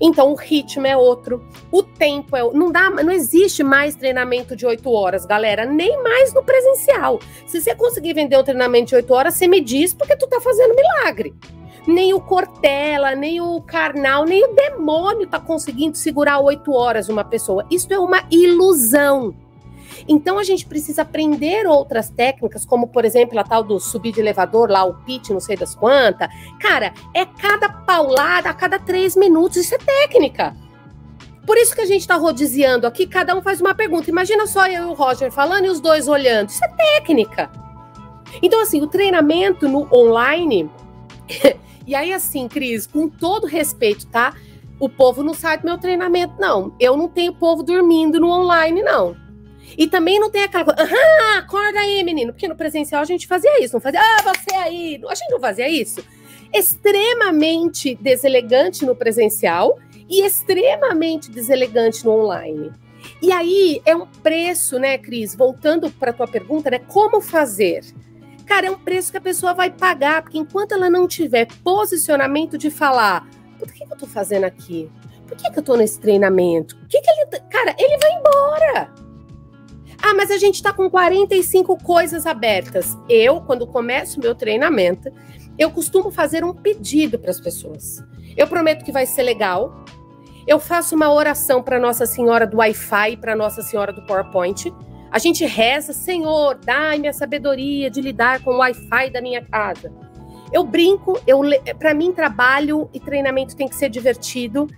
Então 0.00 0.32
o 0.32 0.34
ritmo 0.34 0.86
é 0.86 0.96
outro, 0.96 1.46
o 1.70 1.82
tempo 1.82 2.36
é 2.36 2.42
não 2.52 2.70
dá, 2.70 2.90
não 2.90 3.12
existe 3.12 3.62
mais 3.62 3.94
treinamento 3.94 4.56
de 4.56 4.66
oito 4.66 4.90
horas, 4.90 5.24
galera, 5.24 5.64
nem 5.64 6.02
mais 6.02 6.32
no 6.32 6.42
presencial. 6.42 7.18
Se 7.46 7.60
você 7.60 7.74
conseguir 7.74 8.14
vender 8.14 8.38
um 8.38 8.44
treinamento 8.44 8.88
de 8.88 8.96
oito 8.96 9.12
horas, 9.12 9.34
você 9.34 9.46
me 9.46 9.60
diz 9.60 9.94
porque 9.94 10.16
tu 10.16 10.26
tá 10.26 10.40
fazendo 10.40 10.74
milagre. 10.74 11.34
Nem 11.86 12.12
o 12.12 12.20
Cortella, 12.20 13.14
nem 13.14 13.40
o 13.40 13.62
Karnal, 13.62 14.24
nem 14.24 14.44
o 14.44 14.54
demônio 14.54 15.26
tá 15.26 15.40
conseguindo 15.40 15.96
segurar 15.96 16.38
oito 16.40 16.72
horas 16.72 17.08
uma 17.08 17.24
pessoa. 17.24 17.64
Isso 17.70 17.90
é 17.92 17.98
uma 17.98 18.22
ilusão. 18.30 19.34
Então 20.08 20.38
a 20.38 20.42
gente 20.42 20.64
precisa 20.64 21.02
aprender 21.02 21.66
outras 21.66 22.08
técnicas, 22.08 22.64
como 22.64 22.88
por 22.88 23.04
exemplo 23.04 23.38
a 23.38 23.44
tal 23.44 23.62
do 23.62 23.78
subir 23.78 24.12
de 24.12 24.20
elevador, 24.20 24.70
lá 24.70 24.84
o 24.84 24.94
pitch, 25.04 25.28
não 25.28 25.40
sei 25.40 25.56
das 25.56 25.74
quantas. 25.74 26.28
Cara, 26.58 26.94
é 27.14 27.26
cada 27.26 27.68
paulada 27.68 28.48
a 28.48 28.54
cada 28.54 28.78
três 28.78 29.14
minutos, 29.14 29.58
isso 29.58 29.74
é 29.74 29.78
técnica. 29.78 30.56
Por 31.46 31.56
isso 31.56 31.74
que 31.74 31.80
a 31.80 31.86
gente 31.86 32.00
está 32.00 32.16
rodiziando 32.16 32.86
aqui, 32.86 33.06
cada 33.06 33.34
um 33.36 33.42
faz 33.42 33.60
uma 33.60 33.74
pergunta. 33.74 34.10
Imagina 34.10 34.46
só 34.46 34.66
eu 34.66 34.82
e 34.82 34.86
o 34.86 34.92
Roger 34.92 35.30
falando 35.30 35.66
e 35.66 35.70
os 35.70 35.80
dois 35.80 36.08
olhando. 36.08 36.48
Isso 36.48 36.64
é 36.64 36.68
técnica. 36.68 37.50
Então, 38.42 38.60
assim, 38.60 38.82
o 38.82 38.86
treinamento 38.86 39.66
no 39.66 39.88
online. 39.90 40.70
e 41.86 41.94
aí, 41.94 42.12
assim, 42.12 42.48
Cris, 42.48 42.86
com 42.86 43.08
todo 43.08 43.46
respeito, 43.46 44.06
tá? 44.08 44.34
O 44.78 44.90
povo 44.90 45.22
não 45.22 45.32
sai 45.32 45.56
do 45.56 45.64
meu 45.64 45.78
treinamento, 45.78 46.34
não. 46.38 46.74
Eu 46.78 46.98
não 46.98 47.08
tenho 47.08 47.32
povo 47.34 47.62
dormindo 47.62 48.20
no 48.20 48.30
online, 48.30 48.82
não. 48.82 49.16
E 49.78 49.86
também 49.86 50.18
não 50.18 50.28
tem 50.28 50.42
aquela 50.42 50.64
coisa, 50.64 50.82
aham, 50.82 51.38
acorda 51.38 51.78
aí, 51.78 52.02
menino. 52.02 52.32
Porque 52.32 52.48
no 52.48 52.56
presencial 52.56 53.00
a 53.00 53.04
gente 53.04 53.28
fazia 53.28 53.62
isso, 53.64 53.74
não 53.74 53.80
fazia, 53.80 54.00
ah, 54.00 54.22
você 54.22 54.56
aí. 54.56 55.00
A 55.08 55.14
gente 55.14 55.30
não 55.30 55.38
fazia 55.38 55.68
isso. 55.68 56.04
Extremamente 56.52 57.94
deselegante 57.94 58.84
no 58.84 58.96
presencial 58.96 59.78
e 60.10 60.26
extremamente 60.26 61.30
deselegante 61.30 62.04
no 62.04 62.10
online. 62.10 62.72
E 63.22 63.30
aí 63.30 63.80
é 63.86 63.94
um 63.94 64.04
preço, 64.04 64.80
né, 64.80 64.98
Cris? 64.98 65.36
Voltando 65.36 65.88
para 65.88 66.12
tua 66.12 66.26
pergunta, 66.26 66.70
né? 66.70 66.80
Como 66.80 67.20
fazer? 67.20 67.84
Cara, 68.44 68.66
é 68.66 68.70
um 68.72 68.78
preço 68.78 69.12
que 69.12 69.18
a 69.18 69.20
pessoa 69.20 69.54
vai 69.54 69.70
pagar, 69.70 70.22
porque 70.22 70.38
enquanto 70.38 70.72
ela 70.72 70.90
não 70.90 71.06
tiver 71.06 71.46
posicionamento 71.62 72.58
de 72.58 72.68
falar, 72.68 73.28
por 73.56 73.72
que, 73.72 73.86
que 73.86 73.92
eu 73.92 73.96
tô 73.96 74.08
fazendo 74.08 74.44
aqui? 74.44 74.90
Por 75.28 75.36
que, 75.36 75.48
que 75.52 75.58
eu 75.58 75.62
tô 75.62 75.76
nesse 75.76 76.00
treinamento? 76.00 76.76
que, 76.88 77.00
que 77.00 77.10
ele. 77.10 77.26
Tá, 77.26 77.38
cara, 77.40 77.76
ele 77.78 77.96
vai 77.98 78.10
embora. 78.12 79.07
Ah, 80.08 80.14
mas 80.14 80.30
a 80.30 80.38
gente 80.38 80.54
está 80.54 80.72
com 80.72 80.88
45 80.88 81.84
coisas 81.84 82.24
abertas. 82.24 82.96
Eu, 83.10 83.42
quando 83.42 83.66
começo 83.66 84.18
meu 84.18 84.34
treinamento, 84.34 85.12
eu 85.58 85.70
costumo 85.70 86.10
fazer 86.10 86.42
um 86.42 86.54
pedido 86.54 87.18
para 87.18 87.30
as 87.30 87.38
pessoas. 87.38 88.02
Eu 88.34 88.46
prometo 88.46 88.86
que 88.86 88.90
vai 88.90 89.04
ser 89.04 89.22
legal. 89.22 89.84
Eu 90.46 90.58
faço 90.58 90.96
uma 90.96 91.12
oração 91.12 91.62
para 91.62 91.78
Nossa 91.78 92.06
Senhora 92.06 92.46
do 92.46 92.56
Wi-Fi, 92.56 93.18
para 93.18 93.36
Nossa 93.36 93.60
Senhora 93.60 93.92
do 93.92 94.00
PowerPoint. 94.00 94.72
A 95.10 95.18
gente 95.18 95.44
reza, 95.44 95.92
Senhor, 95.92 96.54
dai-me 96.54 97.06
a 97.06 97.12
sabedoria 97.12 97.90
de 97.90 98.00
lidar 98.00 98.42
com 98.42 98.52
o 98.52 98.58
Wi-Fi 98.60 99.10
da 99.10 99.20
minha 99.20 99.44
casa. 99.44 99.92
Eu 100.50 100.64
brinco, 100.64 101.20
eu 101.26 101.42
para 101.78 101.92
mim 101.92 102.12
trabalho 102.12 102.88
e 102.94 102.98
treinamento 102.98 103.54
tem 103.54 103.68
que 103.68 103.76
ser 103.76 103.90
divertido. 103.90 104.68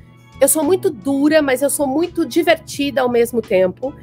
Eu 0.40 0.48
sou 0.48 0.64
muito 0.64 0.90
dura, 0.90 1.40
mas 1.40 1.62
eu 1.62 1.70
sou 1.70 1.86
muito 1.86 2.26
divertida 2.26 3.02
ao 3.02 3.08
mesmo 3.08 3.40
tempo. 3.40 3.94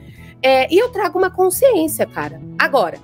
É, 0.49 0.65
e 0.73 0.77
eu 0.77 0.87
trago 0.87 1.19
uma 1.19 1.29
consciência, 1.29 2.05
cara. 2.05 2.39
Agora, 2.57 2.97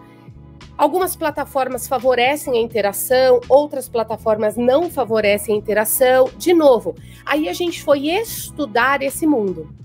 algumas 0.78 1.14
plataformas 1.14 1.90
favorecem 1.90 2.54
a 2.54 2.62
interação, 2.62 3.42
outras 3.50 3.90
plataformas 3.90 4.56
não 4.56 4.90
favorecem 4.90 5.54
a 5.54 5.58
interação. 5.58 6.30
De 6.38 6.54
novo, 6.54 6.96
aí 7.26 7.50
a 7.50 7.54
gente 7.54 7.84
foi 7.84 8.08
estudar 8.08 9.02
esse 9.02 9.28
mundo. 9.28 9.76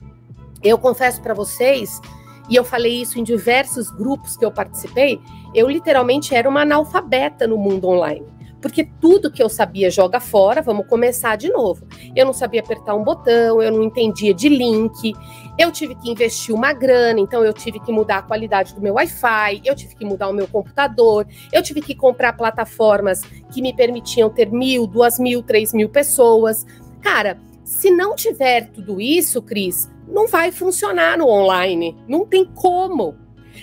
Eu 0.63 0.79
confesso 0.79 1.21
para 1.21 1.35
vocês, 1.35 2.01
e 2.49 2.55
eu 2.55 2.63
falei 2.63 3.03
isso 3.03 3.19
em 3.19 3.25
diversos 3.25 3.91
grupos 3.91 4.37
que 4.37 4.45
eu 4.45 4.53
participei, 4.53 5.21
eu 5.53 5.69
literalmente 5.69 6.37
era 6.37 6.49
uma 6.49 6.63
analfabeta 6.63 7.45
no 7.45 7.59
mundo 7.59 7.89
online. 7.89 8.25
porque 8.61 8.89
tudo 9.01 9.31
que 9.31 9.43
eu 9.43 9.49
sabia 9.49 9.91
joga 9.91 10.21
fora, 10.21 10.63
vamos 10.63 10.87
começar 10.87 11.37
de 11.37 11.49
novo. 11.49 11.87
Eu 12.15 12.27
não 12.27 12.33
sabia 12.33 12.61
apertar 12.61 12.95
um 12.95 13.05
botão, 13.05 13.63
eu 13.63 13.71
não 13.71 13.83
entendia 13.83 14.35
de 14.35 14.49
link, 14.49 15.15
eu 15.59 15.73
tive 15.73 15.95
que 15.97 16.11
investir 16.11 16.55
uma 16.55 16.73
grana, 16.73 17.19
então 17.19 17.45
eu 17.45 17.53
tive 17.53 17.81
que 17.81 17.91
mudar 17.91 18.19
a 18.19 18.23
qualidade 18.23 18.75
do 18.75 18.81
meu 18.81 18.95
Wi-Fi, 18.95 19.63
eu 19.65 19.75
tive 19.75 19.97
que 19.97 20.05
mudar 20.05 20.29
o 20.29 20.33
meu 20.33 20.47
computador, 20.47 21.27
eu 21.53 21.63
tive 21.63 21.81
que 21.81 21.95
comprar 21.95 22.35
plataformas 22.35 23.23
que 23.53 23.61
me 23.61 23.75
permitiam 23.75 24.31
ter 24.31 24.51
mil, 24.51 24.87
duas 24.87 25.19
mil, 25.19 25.43
três 25.43 25.75
mil 25.75 25.89
pessoas. 25.89 26.65
Cara, 27.03 27.39
se 27.65 27.91
não 27.91 28.15
tiver 28.15 28.71
tudo 28.71 29.01
isso, 29.01 29.43
Cris, 29.43 29.91
não 30.07 30.29
vai 30.29 30.53
funcionar 30.53 31.19
no 31.19 31.29
online. 31.29 31.97
Não 32.07 32.25
tem 32.25 32.45
como. 32.45 33.17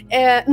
É, 0.10 0.44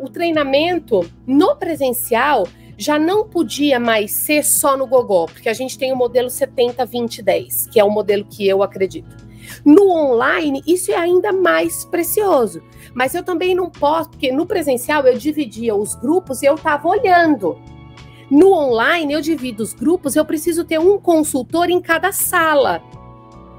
o 0.00 0.08
treinamento 0.10 1.00
no 1.26 1.56
presencial 1.56 2.46
já 2.76 2.98
não 2.98 3.26
podia 3.26 3.80
mais 3.80 4.12
ser 4.12 4.44
só 4.44 4.76
no 4.76 4.86
Gogó, 4.86 5.26
porque 5.26 5.48
a 5.48 5.54
gente 5.54 5.76
tem 5.76 5.92
o 5.92 5.96
modelo 5.96 6.30
70, 6.30 6.84
20, 6.84 7.22
10, 7.22 7.66
que 7.66 7.80
é 7.80 7.84
o 7.84 7.90
modelo 7.90 8.24
que 8.24 8.46
eu 8.46 8.62
acredito. 8.62 9.27
No 9.64 9.90
online, 9.90 10.62
isso 10.66 10.90
é 10.90 10.96
ainda 10.96 11.32
mais 11.32 11.84
precioso. 11.84 12.62
Mas 12.94 13.14
eu 13.14 13.22
também 13.22 13.54
não 13.54 13.70
posso, 13.70 14.10
porque 14.10 14.32
no 14.32 14.46
presencial 14.46 15.06
eu 15.06 15.16
dividia 15.16 15.74
os 15.74 15.94
grupos 15.94 16.42
e 16.42 16.46
eu 16.46 16.54
estava 16.54 16.88
olhando. 16.88 17.58
No 18.30 18.52
online, 18.52 19.14
eu 19.14 19.20
divido 19.20 19.62
os 19.62 19.72
grupos, 19.72 20.14
eu 20.14 20.24
preciso 20.24 20.64
ter 20.64 20.78
um 20.78 20.98
consultor 20.98 21.70
em 21.70 21.80
cada 21.80 22.12
sala 22.12 22.82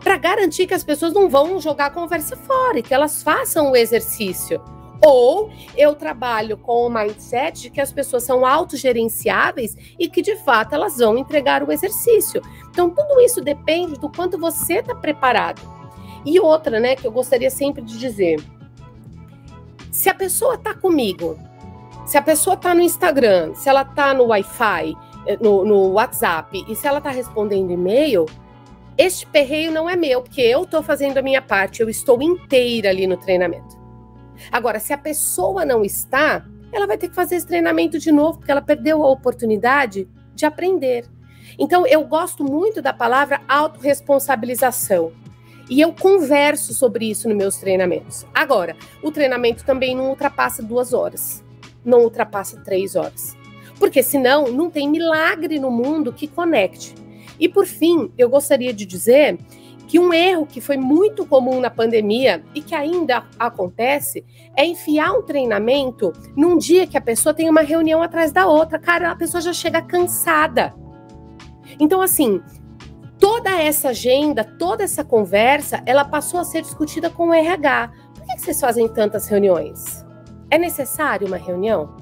para 0.03 0.17
garantir 0.17 0.67
que 0.67 0.73
as 0.73 0.83
pessoas 0.83 1.13
não 1.13 1.27
vão 1.27 1.59
jogar 1.59 1.87
a 1.87 1.91
conversa 1.91 2.35
fora 2.35 2.79
e 2.79 2.83
que 2.83 2.93
elas 2.93 3.21
façam 3.21 3.71
o 3.71 3.75
exercício. 3.75 4.61
Ou 5.01 5.49
eu 5.77 5.95
trabalho 5.95 6.57
com 6.57 6.85
o 6.85 6.89
mindset 6.89 7.61
de 7.61 7.69
que 7.69 7.79
as 7.79 7.91
pessoas 7.91 8.23
são 8.23 8.45
autogerenciáveis 8.45 9.75
e 9.97 10.09
que 10.09 10.21
de 10.21 10.35
fato 10.37 10.73
elas 10.73 10.97
vão 10.97 11.17
entregar 11.17 11.63
o 11.63 11.71
exercício. 11.71 12.41
Então, 12.69 12.89
tudo 12.89 13.19
isso 13.21 13.41
depende 13.41 13.99
do 13.99 14.09
quanto 14.11 14.37
você 14.37 14.75
está 14.75 14.93
preparado. 14.93 15.78
E 16.25 16.39
outra, 16.39 16.79
né, 16.79 16.95
que 16.95 17.05
eu 17.05 17.11
gostaria 17.11 17.49
sempre 17.49 17.81
de 17.81 17.97
dizer: 17.97 18.43
se 19.91 20.09
a 20.09 20.13
pessoa 20.13 20.55
está 20.55 20.73
comigo 20.73 21.37
se 22.09 22.17
a 22.17 22.23
pessoa 22.23 22.55
está 22.55 22.73
no 22.73 22.81
Instagram, 22.81 23.53
se 23.53 23.69
ela 23.69 23.83
está 23.83 24.15
no 24.15 24.25
Wi-Fi, 24.25 24.97
eh, 25.27 25.37
no, 25.39 25.63
no, 25.63 25.91
WhatsApp, 25.91 26.65
e 26.67 26.75
se 26.75 26.87
ela 26.87 26.97
está 26.97 27.11
respondendo 27.11 27.69
e-mail, 27.69 28.25
este 28.97 29.27
perreio 29.27 29.71
não 29.71 29.87
é 29.87 29.95
meu, 29.95 30.23
porque 30.23 30.41
eu 30.41 30.63
estou 30.63 30.81
fazendo 30.81 31.19
a 31.19 31.21
minha 31.21 31.39
parte, 31.39 31.81
eu 31.81 31.87
estou 31.87 32.19
inteira 32.19 32.89
ali 32.89 33.05
no 33.05 33.15
treinamento. 33.15 33.77
Agora, 34.51 34.79
se 34.79 34.91
a 34.91 34.97
pessoa 34.97 35.63
não 35.63 35.85
está, 35.85 36.43
ela 36.71 36.87
vai 36.87 36.97
ter 36.97 37.09
que 37.09 37.15
fazer 37.15 37.35
esse 37.35 37.45
treinamento 37.45 37.99
de 37.99 38.11
novo, 38.11 38.39
porque 38.39 38.51
ela 38.51 38.61
perdeu 38.63 39.03
a 39.03 39.11
oportunidade 39.11 40.09
de 40.33 40.47
aprender. 40.47 41.05
Então, 41.59 41.85
eu 41.85 42.03
gosto 42.05 42.43
muito 42.43 42.81
da 42.81 42.91
palavra 42.91 43.39
autorresponsabilização. 43.47 45.11
E 45.69 45.79
eu 45.79 45.93
converso 45.93 46.73
sobre 46.73 47.09
isso 47.09 47.27
nos 47.27 47.37
meus 47.37 47.57
treinamentos. 47.57 48.25
Agora, 48.33 48.75
o 49.03 49.11
treinamento 49.11 49.63
também 49.63 49.95
não 49.95 50.09
ultrapassa 50.09 50.63
duas 50.63 50.93
horas 50.93 51.43
não 51.83 52.03
ultrapassa 52.03 52.61
três 52.63 52.95
horas. 52.95 53.35
Porque 53.77 54.03
senão 54.03 54.51
não 54.51 54.69
tem 54.69 54.89
milagre 54.89 55.59
no 55.59 55.71
mundo 55.71 56.13
que 56.13 56.27
conecte. 56.27 56.93
E 57.39 57.47
por 57.47 57.65
fim, 57.65 58.11
eu 58.17 58.29
gostaria 58.29 58.73
de 58.73 58.85
dizer 58.85 59.39
que 59.87 59.97
um 59.97 60.13
erro 60.13 60.45
que 60.45 60.61
foi 60.61 60.77
muito 60.77 61.25
comum 61.25 61.59
na 61.59 61.69
pandemia 61.69 62.43
e 62.53 62.61
que 62.61 62.75
ainda 62.75 63.25
acontece 63.39 64.23
é 64.55 64.65
enfiar 64.65 65.13
um 65.13 65.23
treinamento 65.23 66.13
num 66.35 66.57
dia 66.57 66.85
que 66.85 66.97
a 66.97 67.01
pessoa 67.01 67.33
tem 67.33 67.49
uma 67.49 67.61
reunião 67.61 68.03
atrás 68.03 68.31
da 68.31 68.45
outra. 68.45 68.77
Cara, 68.77 69.11
a 69.11 69.15
pessoa 69.15 69.41
já 69.41 69.53
chega 69.53 69.81
cansada. 69.81 70.75
Então, 71.79 72.01
assim, 72.01 72.41
toda 73.19 73.51
essa 73.61 73.89
agenda, 73.89 74.43
toda 74.43 74.83
essa 74.83 75.03
conversa, 75.03 75.83
ela 75.85 76.05
passou 76.05 76.39
a 76.39 76.43
ser 76.43 76.61
discutida 76.61 77.09
com 77.09 77.29
o 77.29 77.33
RH. 77.33 77.91
Por 78.15 78.25
que 78.25 78.39
vocês 78.39 78.59
fazem 78.59 78.87
tantas 78.87 79.27
reuniões? 79.27 80.05
É 80.49 80.57
necessário 80.57 81.27
uma 81.27 81.37
reunião? 81.37 81.97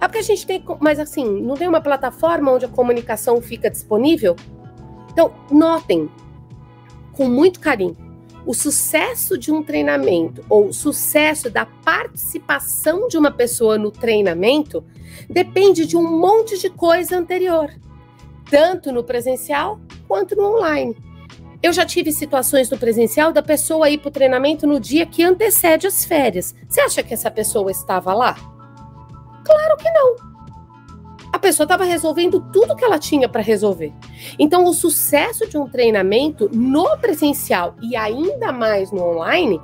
É 0.00 0.08
porque 0.08 0.18
a 0.18 0.22
gente 0.22 0.46
tem, 0.46 0.64
mas 0.80 0.98
assim, 0.98 1.42
não 1.42 1.54
tem 1.54 1.68
uma 1.68 1.80
plataforma 1.80 2.52
onde 2.52 2.64
a 2.64 2.68
comunicação 2.68 3.40
fica 3.40 3.70
disponível? 3.70 4.34
Então, 5.12 5.32
notem 5.50 6.10
com 7.12 7.28
muito 7.28 7.60
carinho 7.60 7.96
o 8.46 8.52
sucesso 8.52 9.38
de 9.38 9.50
um 9.50 9.62
treinamento 9.62 10.44
ou 10.48 10.66
o 10.68 10.72
sucesso 10.72 11.48
da 11.48 11.64
participação 11.64 13.08
de 13.08 13.16
uma 13.16 13.30
pessoa 13.30 13.78
no 13.78 13.90
treinamento 13.90 14.84
depende 15.30 15.86
de 15.86 15.96
um 15.96 16.18
monte 16.18 16.58
de 16.58 16.68
coisa 16.68 17.16
anterior, 17.16 17.70
tanto 18.54 18.92
no 18.92 19.02
presencial 19.02 19.80
quanto 20.06 20.36
no 20.36 20.54
online. 20.54 20.96
Eu 21.60 21.72
já 21.72 21.84
tive 21.84 22.12
situações 22.12 22.70
no 22.70 22.78
presencial 22.78 23.32
da 23.32 23.42
pessoa 23.42 23.90
ir 23.90 23.98
para 23.98 24.10
o 24.10 24.12
treinamento 24.12 24.64
no 24.64 24.78
dia 24.78 25.04
que 25.04 25.24
antecede 25.24 25.88
as 25.88 26.04
férias. 26.04 26.54
Você 26.68 26.80
acha 26.80 27.02
que 27.02 27.12
essa 27.12 27.32
pessoa 27.32 27.68
estava 27.72 28.14
lá? 28.14 28.36
Claro 29.44 29.76
que 29.76 29.90
não. 29.90 30.14
A 31.32 31.38
pessoa 31.40 31.64
estava 31.64 31.82
resolvendo 31.82 32.40
tudo 32.52 32.76
que 32.76 32.84
ela 32.84 32.96
tinha 32.96 33.28
para 33.28 33.42
resolver. 33.42 33.92
Então, 34.38 34.64
o 34.66 34.72
sucesso 34.72 35.48
de 35.48 35.58
um 35.58 35.68
treinamento 35.68 36.48
no 36.52 36.96
presencial 36.98 37.74
e 37.82 37.96
ainda 37.96 38.52
mais 38.52 38.92
no 38.92 39.02
online 39.02 39.60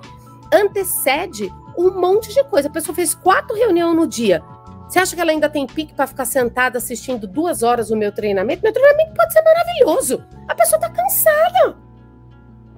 antecede 0.53 1.49
um 1.79 1.93
monte 1.93 2.35
de 2.35 2.43
coisa. 2.43 2.67
A 2.67 2.73
pessoa 2.73 2.93
fez 2.93 3.15
quatro 3.15 3.57
reuniões 3.57 3.95
no 3.95 4.05
dia. 4.09 4.43
Você 4.91 4.99
acha 4.99 5.15
que 5.15 5.23
ela 5.23 5.31
ainda 5.31 5.49
tem 5.49 5.69
pique 5.69 5.95
para 5.95 6.09
ficar 6.09 6.25
sentada 6.25 6.77
assistindo 6.77 7.25
duas 7.25 7.63
horas 7.63 7.93
o 7.93 7.97
meu 7.97 8.11
treinamento? 8.11 8.61
Meu 8.61 8.73
treinamento 8.73 9.15
pode 9.15 9.33
ser 9.33 9.41
maravilhoso. 9.41 10.25
A 10.49 10.55
pessoa 10.57 10.79
está 10.79 10.91
cansada. 10.91 11.77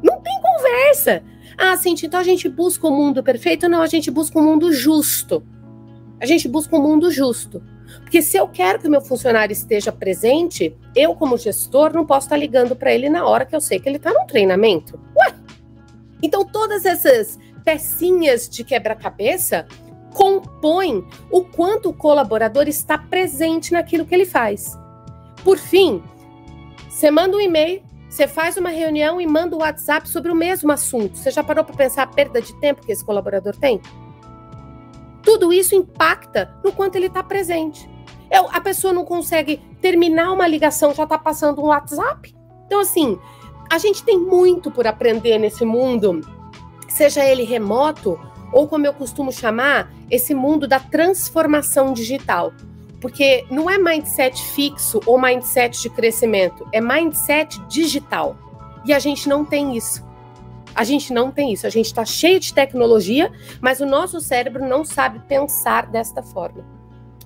Não 0.02 0.20
tem 0.20 0.38
conversa. 0.42 1.22
Ah, 1.56 1.74
Cintia, 1.74 2.06
então 2.06 2.20
a 2.20 2.22
gente 2.22 2.50
busca 2.50 2.86
o 2.86 2.90
mundo 2.90 3.22
perfeito? 3.22 3.66
Não, 3.66 3.80
a 3.80 3.86
gente 3.86 4.10
busca 4.10 4.38
um 4.38 4.44
mundo 4.44 4.70
justo. 4.74 5.42
A 6.20 6.26
gente 6.26 6.46
busca 6.48 6.76
um 6.76 6.82
mundo 6.82 7.10
justo. 7.10 7.62
Porque 8.02 8.20
se 8.20 8.36
eu 8.36 8.46
quero 8.46 8.78
que 8.78 8.88
o 8.88 8.90
meu 8.90 9.00
funcionário 9.00 9.54
esteja 9.54 9.90
presente, 9.90 10.76
eu, 10.94 11.14
como 11.14 11.38
gestor, 11.38 11.94
não 11.94 12.04
posso 12.04 12.26
estar 12.26 12.36
ligando 12.36 12.76
para 12.76 12.92
ele 12.92 13.08
na 13.08 13.26
hora 13.26 13.46
que 13.46 13.56
eu 13.56 13.60
sei 13.60 13.80
que 13.80 13.88
ele 13.88 13.96
está 13.96 14.12
no 14.12 14.26
treinamento. 14.26 15.00
Ué! 15.16 15.34
Então, 16.22 16.44
todas 16.44 16.84
essas 16.84 17.38
pecinhas 17.64 18.50
de 18.50 18.64
quebra-cabeça 18.64 19.66
compõem 20.12 21.04
o 21.30 21.44
quanto 21.44 21.88
o 21.88 21.94
colaborador 21.94 22.68
está 22.68 22.96
presente 22.98 23.72
naquilo 23.72 24.04
que 24.04 24.14
ele 24.14 24.26
faz. 24.26 24.78
Por 25.44 25.58
fim, 25.58 26.02
você 26.88 27.10
manda 27.10 27.36
um 27.36 27.40
e-mail 27.40 27.82
você 28.12 28.28
faz 28.28 28.58
uma 28.58 28.68
reunião 28.68 29.18
e 29.22 29.26
manda 29.26 29.56
o 29.56 29.58
um 29.58 29.62
WhatsApp 29.62 30.06
sobre 30.06 30.30
o 30.30 30.34
mesmo 30.34 30.70
assunto. 30.70 31.16
Você 31.16 31.30
já 31.30 31.42
parou 31.42 31.64
para 31.64 31.74
pensar 31.74 32.02
a 32.02 32.06
perda 32.06 32.42
de 32.42 32.52
tempo 32.60 32.84
que 32.84 32.92
esse 32.92 33.02
colaborador 33.02 33.56
tem? 33.56 33.80
Tudo 35.22 35.50
isso 35.50 35.74
impacta 35.74 36.54
no 36.62 36.72
quanto 36.72 36.96
ele 36.96 37.06
está 37.06 37.22
presente. 37.22 37.88
Eu, 38.30 38.50
a 38.52 38.60
pessoa 38.60 38.92
não 38.92 39.06
consegue 39.06 39.62
terminar 39.80 40.30
uma 40.30 40.46
ligação, 40.46 40.92
já 40.92 41.04
está 41.04 41.16
passando 41.16 41.62
um 41.62 41.68
WhatsApp. 41.68 42.34
Então, 42.66 42.80
assim, 42.80 43.18
a 43.70 43.78
gente 43.78 44.04
tem 44.04 44.18
muito 44.18 44.70
por 44.70 44.86
aprender 44.86 45.38
nesse 45.38 45.64
mundo, 45.64 46.20
seja 46.90 47.24
ele 47.24 47.44
remoto 47.44 48.20
ou, 48.52 48.68
como 48.68 48.86
eu 48.86 48.92
costumo 48.92 49.32
chamar, 49.32 49.92
esse 50.10 50.34
mundo 50.34 50.68
da 50.68 50.78
transformação 50.78 51.92
digital. 51.92 52.52
Porque 53.00 53.44
não 53.50 53.68
é 53.68 53.78
mindset 53.78 54.40
fixo 54.52 55.00
ou 55.06 55.20
mindset 55.20 55.80
de 55.82 55.90
crescimento, 55.90 56.66
é 56.72 56.80
mindset 56.80 57.60
digital. 57.68 58.36
E 58.84 58.92
a 58.92 58.98
gente 58.98 59.28
não 59.28 59.44
tem 59.44 59.76
isso. 59.76 60.04
A 60.74 60.84
gente 60.84 61.12
não 61.12 61.30
tem 61.30 61.52
isso. 61.52 61.66
A 61.66 61.70
gente 61.70 61.86
está 61.86 62.04
cheio 62.04 62.40
de 62.40 62.52
tecnologia, 62.52 63.30
mas 63.60 63.80
o 63.80 63.86
nosso 63.86 64.20
cérebro 64.20 64.66
não 64.66 64.84
sabe 64.84 65.20
pensar 65.28 65.86
desta 65.86 66.22
forma. 66.22 66.64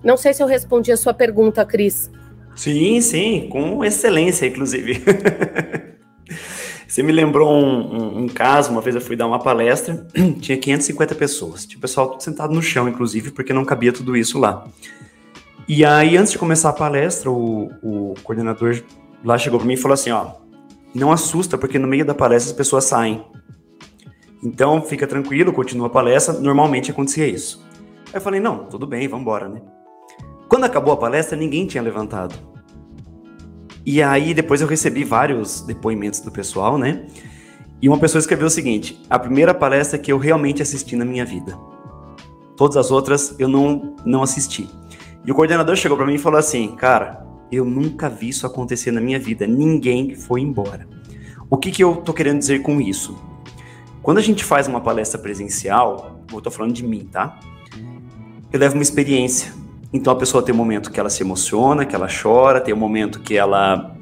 Não 0.03 0.17
sei 0.17 0.33
se 0.35 0.43
eu 0.43 0.47
respondi 0.47 0.93
a 0.93 0.97
sua 0.97 1.15
pergunta, 1.15 1.65
Cris. 1.65 2.11
Sim, 2.55 3.01
sim, 3.01 3.49
com 3.51 3.85
excelência, 3.85 4.47
inclusive. 4.47 5.03
Você 6.87 7.03
me 7.03 7.11
lembrou 7.13 7.53
um, 7.53 7.97
um, 7.97 8.19
um, 8.21 8.29
caso, 8.29 8.71
uma 8.71 8.81
vez 8.81 8.95
eu 8.95 9.01
fui 9.01 9.17
dar 9.17 9.27
uma 9.27 9.41
palestra, 9.41 10.07
tinha 10.41 10.57
550 10.57 11.15
pessoas, 11.17 11.67
tinha 11.67 11.79
o 11.79 11.81
pessoal 11.81 12.19
sentado 12.21 12.55
no 12.55 12.63
chão, 12.63 12.89
inclusive, 12.89 13.33
porque 13.33 13.53
não 13.53 13.65
cabia 13.65 13.93
tudo 13.93 14.17
isso 14.17 14.39
lá. 14.39 14.65
E 15.69 15.85
aí, 15.85 16.17
antes 16.17 16.33
de 16.33 16.39
começar 16.39 16.69
a 16.69 16.73
palestra, 16.73 17.29
o, 17.29 17.73
o 17.83 18.15
coordenador 18.23 18.83
lá 19.25 19.37
chegou 19.37 19.59
para 19.59 19.67
mim 19.67 19.75
e 19.75 19.77
falou 19.77 19.95
assim: 19.95 20.11
ó, 20.11 20.35
não 20.95 21.11
assusta, 21.11 21.59
porque 21.59 21.77
no 21.77 21.89
meio 21.89 22.05
da 22.05 22.15
palestra 22.15 22.53
as 22.53 22.57
pessoas 22.57 22.85
saem. 22.85 23.25
Então, 24.41 24.81
fica 24.81 25.09
tranquilo, 25.09 25.53
continua 25.53 25.89
a 25.89 25.91
palestra. 25.91 26.35
Normalmente 26.35 26.93
acontecia 26.93 27.27
isso. 27.27 27.67
Aí 28.07 28.15
eu 28.15 28.21
falei: 28.21 28.39
não, 28.39 28.67
tudo 28.67 28.87
bem, 28.87 29.09
vamos 29.09 29.23
embora, 29.23 29.49
né? 29.49 29.61
Quando 30.49 30.65
acabou 30.65 30.95
a 30.95 30.97
palestra, 30.97 31.37
ninguém 31.37 31.67
tinha 31.67 31.83
levantado. 31.83 32.56
E 33.87 34.03
aí, 34.03 34.35
depois 34.35 34.61
eu 34.61 34.67
recebi 34.67 35.05
vários 35.05 35.61
depoimentos 35.61 36.19
do 36.19 36.33
pessoal, 36.33 36.77
né? 36.77 37.07
E 37.81 37.89
uma 37.89 37.99
pessoa 37.99 38.19
escreveu 38.19 38.49
o 38.49 38.51
seguinte: 38.51 39.01
a 39.09 39.17
primeira 39.17 39.55
palestra 39.55 39.97
que 39.97 40.11
eu 40.11 40.19
realmente 40.19 40.61
assisti 40.61 40.97
na 40.97 41.05
minha 41.05 41.25
vida. 41.25 41.57
Todas 42.57 42.77
as 42.77 42.91
outras 42.91 43.37
eu 43.39 43.47
não, 43.47 43.95
não 44.05 44.25
assisti. 44.25 44.69
E 45.25 45.31
o 45.31 45.35
coordenador 45.37 45.77
chegou 45.77 45.97
para 45.97 46.07
mim 46.07 46.15
e 46.15 46.19
falou 46.19 46.39
assim: 46.39 46.75
Cara, 46.75 47.25
Eu 47.51 47.65
nunca 47.65 48.09
vi 48.09 48.31
isso 48.31 48.45
acontecer 48.45 48.91
na 48.91 49.01
minha 49.01 49.21
vida. 49.21 49.47
Ninguém 49.47 50.17
foi 50.17 50.41
embora. 50.41 50.89
O 51.49 51.57
que, 51.57 51.71
que 51.71 51.85
eu 51.85 51.97
tô 51.97 52.13
querendo 52.13 52.41
dizer 52.41 52.63
com 52.63 52.81
isso? 52.81 53.17
Quando 54.03 54.19
a 54.19 54.23
gente 54.23 54.43
faz 54.43 54.67
uma 54.67 54.81
palestra 54.81 55.21
presencial, 55.21 56.25
eu 56.33 56.41
tô 56.41 56.51
falando 56.51 56.73
de 56.73 56.85
mim, 56.85 57.09
tá? 57.11 57.39
Eu 58.53 58.59
levo 58.59 58.75
uma 58.75 58.83
experiência. 58.83 59.53
Então 59.93 60.13
a 60.13 60.17
pessoa 60.17 60.43
tem 60.43 60.55
um 60.55 60.59
momento 60.59 60.91
que 60.91 60.99
ela 60.99 61.11
se 61.11 61.23
emociona, 61.23 61.85
que 61.85 61.95
ela 61.95 62.09
chora, 62.09 62.61
tem 62.61 62.75
um 62.75 62.79
momento 62.79 63.21
que 63.21 63.37
ela 63.37 63.97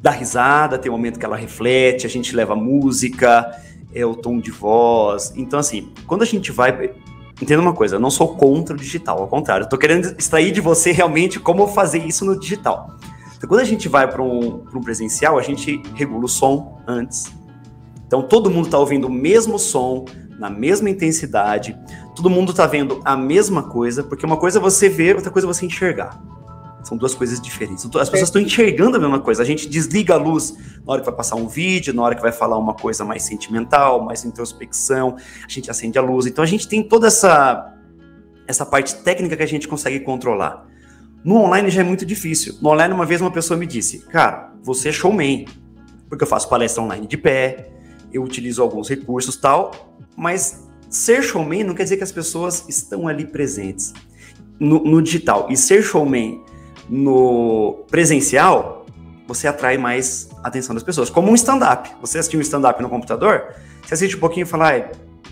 dá 0.00 0.10
risada, 0.10 0.78
tem 0.78 0.90
um 0.90 0.94
momento 0.96 1.18
que 1.18 1.24
ela 1.24 1.36
reflete, 1.36 2.06
a 2.06 2.10
gente 2.10 2.34
leva 2.34 2.54
música, 2.56 3.50
é 3.92 4.04
o 4.04 4.14
tom 4.14 4.38
de 4.38 4.50
voz. 4.50 5.32
Então, 5.36 5.58
assim, 5.58 5.92
quando 6.06 6.22
a 6.22 6.26
gente 6.26 6.52
vai. 6.52 6.92
Entenda 7.40 7.62
uma 7.62 7.72
coisa, 7.72 7.96
eu 7.96 8.00
não 8.00 8.10
sou 8.10 8.36
contra 8.36 8.76
o 8.76 8.78
digital, 8.78 9.18
ao 9.18 9.26
contrário, 9.26 9.64
eu 9.64 9.68
tô 9.68 9.78
querendo 9.78 10.14
extrair 10.18 10.52
de 10.52 10.60
você 10.60 10.92
realmente 10.92 11.40
como 11.40 11.66
fazer 11.66 12.04
isso 12.04 12.22
no 12.22 12.38
digital. 12.38 12.98
Então, 13.34 13.48
quando 13.48 13.60
a 13.60 13.64
gente 13.64 13.88
vai 13.88 14.06
para 14.06 14.22
um, 14.22 14.62
um 14.74 14.80
presencial, 14.82 15.38
a 15.38 15.42
gente 15.42 15.82
regula 15.94 16.26
o 16.26 16.28
som 16.28 16.78
antes. 16.86 17.32
Então, 18.06 18.20
todo 18.22 18.50
mundo 18.50 18.66
está 18.66 18.78
ouvindo 18.78 19.06
o 19.06 19.10
mesmo 19.10 19.58
som, 19.58 20.04
na 20.40 20.48
mesma 20.48 20.88
intensidade, 20.88 21.78
todo 22.16 22.30
mundo 22.30 22.50
está 22.50 22.66
vendo 22.66 23.00
a 23.04 23.14
mesma 23.14 23.62
coisa, 23.62 24.02
porque 24.02 24.24
uma 24.24 24.38
coisa 24.38 24.58
é 24.58 24.60
você 24.60 24.88
ver, 24.88 25.16
outra 25.16 25.30
coisa 25.30 25.46
é 25.46 25.52
você 25.52 25.66
enxergar. 25.66 26.18
São 26.82 26.96
duas 26.96 27.14
coisas 27.14 27.38
diferentes. 27.38 27.84
As 27.84 28.08
pessoas 28.08 28.28
estão 28.28 28.40
enxergando 28.40 28.96
a 28.96 28.98
mesma 28.98 29.20
coisa. 29.20 29.42
A 29.42 29.44
gente 29.44 29.68
desliga 29.68 30.14
a 30.14 30.16
luz 30.16 30.56
na 30.86 30.94
hora 30.94 31.02
que 31.02 31.06
vai 31.06 31.14
passar 31.14 31.36
um 31.36 31.46
vídeo, 31.46 31.92
na 31.92 32.02
hora 32.02 32.14
que 32.14 32.22
vai 32.22 32.32
falar 32.32 32.56
uma 32.56 32.72
coisa 32.72 33.04
mais 33.04 33.22
sentimental, 33.22 34.02
mais 34.02 34.24
introspecção, 34.24 35.14
a 35.44 35.48
gente 35.48 35.70
acende 35.70 35.98
a 35.98 36.02
luz. 36.02 36.24
Então 36.24 36.42
a 36.42 36.46
gente 36.46 36.66
tem 36.66 36.82
toda 36.82 37.06
essa 37.06 37.76
essa 38.48 38.64
parte 38.66 38.96
técnica 38.96 39.36
que 39.36 39.42
a 39.42 39.46
gente 39.46 39.68
consegue 39.68 40.00
controlar. 40.00 40.66
No 41.22 41.36
online 41.36 41.68
já 41.68 41.82
é 41.82 41.84
muito 41.84 42.06
difícil. 42.06 42.56
No 42.62 42.70
online, 42.70 42.94
uma 42.94 43.04
vez 43.04 43.20
uma 43.20 43.30
pessoa 43.30 43.58
me 43.58 43.66
disse: 43.66 43.98
Cara, 44.06 44.52
você 44.62 44.88
é 44.88 44.92
showman, 44.92 45.44
porque 46.08 46.24
eu 46.24 46.28
faço 46.28 46.48
palestra 46.48 46.82
online 46.82 47.06
de 47.06 47.18
pé, 47.18 47.68
eu 48.12 48.22
utilizo 48.22 48.62
alguns 48.62 48.88
recursos 48.88 49.36
tal, 49.36 49.90
mas 50.20 50.68
ser 50.90 51.22
showman 51.22 51.64
não 51.64 51.74
quer 51.74 51.84
dizer 51.84 51.96
que 51.96 52.04
as 52.04 52.12
pessoas 52.12 52.66
estão 52.68 53.08
ali 53.08 53.24
presentes 53.24 53.94
no, 54.58 54.84
no 54.84 55.00
digital. 55.00 55.46
E 55.48 55.56
ser 55.56 55.82
showman 55.82 56.42
no 56.90 57.86
presencial, 57.90 58.84
você 59.26 59.48
atrai 59.48 59.78
mais 59.78 60.28
atenção 60.44 60.74
das 60.74 60.84
pessoas. 60.84 61.08
Como 61.08 61.30
um 61.30 61.34
stand-up. 61.34 61.90
Você 62.02 62.18
assistiu 62.18 62.38
um 62.38 62.42
stand-up 62.42 62.82
no 62.82 62.90
computador, 62.90 63.54
você 63.82 63.94
assiste 63.94 64.14
um 64.14 64.20
pouquinho 64.20 64.44
e 64.44 64.46
fala, 64.46 64.76
ah, 64.76 64.90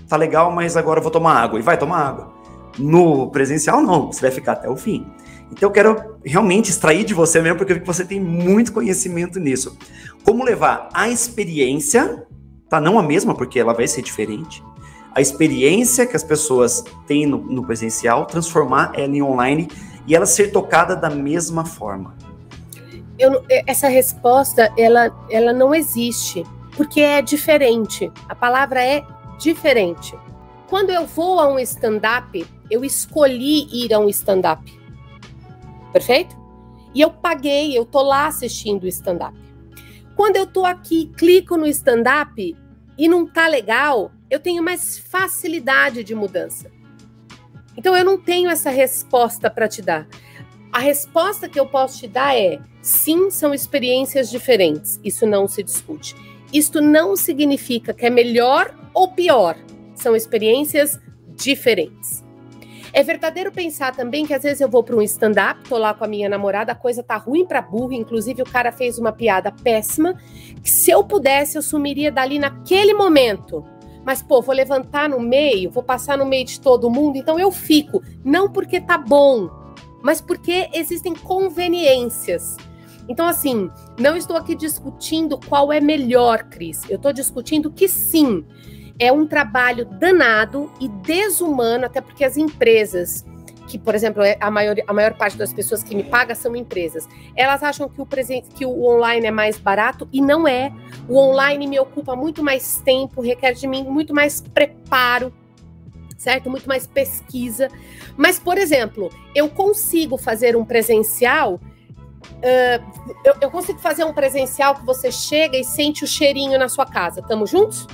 tá 0.09 0.17
legal, 0.17 0.51
mas 0.51 0.75
agora 0.75 1.01
eu 1.01 1.03
vou 1.03 1.13
tomar 1.13 1.35
água. 1.35 1.59
E 1.59 1.63
vai 1.63 1.77
tomar 1.77 1.99
água. 1.99 2.33
No 2.79 3.31
presencial, 3.31 3.83
não. 3.83 4.11
Você 4.11 4.23
vai 4.23 4.31
ficar 4.31 4.53
até 4.53 4.71
o 4.71 4.77
fim. 4.77 5.07
Então 5.53 5.69
eu 5.69 5.71
quero 5.71 6.17
realmente 6.25 6.71
extrair 6.71 7.05
de 7.05 7.13
você 7.13 7.43
mesmo, 7.43 7.59
porque 7.59 7.75
você 7.75 8.07
tem 8.07 8.19
muito 8.19 8.73
conhecimento 8.73 9.39
nisso. 9.39 9.77
Como 10.25 10.43
levar 10.45 10.89
a 10.95 11.11
experiência, 11.11 12.27
tá? 12.71 12.81
Não 12.81 12.99
a 12.99 13.03
mesma, 13.03 13.35
porque 13.35 13.61
ela 13.61 13.75
vai 13.75 13.87
ser 13.87 14.01
diferente. 14.01 14.63
A 15.19 15.21
experiência 15.21 16.07
que 16.07 16.15
as 16.15 16.23
pessoas 16.23 16.85
têm 17.05 17.27
no, 17.27 17.39
no 17.39 17.67
presencial, 17.67 18.25
transformar 18.25 18.93
ela 18.95 19.17
em 19.17 19.21
online 19.21 19.67
e 20.07 20.15
ela 20.15 20.25
ser 20.25 20.53
tocada 20.53 20.95
da 20.95 21.11
mesma 21.11 21.65
forma? 21.65 22.15
Eu, 23.19 23.45
essa 23.67 23.89
resposta 23.89 24.73
ela, 24.79 25.11
ela 25.29 25.53
não 25.53 25.75
existe, 25.75 26.45
porque 26.77 27.01
é 27.01 27.21
diferente. 27.21 28.13
A 28.29 28.35
palavra 28.37 28.81
é 28.81 29.05
diferente. 29.41 30.17
Quando 30.69 30.91
eu 30.91 31.05
vou 31.05 31.41
a 31.41 31.53
um 31.53 31.59
stand-up, 31.59 32.47
eu 32.71 32.85
escolhi 32.85 33.67
ir 33.73 33.93
a 33.93 33.99
um 33.99 34.09
stand-up. 34.09 34.73
Perfeito? 35.93 36.37
E 36.95 37.01
eu 37.01 37.11
paguei, 37.11 37.77
eu 37.77 37.85
tô 37.85 38.03
lá 38.03 38.29
assistindo 38.29 38.85
o 38.85 38.87
stand-up. 38.87 39.37
Quando 40.15 40.37
eu 40.37 40.47
tô 40.47 40.65
aqui, 40.65 41.11
clico 41.17 41.57
no 41.57 41.67
stand-up 41.67 42.57
e 42.97 43.09
não 43.09 43.27
tá 43.27 43.49
legal, 43.49 44.13
eu 44.31 44.41
tenho 44.41 44.63
mais 44.63 44.99
facilidade 44.99 46.05
de 46.05 46.15
mudança. 46.15 46.71
Então 47.77 47.97
eu 47.97 48.05
não 48.05 48.19
tenho 48.19 48.51
essa 48.51 48.71
resposta 48.71 49.49
para 49.49 49.69
te 49.69 49.81
dar. 49.81 50.07
A 50.73 50.81
resposta 50.81 51.49
que 51.49 51.59
eu 51.59 51.67
posso 51.67 51.99
te 51.99 52.09
dar 52.09 52.37
é: 52.37 52.61
sim, 52.83 53.31
são 53.31 53.55
experiências 53.55 54.31
diferentes. 54.31 55.01
Isso 55.03 55.27
não 55.27 55.47
se 55.47 55.63
discute. 55.63 56.15
Isto 56.53 56.81
não 56.81 57.17
significa 57.17 57.95
que 57.95 58.07
é 58.07 58.11
melhor 58.11 58.75
ou 58.93 59.13
pior. 59.13 59.57
São 59.95 60.17
experiências 60.17 61.01
diferentes. 61.35 62.25
É 62.93 63.03
verdadeiro 63.03 63.53
pensar 63.53 63.95
também 63.95 64.27
que 64.27 64.33
às 64.33 64.43
vezes 64.43 64.61
eu 64.61 64.69
vou 64.69 64.83
para 64.83 64.97
um 64.97 65.03
stand-up, 65.03 65.69
tô 65.69 65.77
lá 65.77 65.93
com 65.93 66.05
a 66.05 66.09
minha 66.09 66.29
namorada, 66.29 66.73
a 66.73 66.75
coisa 66.75 67.03
tá 67.03 67.17
ruim 67.17 67.47
para 67.47 67.61
burro, 67.61 67.93
inclusive 67.93 68.41
o 68.43 68.47
cara 68.47 68.73
fez 68.73 68.99
uma 68.99 69.13
piada 69.13 69.53
péssima, 69.53 70.15
que 70.63 70.71
se 70.71 70.91
eu 70.91 71.05
pudesse 71.05 71.57
eu 71.57 71.63
sumiria 71.63 72.11
dali 72.11 72.39
naquele 72.39 72.95
momento. 72.95 73.65
Mas, 74.05 74.23
pô, 74.23 74.41
vou 74.41 74.55
levantar 74.55 75.09
no 75.09 75.21
meio, 75.21 75.71
vou 75.71 75.83
passar 75.83 76.17
no 76.17 76.25
meio 76.25 76.45
de 76.45 76.61
todo 76.61 76.91
mundo, 76.91 77.17
então 77.17 77.39
eu 77.39 77.51
fico. 77.51 78.03
Não 78.25 78.51
porque 78.51 78.81
tá 78.81 78.97
bom, 78.97 79.51
mas 80.03 80.21
porque 80.21 80.71
existem 80.73 81.15
conveniências. 81.15 82.57
Então, 83.09 83.27
assim, 83.27 83.71
não 83.99 84.17
estou 84.17 84.37
aqui 84.37 84.55
discutindo 84.55 85.39
qual 85.39 85.73
é 85.73 85.81
melhor, 85.81 86.45
Cris. 86.45 86.83
Eu 86.89 86.97
estou 86.97 87.13
discutindo 87.13 87.71
que 87.71 87.89
sim, 87.89 88.45
é 88.99 89.13
um 89.13 89.27
trabalho 89.27 89.85
danado 89.85 90.71
e 90.81 90.89
desumano, 90.89 91.87
até 91.87 92.01
porque 92.01 92.25
as 92.25 92.37
empresas 92.37 93.25
que, 93.69 93.79
por 93.79 93.95
exemplo, 93.95 94.23
é 94.23 94.37
a 94.41 94.51
maior, 94.51 94.75
a 94.87 94.93
maior 94.93 95.15
parte 95.15 95.37
das 95.37 95.53
pessoas 95.53 95.83
que 95.83 95.95
me 95.95 96.03
pagam 96.03 96.35
são 96.35 96.57
empresas. 96.57 97.07
Elas 97.37 97.63
acham 97.63 97.89
que 97.89 98.01
o, 98.01 98.07
presente, 98.07 98.49
que 98.55 98.65
o 98.65 98.85
online 98.85 99.27
é 99.27 99.31
mais 99.31 99.59
barato 99.59 100.09
e 100.11 100.21
não 100.21 100.49
é. 100.49 100.73
O 101.07 101.19
online 101.19 101.67
me 101.67 101.79
ocupa 101.79 102.17
muito 102.17 102.43
mais 102.43 102.81
tempo, 102.85 103.21
requer 103.21 103.53
de 103.53 103.67
mim 103.67 103.85
muito 103.85 104.15
mais 104.15 104.41
preparo, 104.41 105.33
certo? 106.17 106.49
Muito 106.49 106.67
mais 106.67 106.87
pesquisa. 106.87 107.69
Mas, 108.17 108.39
por 108.39 108.57
exemplo, 108.57 109.11
eu 109.35 109.49
consigo 109.51 110.17
fazer 110.17 110.57
um 110.57 110.65
presencial. 110.65 111.61
Uh, 112.39 113.15
eu, 113.25 113.35
eu 113.43 113.51
consigo 113.51 113.79
fazer 113.79 114.05
um 114.05 114.15
presencial 114.15 114.75
que 114.77 114.85
você 114.85 115.13
chega 115.13 115.59
e 115.59 115.65
sente 115.65 116.05
o 116.05 116.07
cheirinho 116.07 116.59
na 116.59 116.71
sua 116.71 116.87
casa. 116.87 117.21
Estamos 117.21 117.51
juntos? 117.51 117.87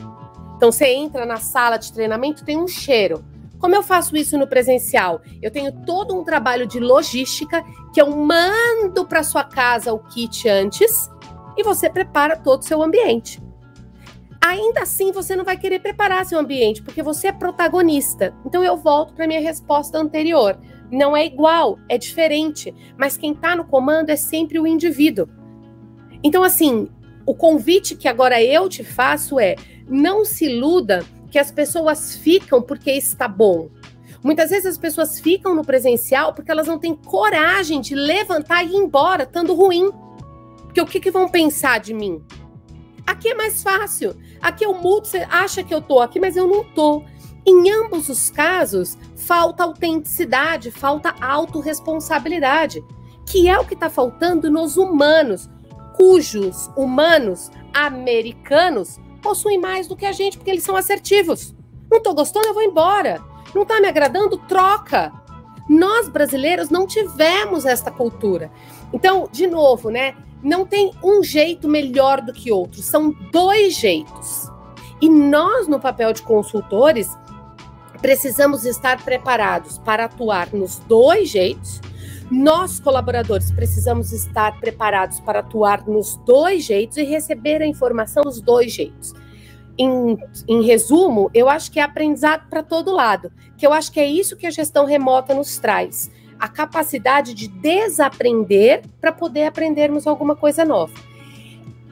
Então 0.56 0.70
você 0.70 0.86
entra 0.86 1.26
na 1.26 1.38
sala 1.38 1.76
de 1.76 1.92
treinamento, 1.92 2.44
tem 2.44 2.56
um 2.56 2.68
cheiro. 2.68 3.24
Como 3.64 3.74
eu 3.74 3.82
faço 3.82 4.14
isso 4.14 4.36
no 4.36 4.46
presencial? 4.46 5.22
Eu 5.40 5.50
tenho 5.50 5.72
todo 5.86 6.14
um 6.14 6.22
trabalho 6.22 6.66
de 6.66 6.78
logística 6.78 7.64
que 7.94 8.02
eu 8.02 8.10
mando 8.14 9.06
para 9.06 9.22
sua 9.22 9.42
casa 9.42 9.90
o 9.90 10.00
kit 10.00 10.46
antes 10.46 11.10
e 11.56 11.62
você 11.62 11.88
prepara 11.88 12.36
todo 12.36 12.60
o 12.60 12.64
seu 12.66 12.82
ambiente. 12.82 13.42
Ainda 14.38 14.82
assim, 14.82 15.12
você 15.12 15.34
não 15.34 15.46
vai 15.46 15.56
querer 15.56 15.78
preparar 15.78 16.26
seu 16.26 16.38
ambiente 16.38 16.82
porque 16.82 17.02
você 17.02 17.28
é 17.28 17.32
protagonista. 17.32 18.36
Então 18.44 18.62
eu 18.62 18.76
volto 18.76 19.14
para 19.14 19.26
minha 19.26 19.40
resposta 19.40 19.96
anterior. 19.96 20.58
Não 20.92 21.16
é 21.16 21.24
igual, 21.24 21.78
é 21.88 21.96
diferente, 21.96 22.74
mas 22.98 23.16
quem 23.16 23.32
está 23.32 23.56
no 23.56 23.64
comando 23.64 24.10
é 24.10 24.16
sempre 24.16 24.60
o 24.60 24.66
indivíduo. 24.66 25.26
Então 26.22 26.42
assim, 26.42 26.86
o 27.24 27.34
convite 27.34 27.96
que 27.96 28.08
agora 28.08 28.42
eu 28.42 28.68
te 28.68 28.84
faço 28.84 29.40
é: 29.40 29.56
não 29.88 30.22
se 30.22 30.44
iluda 30.44 31.02
que 31.34 31.38
as 31.40 31.50
pessoas 31.50 32.14
ficam 32.14 32.62
porque 32.62 32.92
está 32.92 33.26
bom. 33.26 33.68
Muitas 34.22 34.50
vezes 34.50 34.66
as 34.66 34.78
pessoas 34.78 35.18
ficam 35.18 35.52
no 35.52 35.64
presencial 35.64 36.32
porque 36.32 36.48
elas 36.48 36.68
não 36.68 36.78
têm 36.78 36.94
coragem 36.94 37.80
de 37.80 37.92
levantar 37.96 38.62
e 38.62 38.68
ir 38.68 38.76
embora, 38.76 39.24
estando 39.24 39.52
ruim. 39.52 39.90
Porque 40.62 40.80
o 40.80 40.86
que, 40.86 41.00
que 41.00 41.10
vão 41.10 41.28
pensar 41.28 41.80
de 41.80 41.92
mim? 41.92 42.22
Aqui 43.04 43.30
é 43.30 43.34
mais 43.34 43.64
fácil. 43.64 44.14
Aqui 44.40 44.64
eu 44.64 44.74
mudo, 44.74 45.08
você 45.08 45.26
acha 45.28 45.64
que 45.64 45.74
eu 45.74 45.82
tô 45.82 45.98
aqui, 45.98 46.20
mas 46.20 46.36
eu 46.36 46.46
não 46.46 46.62
tô. 46.62 47.02
Em 47.44 47.68
ambos 47.68 48.08
os 48.08 48.30
casos, 48.30 48.96
falta 49.16 49.64
autenticidade, 49.64 50.70
falta 50.70 51.16
autorresponsabilidade, 51.20 52.80
que 53.26 53.48
é 53.48 53.58
o 53.58 53.64
que 53.64 53.74
está 53.74 53.90
faltando 53.90 54.52
nos 54.52 54.76
humanos, 54.76 55.50
cujos 55.96 56.70
humanos 56.76 57.50
americanos 57.72 59.00
possuem 59.24 59.58
mais 59.58 59.88
do 59.88 59.96
que 59.96 60.04
a 60.04 60.12
gente, 60.12 60.36
porque 60.36 60.50
eles 60.50 60.62
são 60.62 60.76
assertivos. 60.76 61.54
Não 61.90 62.02
tô 62.02 62.12
gostando, 62.12 62.46
eu 62.46 62.54
vou 62.54 62.62
embora. 62.62 63.22
Não 63.54 63.64
tá 63.64 63.80
me 63.80 63.88
agradando, 63.88 64.36
troca. 64.36 65.10
Nós 65.66 66.10
brasileiros 66.10 66.68
não 66.68 66.86
tivemos 66.86 67.64
esta 67.64 67.90
cultura. 67.90 68.52
Então, 68.92 69.26
de 69.32 69.46
novo, 69.46 69.88
né? 69.88 70.14
Não 70.42 70.66
tem 70.66 70.92
um 71.02 71.22
jeito 71.22 71.66
melhor 71.66 72.20
do 72.20 72.32
que 72.32 72.52
outro, 72.52 72.82
são 72.82 73.10
dois 73.32 73.74
jeitos. 73.74 74.50
E 75.00 75.08
nós, 75.08 75.66
no 75.66 75.80
papel 75.80 76.12
de 76.12 76.20
consultores, 76.20 77.08
precisamos 78.02 78.66
estar 78.66 79.02
preparados 79.02 79.78
para 79.78 80.04
atuar 80.04 80.52
nos 80.52 80.78
dois 80.80 81.30
jeitos. 81.30 81.80
Nós, 82.36 82.80
colaboradores, 82.80 83.52
precisamos 83.52 84.12
estar 84.12 84.58
preparados 84.58 85.20
para 85.20 85.38
atuar 85.38 85.86
nos 85.86 86.16
dois 86.26 86.64
jeitos 86.64 86.96
e 86.96 87.04
receber 87.04 87.62
a 87.62 87.66
informação 87.66 88.24
dos 88.24 88.40
dois 88.40 88.72
jeitos. 88.72 89.14
Em, 89.78 90.18
em 90.48 90.62
resumo, 90.64 91.30
eu 91.32 91.48
acho 91.48 91.70
que 91.70 91.78
é 91.78 91.82
aprendizado 91.84 92.48
para 92.50 92.60
todo 92.60 92.90
lado, 92.90 93.30
que 93.56 93.64
eu 93.64 93.72
acho 93.72 93.92
que 93.92 94.00
é 94.00 94.06
isso 94.06 94.36
que 94.36 94.48
a 94.48 94.50
gestão 94.50 94.84
remota 94.84 95.32
nos 95.32 95.58
traz. 95.58 96.10
a 96.36 96.48
capacidade 96.48 97.32
de 97.32 97.46
desaprender 97.46 98.82
para 99.00 99.12
poder 99.12 99.44
aprendermos 99.44 100.04
alguma 100.04 100.34
coisa 100.34 100.64
nova. 100.64 100.92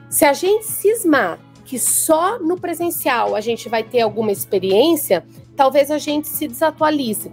Se 0.09 0.25
a 0.25 0.33
gente 0.33 0.65
cismar 0.65 1.39
que 1.63 1.79
só 1.79 2.37
no 2.37 2.59
presencial 2.59 3.35
a 3.35 3.41
gente 3.41 3.69
vai 3.69 3.81
ter 3.81 4.01
alguma 4.01 4.31
experiência, 4.31 5.25
talvez 5.55 5.89
a 5.89 5.97
gente 5.97 6.27
se 6.27 6.47
desatualize. 6.47 7.31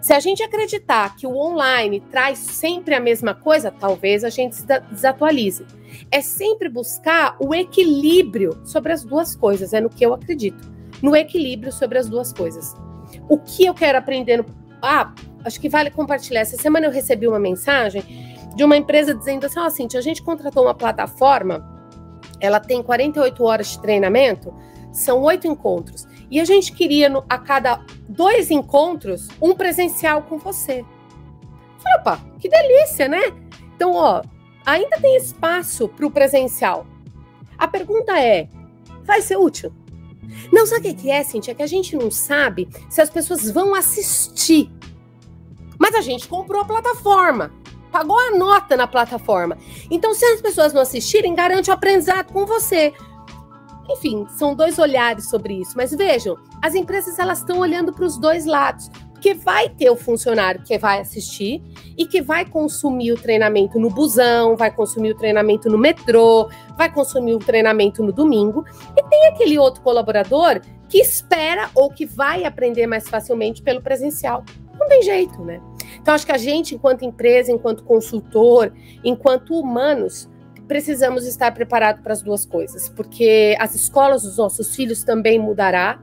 Se 0.00 0.12
a 0.12 0.20
gente 0.20 0.42
acreditar 0.42 1.16
que 1.16 1.26
o 1.26 1.36
online 1.36 2.00
traz 2.00 2.38
sempre 2.38 2.94
a 2.94 3.00
mesma 3.00 3.34
coisa, 3.34 3.70
talvez 3.70 4.24
a 4.24 4.30
gente 4.30 4.56
se 4.56 4.66
desatualize. 4.90 5.66
É 6.10 6.20
sempre 6.20 6.68
buscar 6.68 7.36
o 7.40 7.54
equilíbrio 7.54 8.60
sobre 8.64 8.92
as 8.92 9.04
duas 9.04 9.34
coisas, 9.34 9.72
é 9.72 9.80
no 9.80 9.90
que 9.90 10.04
eu 10.04 10.14
acredito. 10.14 10.70
No 11.02 11.14
equilíbrio 11.16 11.72
sobre 11.72 11.98
as 11.98 12.08
duas 12.08 12.32
coisas. 12.32 12.74
O 13.28 13.38
que 13.38 13.66
eu 13.66 13.74
quero 13.74 13.98
aprender 13.98 14.38
no. 14.38 14.46
Ah, 14.82 15.12
acho 15.44 15.60
que 15.60 15.68
vale 15.68 15.90
compartilhar. 15.90 16.40
Essa 16.40 16.56
semana 16.56 16.86
eu 16.86 16.90
recebi 16.90 17.26
uma 17.26 17.38
mensagem 17.38 18.02
de 18.54 18.64
uma 18.64 18.76
empresa 18.76 19.14
dizendo 19.14 19.46
assim: 19.46 19.58
ó, 19.58 19.66
oh, 19.66 19.70
Cintia, 19.70 20.00
a 20.00 20.02
gente 20.02 20.22
contratou 20.22 20.64
uma 20.64 20.74
plataforma, 20.74 21.64
ela 22.40 22.58
tem 22.60 22.82
48 22.82 23.44
horas 23.44 23.68
de 23.68 23.80
treinamento, 23.80 24.54
são 24.92 25.22
oito 25.22 25.46
encontros. 25.46 26.06
E 26.30 26.40
a 26.40 26.44
gente 26.44 26.72
queria, 26.72 27.12
a 27.28 27.38
cada 27.38 27.84
dois 28.08 28.50
encontros, 28.50 29.28
um 29.40 29.54
presencial 29.54 30.22
com 30.22 30.38
você. 30.38 30.84
Falei, 31.78 31.98
opa, 32.00 32.20
que 32.40 32.48
delícia, 32.48 33.08
né? 33.08 33.32
Então, 33.74 33.92
ó, 33.94 34.22
ainda 34.64 34.98
tem 35.00 35.16
espaço 35.16 35.88
para 35.88 36.06
o 36.06 36.10
presencial. 36.10 36.86
A 37.56 37.68
pergunta 37.68 38.18
é: 38.20 38.48
vai 39.04 39.22
ser 39.22 39.36
útil? 39.36 39.72
Não, 40.52 40.66
sabe 40.66 40.90
o 40.90 40.94
que 40.94 41.10
é, 41.10 41.22
Cintia? 41.22 41.52
É 41.52 41.54
que 41.54 41.62
a 41.62 41.66
gente 41.66 41.96
não 41.96 42.10
sabe 42.10 42.68
se 42.90 43.00
as 43.00 43.08
pessoas 43.10 43.50
vão 43.50 43.74
assistir. 43.74 44.70
Mas 45.78 45.94
a 45.94 46.00
gente 46.00 46.26
comprou 46.26 46.62
a 46.62 46.64
plataforma, 46.64 47.52
pagou 47.92 48.18
a 48.18 48.32
nota 48.32 48.76
na 48.76 48.86
plataforma. 48.86 49.56
Então, 49.90 50.14
se 50.14 50.24
as 50.24 50.40
pessoas 50.40 50.72
não 50.72 50.82
assistirem, 50.82 51.34
garante 51.34 51.70
o 51.70 51.72
aprendizado 51.72 52.32
com 52.32 52.44
você. 52.44 52.92
Enfim, 53.88 54.26
são 54.30 54.54
dois 54.54 54.78
olhares 54.78 55.28
sobre 55.28 55.54
isso. 55.54 55.72
Mas 55.76 55.92
vejam, 55.92 56.36
as 56.62 56.74
empresas 56.74 57.18
elas 57.18 57.38
estão 57.38 57.58
olhando 57.58 57.92
para 57.92 58.04
os 58.04 58.18
dois 58.18 58.46
lados. 58.46 58.90
Porque 59.12 59.32
vai 59.32 59.70
ter 59.70 59.90
o 59.90 59.96
funcionário 59.96 60.62
que 60.62 60.76
vai 60.76 61.00
assistir 61.00 61.62
e 61.96 62.06
que 62.06 62.20
vai 62.20 62.44
consumir 62.44 63.12
o 63.12 63.16
treinamento 63.16 63.80
no 63.80 63.88
busão, 63.88 64.56
vai 64.56 64.70
consumir 64.70 65.12
o 65.12 65.16
treinamento 65.16 65.70
no 65.70 65.78
metrô, 65.78 66.50
vai 66.76 66.92
consumir 66.92 67.34
o 67.34 67.38
treinamento 67.38 68.02
no 68.02 68.12
domingo. 68.12 68.64
E 68.94 69.02
tem 69.02 69.26
aquele 69.28 69.58
outro 69.58 69.82
colaborador 69.82 70.60
que 70.88 70.98
espera 70.98 71.70
ou 71.74 71.90
que 71.90 72.04
vai 72.04 72.44
aprender 72.44 72.86
mais 72.86 73.08
facilmente 73.08 73.62
pelo 73.62 73.80
presencial. 73.80 74.44
Não 74.78 74.86
tem 74.86 75.02
jeito, 75.02 75.42
né? 75.42 75.60
Então, 75.98 76.14
acho 76.14 76.26
que 76.26 76.32
a 76.32 76.38
gente, 76.38 76.74
enquanto 76.74 77.04
empresa, 77.04 77.50
enquanto 77.50 77.84
consultor, 77.84 78.72
enquanto 79.02 79.58
humanos, 79.58 80.28
precisamos 80.66 81.26
estar 81.26 81.52
preparados 81.52 82.02
para 82.02 82.12
as 82.12 82.22
duas 82.22 82.44
coisas, 82.44 82.88
porque 82.88 83.56
as 83.58 83.74
escolas 83.74 84.22
dos 84.22 84.36
nossos 84.36 84.74
filhos 84.74 85.04
também 85.04 85.38
mudará. 85.38 85.98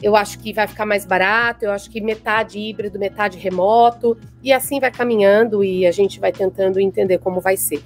Eu 0.00 0.14
acho 0.14 0.38
que 0.38 0.52
vai 0.52 0.66
ficar 0.68 0.86
mais 0.86 1.04
barato, 1.04 1.64
eu 1.64 1.72
acho 1.72 1.90
que 1.90 2.00
metade 2.00 2.58
híbrido, 2.58 3.00
metade 3.00 3.36
remoto, 3.36 4.16
e 4.42 4.52
assim 4.52 4.78
vai 4.78 4.92
caminhando 4.92 5.64
e 5.64 5.84
a 5.86 5.90
gente 5.90 6.20
vai 6.20 6.30
tentando 6.30 6.78
entender 6.78 7.18
como 7.18 7.40
vai 7.40 7.56
ser. 7.56 7.82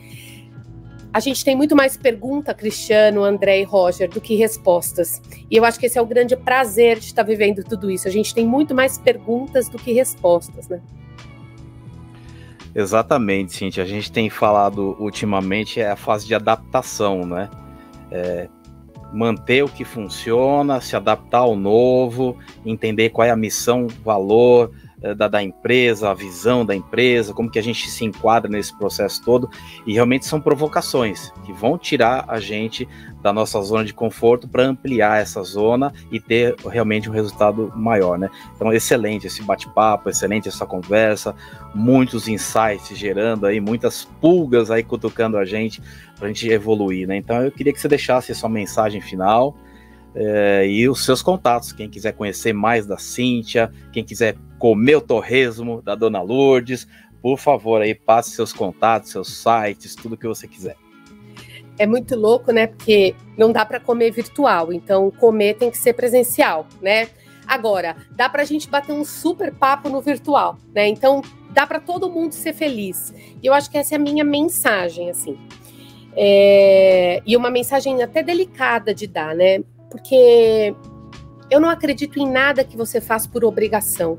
A 1.10 1.20
gente 1.20 1.44
tem 1.44 1.54
muito 1.54 1.76
mais 1.76 1.96
pergunta, 1.96 2.54
Cristiano, 2.54 3.22
André 3.22 3.60
e 3.60 3.64
Roger, 3.64 4.08
do 4.08 4.20
que 4.20 4.34
respostas. 4.34 5.20
E 5.50 5.56
eu 5.56 5.64
acho 5.64 5.78
que 5.78 5.84
esse 5.84 5.98
é 5.98 6.02
o 6.02 6.06
grande 6.06 6.34
prazer 6.36 6.98
de 6.98 7.06
estar 7.06 7.22
vivendo 7.22 7.62
tudo 7.62 7.90
isso. 7.90 8.08
A 8.08 8.10
gente 8.10 8.34
tem 8.34 8.46
muito 8.46 8.74
mais 8.74 8.96
perguntas 8.96 9.68
do 9.68 9.78
que 9.78 9.92
respostas, 9.92 10.68
né? 10.68 10.80
Exatamente, 12.74 13.52
Cintia. 13.52 13.82
A 13.82 13.86
gente 13.86 14.10
tem 14.10 14.30
falado 14.30 14.96
ultimamente 14.98 15.80
é 15.80 15.90
a 15.90 15.96
fase 15.96 16.26
de 16.26 16.34
adaptação, 16.34 17.26
né? 17.26 17.50
É, 18.10 18.48
manter 19.12 19.62
o 19.62 19.68
que 19.68 19.84
funciona, 19.84 20.80
se 20.80 20.96
adaptar 20.96 21.40
ao 21.40 21.54
novo, 21.54 22.36
entender 22.64 23.10
qual 23.10 23.26
é 23.26 23.30
a 23.30 23.36
missão, 23.36 23.86
valor, 24.02 24.70
da, 25.14 25.28
da, 25.28 25.42
empresa, 25.42 26.10
a 26.10 26.14
visão 26.14 26.64
da 26.64 26.74
empresa, 26.74 27.34
como 27.34 27.50
que 27.50 27.58
a 27.58 27.62
gente 27.62 27.88
se 27.90 28.04
enquadra 28.04 28.50
nesse 28.50 28.76
processo 28.76 29.22
todo, 29.24 29.50
e 29.86 29.92
realmente 29.92 30.26
são 30.26 30.40
provocações 30.40 31.32
que 31.44 31.52
vão 31.52 31.76
tirar 31.76 32.24
a 32.28 32.38
gente 32.38 32.88
da 33.20 33.32
nossa 33.32 33.60
zona 33.62 33.84
de 33.84 33.94
conforto 33.94 34.48
para 34.48 34.64
ampliar 34.64 35.20
essa 35.20 35.42
zona 35.42 35.92
e 36.10 36.18
ter 36.18 36.56
realmente 36.68 37.08
um 37.08 37.12
resultado 37.12 37.72
maior, 37.76 38.18
né? 38.18 38.28
Então, 38.56 38.72
excelente 38.72 39.26
esse 39.26 39.42
bate-papo, 39.42 40.08
excelente 40.08 40.48
essa 40.48 40.66
conversa, 40.66 41.34
muitos 41.74 42.26
insights 42.26 42.96
gerando 42.96 43.46
aí, 43.46 43.60
muitas 43.60 44.04
pulgas 44.20 44.70
aí 44.70 44.82
cutucando 44.82 45.36
a 45.36 45.44
gente 45.44 45.80
para 46.16 46.26
a 46.26 46.28
gente 46.28 46.48
evoluir, 46.48 47.06
né? 47.06 47.16
Então, 47.16 47.42
eu 47.42 47.52
queria 47.52 47.72
que 47.72 47.80
você 47.80 47.88
deixasse 47.88 48.32
a 48.32 48.34
sua 48.34 48.48
mensagem 48.48 49.00
final, 49.00 49.56
é, 50.14 50.66
e 50.66 50.88
os 50.88 51.04
seus 51.04 51.22
contatos, 51.22 51.72
quem 51.72 51.88
quiser 51.88 52.12
conhecer 52.12 52.52
mais 52.52 52.86
da 52.86 52.98
Cíntia, 52.98 53.72
quem 53.92 54.04
quiser 54.04 54.36
comer 54.58 54.96
o 54.96 55.00
torresmo 55.00 55.80
da 55.82 55.94
Dona 55.94 56.20
Lourdes, 56.20 56.86
por 57.22 57.38
favor, 57.38 57.80
aí 57.80 57.94
passe 57.94 58.30
seus 58.30 58.52
contatos, 58.52 59.10
seus 59.10 59.28
sites, 59.28 59.94
tudo 59.94 60.16
que 60.16 60.26
você 60.26 60.46
quiser. 60.46 60.76
É 61.78 61.86
muito 61.86 62.14
louco, 62.14 62.52
né? 62.52 62.66
Porque 62.66 63.14
não 63.36 63.50
dá 63.52 63.64
para 63.64 63.80
comer 63.80 64.10
virtual, 64.10 64.72
então 64.72 65.10
comer 65.10 65.54
tem 65.54 65.70
que 65.70 65.78
ser 65.78 65.94
presencial, 65.94 66.66
né? 66.80 67.08
Agora, 67.46 67.96
dá 68.10 68.28
para 68.28 68.42
a 68.42 68.44
gente 68.44 68.68
bater 68.68 68.92
um 68.92 69.04
super 69.04 69.52
papo 69.52 69.88
no 69.88 70.00
virtual, 70.00 70.58
né? 70.74 70.86
Então, 70.88 71.22
dá 71.50 71.66
para 71.66 71.80
todo 71.80 72.10
mundo 72.10 72.32
ser 72.32 72.52
feliz. 72.52 73.12
E 73.42 73.46
eu 73.46 73.52
acho 73.52 73.70
que 73.70 73.78
essa 73.78 73.94
é 73.94 73.96
a 73.96 74.00
minha 74.00 74.24
mensagem, 74.24 75.10
assim. 75.10 75.38
É... 76.14 77.22
E 77.26 77.36
uma 77.36 77.50
mensagem 77.50 78.02
até 78.02 78.22
delicada 78.22 78.94
de 78.94 79.06
dar, 79.06 79.34
né? 79.34 79.62
Porque 79.92 80.74
eu 81.50 81.60
não 81.60 81.68
acredito 81.68 82.18
em 82.18 82.28
nada 82.28 82.64
que 82.64 82.76
você 82.76 83.00
faz 83.00 83.26
por 83.26 83.44
obrigação. 83.44 84.18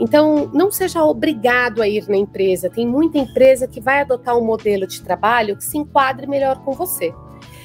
Então, 0.00 0.50
não 0.52 0.70
seja 0.70 1.04
obrigado 1.04 1.80
a 1.80 1.88
ir 1.88 2.08
na 2.08 2.16
empresa. 2.16 2.68
Tem 2.68 2.86
muita 2.86 3.18
empresa 3.18 3.68
que 3.68 3.80
vai 3.80 4.00
adotar 4.00 4.36
um 4.36 4.44
modelo 4.44 4.86
de 4.86 5.00
trabalho 5.02 5.56
que 5.56 5.64
se 5.64 5.78
enquadre 5.78 6.26
melhor 6.26 6.64
com 6.64 6.72
você. 6.72 7.14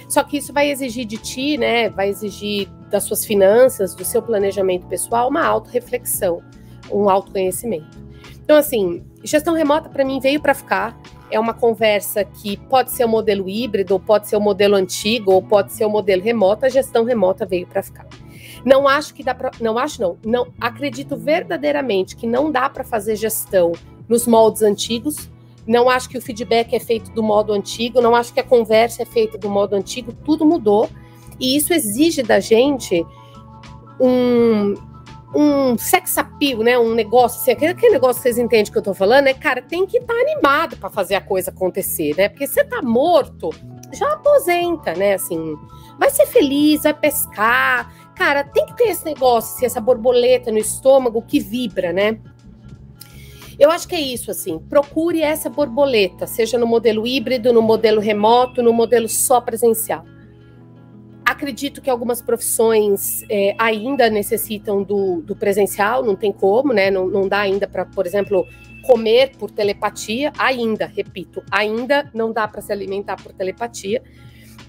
Só 0.07 0.21
que 0.21 0.37
isso 0.37 0.53
vai 0.53 0.69
exigir 0.69 1.05
de 1.05 1.17
ti, 1.17 1.57
né? 1.57 1.89
Vai 1.89 2.09
exigir 2.09 2.69
das 2.91 3.03
suas 3.03 3.25
finanças, 3.25 3.95
do 3.95 4.05
seu 4.05 4.21
planejamento 4.21 4.85
pessoal, 4.85 5.29
uma 5.29 5.43
autorreflexão, 5.43 6.43
um 6.91 7.09
autoconhecimento. 7.09 7.97
Então, 8.43 8.57
assim, 8.57 9.03
gestão 9.23 9.55
remota 9.55 9.89
para 9.89 10.05
mim 10.05 10.19
veio 10.19 10.39
para 10.39 10.53
ficar 10.53 10.95
é 11.31 11.39
uma 11.39 11.53
conversa 11.53 12.23
que 12.23 12.57
pode 12.57 12.91
ser 12.91 13.05
o 13.05 13.09
modelo 13.09 13.49
híbrido, 13.49 13.93
ou 13.93 13.99
pode 13.99 14.27
ser 14.27 14.35
o 14.35 14.41
modelo 14.41 14.75
antigo, 14.75 15.31
ou 15.31 15.41
pode 15.41 15.73
ser 15.73 15.85
o 15.85 15.89
modelo 15.89 16.21
remoto, 16.21 16.65
a 16.65 16.69
gestão 16.69 17.03
remota 17.03 17.45
veio 17.45 17.67
para 17.67 17.81
ficar. 17.81 18.07
Não 18.63 18.87
acho 18.87 19.13
que 19.13 19.23
dá 19.23 19.35
para, 19.35 19.51
não 19.61 19.77
acho 19.77 20.01
não, 20.01 20.17
não 20.25 20.47
acredito 20.59 21.15
verdadeiramente 21.15 22.15
que 22.15 22.25
não 22.25 22.51
dá 22.51 22.69
para 22.69 22.83
fazer 22.83 23.15
gestão 23.15 23.73
nos 24.07 24.25
moldes 24.25 24.61
antigos. 24.61 25.29
Não 25.67 25.89
acho 25.89 26.09
que 26.09 26.17
o 26.17 26.21
feedback 26.21 26.73
é 26.75 26.79
feito 26.79 27.11
do 27.11 27.23
modo 27.23 27.51
antigo, 27.51 27.99
não 27.99 28.15
acho 28.15 28.31
que 28.33 28.39
a 28.39 28.43
conversa 28.43 29.01
é 29.01 29.05
feita 29.05 29.37
do 29.37 29.49
modo 29.49 29.75
antigo, 29.75 30.13
tudo 30.23 30.45
mudou. 30.45 30.89
E 31.39 31.57
isso 31.57 31.73
exige 31.73 32.21
da 32.21 32.39
gente 32.39 33.05
um, 33.99 34.75
um 35.33 35.77
sex 35.77 36.17
appeal, 36.17 36.59
né? 36.59 36.77
Um 36.77 36.93
negócio, 36.93 37.41
assim, 37.41 37.51
aquele, 37.51 37.93
negócio 37.93 38.21
que 38.21 38.23
vocês 38.23 38.37
entendem 38.37 38.71
que 38.71 38.77
eu 38.77 38.81
tô 38.81 38.93
falando, 38.93 39.27
é, 39.27 39.33
cara, 39.33 39.61
tem 39.61 39.85
que 39.85 39.97
estar 39.97 40.13
tá 40.13 40.19
animado 40.19 40.77
para 40.77 40.89
fazer 40.89 41.15
a 41.15 41.21
coisa 41.21 41.51
acontecer, 41.51 42.15
né? 42.15 42.29
Porque 42.29 42.47
você 42.47 42.63
tá 42.63 42.81
morto, 42.81 43.49
já 43.93 44.13
aposenta, 44.13 44.93
né? 44.93 45.15
Assim, 45.15 45.55
vai 45.97 46.09
ser 46.09 46.25
feliz, 46.27 46.83
vai 46.83 46.93
pescar. 46.93 47.93
Cara, 48.15 48.43
tem 48.43 48.65
que 48.65 48.75
ter 48.77 48.89
esse 48.89 49.05
negócio, 49.05 49.55
assim, 49.55 49.65
essa 49.65 49.81
borboleta 49.81 50.51
no 50.51 50.57
estômago 50.57 51.21
que 51.21 51.39
vibra, 51.39 51.91
né? 51.91 52.17
Eu 53.57 53.71
acho 53.71 53.87
que 53.87 53.95
é 53.95 54.01
isso, 54.01 54.29
assim. 54.31 54.59
Procure 54.59 55.21
essa 55.21 55.49
borboleta, 55.49 56.27
seja 56.27 56.57
no 56.57 56.67
modelo 56.67 57.07
híbrido, 57.07 57.53
no 57.53 57.61
modelo 57.61 58.01
remoto, 58.01 58.61
no 58.61 58.73
modelo 58.73 59.07
só 59.07 59.39
presencial. 59.39 60.05
Acredito 61.25 61.81
que 61.81 61.89
algumas 61.89 62.21
profissões 62.21 63.23
é, 63.29 63.55
ainda 63.57 64.09
necessitam 64.09 64.83
do, 64.83 65.21
do, 65.21 65.35
presencial, 65.35 66.03
não 66.03 66.15
tem 66.15 66.31
como, 66.31 66.71
né? 66.71 66.91
Não, 66.91 67.07
não 67.07 67.27
dá 67.27 67.39
ainda 67.39 67.67
para, 67.67 67.83
por 67.83 68.05
exemplo, 68.05 68.45
comer 68.85 69.31
por 69.37 69.49
telepatia. 69.49 70.31
Ainda, 70.37 70.85
repito, 70.85 71.43
ainda 71.49 72.09
não 72.13 72.31
dá 72.31 72.47
para 72.47 72.61
se 72.61 72.71
alimentar 72.71 73.15
por 73.15 73.33
telepatia. 73.33 74.03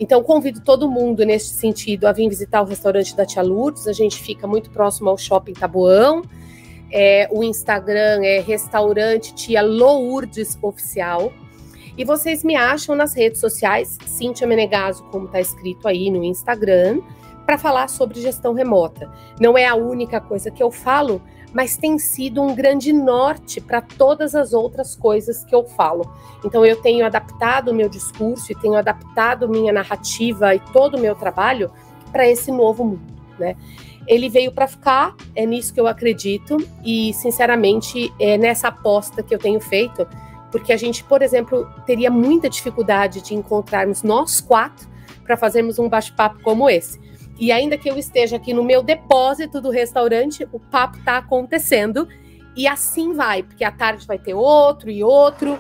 Então, 0.01 0.23
convido 0.23 0.61
todo 0.61 0.91
mundo 0.91 1.25
nesse 1.25 1.51
sentido 1.51 2.07
a 2.07 2.13
vir 2.13 2.29
visitar 2.29 2.63
o 2.63 2.65
restaurante 2.65 3.15
da 3.15 3.25
Tia 3.25 3.43
Lourdes. 3.43 3.87
A 3.87 3.93
gente 3.93 4.19
fica 4.19 4.47
muito 4.47 4.71
próximo 4.71 5.09
ao 5.11 5.17
Shopping 5.17 5.55
Taboão. 5.55 6.23
É, 6.91 7.29
o 7.31 7.43
Instagram 7.43 8.23
é 8.23 8.41
restaurante 8.41 9.35
Tia 9.35 9.63
Lourdes 9.63 10.59
Oficial. 10.63 11.33
E 11.99 12.05
vocês 12.05 12.45
me 12.45 12.55
acham 12.55 12.95
nas 12.95 13.15
redes 13.15 13.41
sociais, 13.41 13.97
Cíntia 14.05 14.47
Menegaso, 14.47 15.03
como 15.05 15.27
está 15.27 15.41
escrito 15.41 15.89
aí 15.89 16.11
no 16.11 16.23
Instagram, 16.23 17.01
para 17.47 17.57
falar 17.57 17.89
sobre 17.89 18.21
gestão 18.21 18.53
remota. 18.53 19.11
Não 19.41 19.57
é 19.57 19.67
a 19.67 19.75
única 19.75 20.21
coisa 20.21 20.51
que 20.51 20.63
eu 20.63 20.71
falo, 20.71 21.23
mas 21.55 21.79
tem 21.79 21.99
sido 21.99 22.43
um 22.43 22.55
grande 22.55 22.93
norte 22.93 23.63
para 23.63 23.81
todas 23.81 24.35
as 24.35 24.53
outras 24.53 24.95
coisas 24.95 25.43
que 25.45 25.55
eu 25.55 25.65
falo. 25.65 26.05
Então 26.45 26.67
eu 26.67 26.77
tenho 26.77 27.07
adaptado 27.07 27.71
o 27.71 27.75
meu 27.75 27.89
discurso 27.89 28.53
e 28.53 28.55
tenho 28.55 28.75
adaptado 28.75 29.49
minha 29.49 29.73
narrativa 29.73 30.55
e 30.55 30.61
todo 30.73 30.99
o 30.99 31.01
meu 31.01 31.15
trabalho 31.15 31.71
para 32.13 32.29
esse 32.29 32.53
novo 32.53 32.85
mundo, 32.85 33.15
né? 33.39 33.57
Ele 34.07 34.29
veio 34.29 34.53
para 34.53 34.69
ficar, 34.69 35.17
é 35.35 35.47
nisso 35.47 35.73
que 35.73 35.81
eu 35.81 35.87
acredito 35.87 36.57
e 36.85 37.13
sinceramente 37.15 38.13
é 38.21 38.37
nessa 38.37 38.69
aposta 38.69 39.23
que 39.23 39.35
eu 39.35 39.39
tenho 39.39 39.61
feito, 39.61 40.07
porque 40.57 40.73
a 40.73 40.77
gente, 40.79 41.05
por 41.05 41.21
exemplo, 41.21 41.71
teria 41.85 42.11
muita 42.11 42.49
dificuldade 42.49 43.21
de 43.21 43.35
encontrarmos 43.35 44.03
nós 44.03 44.41
quatro 44.41 44.89
para 45.23 45.37
fazermos 45.37 45.79
um 45.79 45.87
bate-papo 45.87 46.41
como 46.43 46.71
esse. 46.71 46.99
E 47.39 47.53
ainda 47.53 47.77
que 47.77 47.91
eu 47.91 47.99
esteja 47.99 48.37
aqui 48.37 48.55
no 48.55 48.65
meu 48.65 48.83
depósito 48.83 49.61
do 49.61 49.69
restaurante, 49.69 50.49
o 50.51 50.59
papo 50.59 50.97
está 50.97 51.19
acontecendo. 51.19 52.09
E 52.57 52.67
assim 52.67 53.13
vai, 53.13 53.43
porque 53.43 53.65
à 53.65 53.71
tarde 53.71 54.07
vai 54.07 54.19
ter 54.19 54.33
outro 54.33 54.91
e 54.91 55.05
outro. 55.05 55.59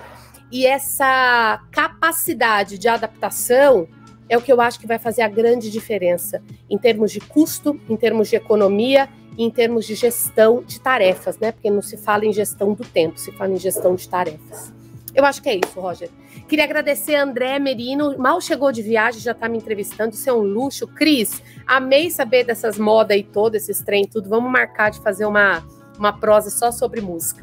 E 0.50 0.64
essa 0.64 1.60
capacidade 1.70 2.78
de 2.78 2.88
adaptação 2.88 3.86
é 4.30 4.38
o 4.38 4.40
que 4.40 4.50
eu 4.50 4.62
acho 4.62 4.80
que 4.80 4.86
vai 4.86 4.98
fazer 4.98 5.20
a 5.20 5.28
grande 5.28 5.70
diferença 5.70 6.42
em 6.70 6.78
termos 6.78 7.12
de 7.12 7.20
custo, 7.20 7.78
em 7.86 7.96
termos 7.96 8.30
de 8.30 8.36
economia 8.36 9.10
e 9.36 9.44
em 9.44 9.50
termos 9.50 9.84
de 9.84 9.94
gestão 9.94 10.62
de 10.62 10.80
tarefas, 10.80 11.38
né? 11.38 11.52
Porque 11.52 11.70
não 11.70 11.82
se 11.82 11.98
fala 11.98 12.24
em 12.24 12.32
gestão 12.32 12.72
do 12.72 12.82
tempo, 12.82 13.20
se 13.20 13.30
fala 13.32 13.52
em 13.52 13.58
gestão 13.58 13.94
de 13.94 14.08
tarefas. 14.08 14.74
Eu 15.16 15.24
acho 15.24 15.42
que 15.42 15.48
é 15.48 15.56
isso, 15.56 15.80
Roger. 15.80 16.10
Queria 16.46 16.66
agradecer 16.66 17.14
a 17.14 17.22
André 17.22 17.58
Merino, 17.58 18.18
mal 18.18 18.38
chegou 18.38 18.70
de 18.70 18.82
viagem, 18.82 19.18
já 19.18 19.32
está 19.32 19.48
me 19.48 19.56
entrevistando, 19.56 20.14
isso 20.14 20.28
é 20.28 20.32
um 20.32 20.42
luxo. 20.42 20.86
Cris, 20.86 21.42
amei 21.66 22.10
saber 22.10 22.44
dessas 22.44 22.78
modas 22.78 23.16
e 23.16 23.22
todo, 23.22 23.54
esses 23.54 23.80
trem, 23.80 24.06
tudo. 24.06 24.28
Vamos 24.28 24.52
marcar 24.52 24.90
de 24.90 25.00
fazer 25.00 25.24
uma, 25.24 25.66
uma 25.98 26.12
prosa 26.12 26.50
só 26.50 26.70
sobre 26.70 27.00
música. 27.00 27.42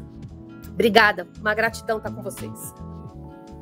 Obrigada, 0.68 1.26
uma 1.40 1.52
gratidão 1.52 1.96
estar 1.96 2.10
tá 2.10 2.14
com 2.14 2.22
vocês. 2.22 2.72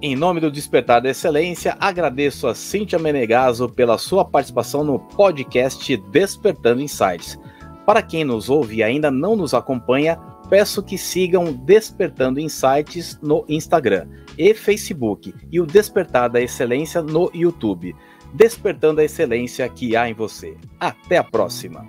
Em 0.03 0.15
nome 0.15 0.41
do 0.41 0.51
Despertar 0.51 1.01
da 1.01 1.09
Excelência, 1.09 1.75
agradeço 1.81 2.47
a 2.47 2.55
Cíntia 2.55 2.99
Menegaso 2.99 3.67
pela 3.67 3.97
sua 3.97 4.27
participação 4.27 4.85
no 4.85 4.99
podcast 4.99 5.97
Despertando 5.97 6.83
Insights. 6.83 7.39
Para 7.87 8.03
quem 8.03 8.25
nos 8.25 8.51
ouve 8.51 8.77
e 8.77 8.83
ainda 8.83 9.11
não 9.11 9.35
nos 9.35 9.55
acompanha, 9.55 10.19
peço 10.53 10.83
que 10.83 10.99
sigam 10.99 11.51
Despertando 11.51 12.39
Insights 12.39 13.19
no 13.23 13.43
Instagram 13.49 14.07
e 14.37 14.53
Facebook 14.53 15.35
e 15.51 15.59
o 15.59 15.65
Despertar 15.65 16.29
da 16.29 16.43
Excelência 16.43 17.01
no 17.01 17.31
YouTube. 17.33 17.97
Despertando 18.35 19.01
a 19.01 19.05
excelência 19.05 19.67
que 19.67 19.97
há 19.97 20.11
em 20.11 20.13
você. 20.13 20.55
Até 20.79 21.17
a 21.17 21.25
próxima! 21.25 21.89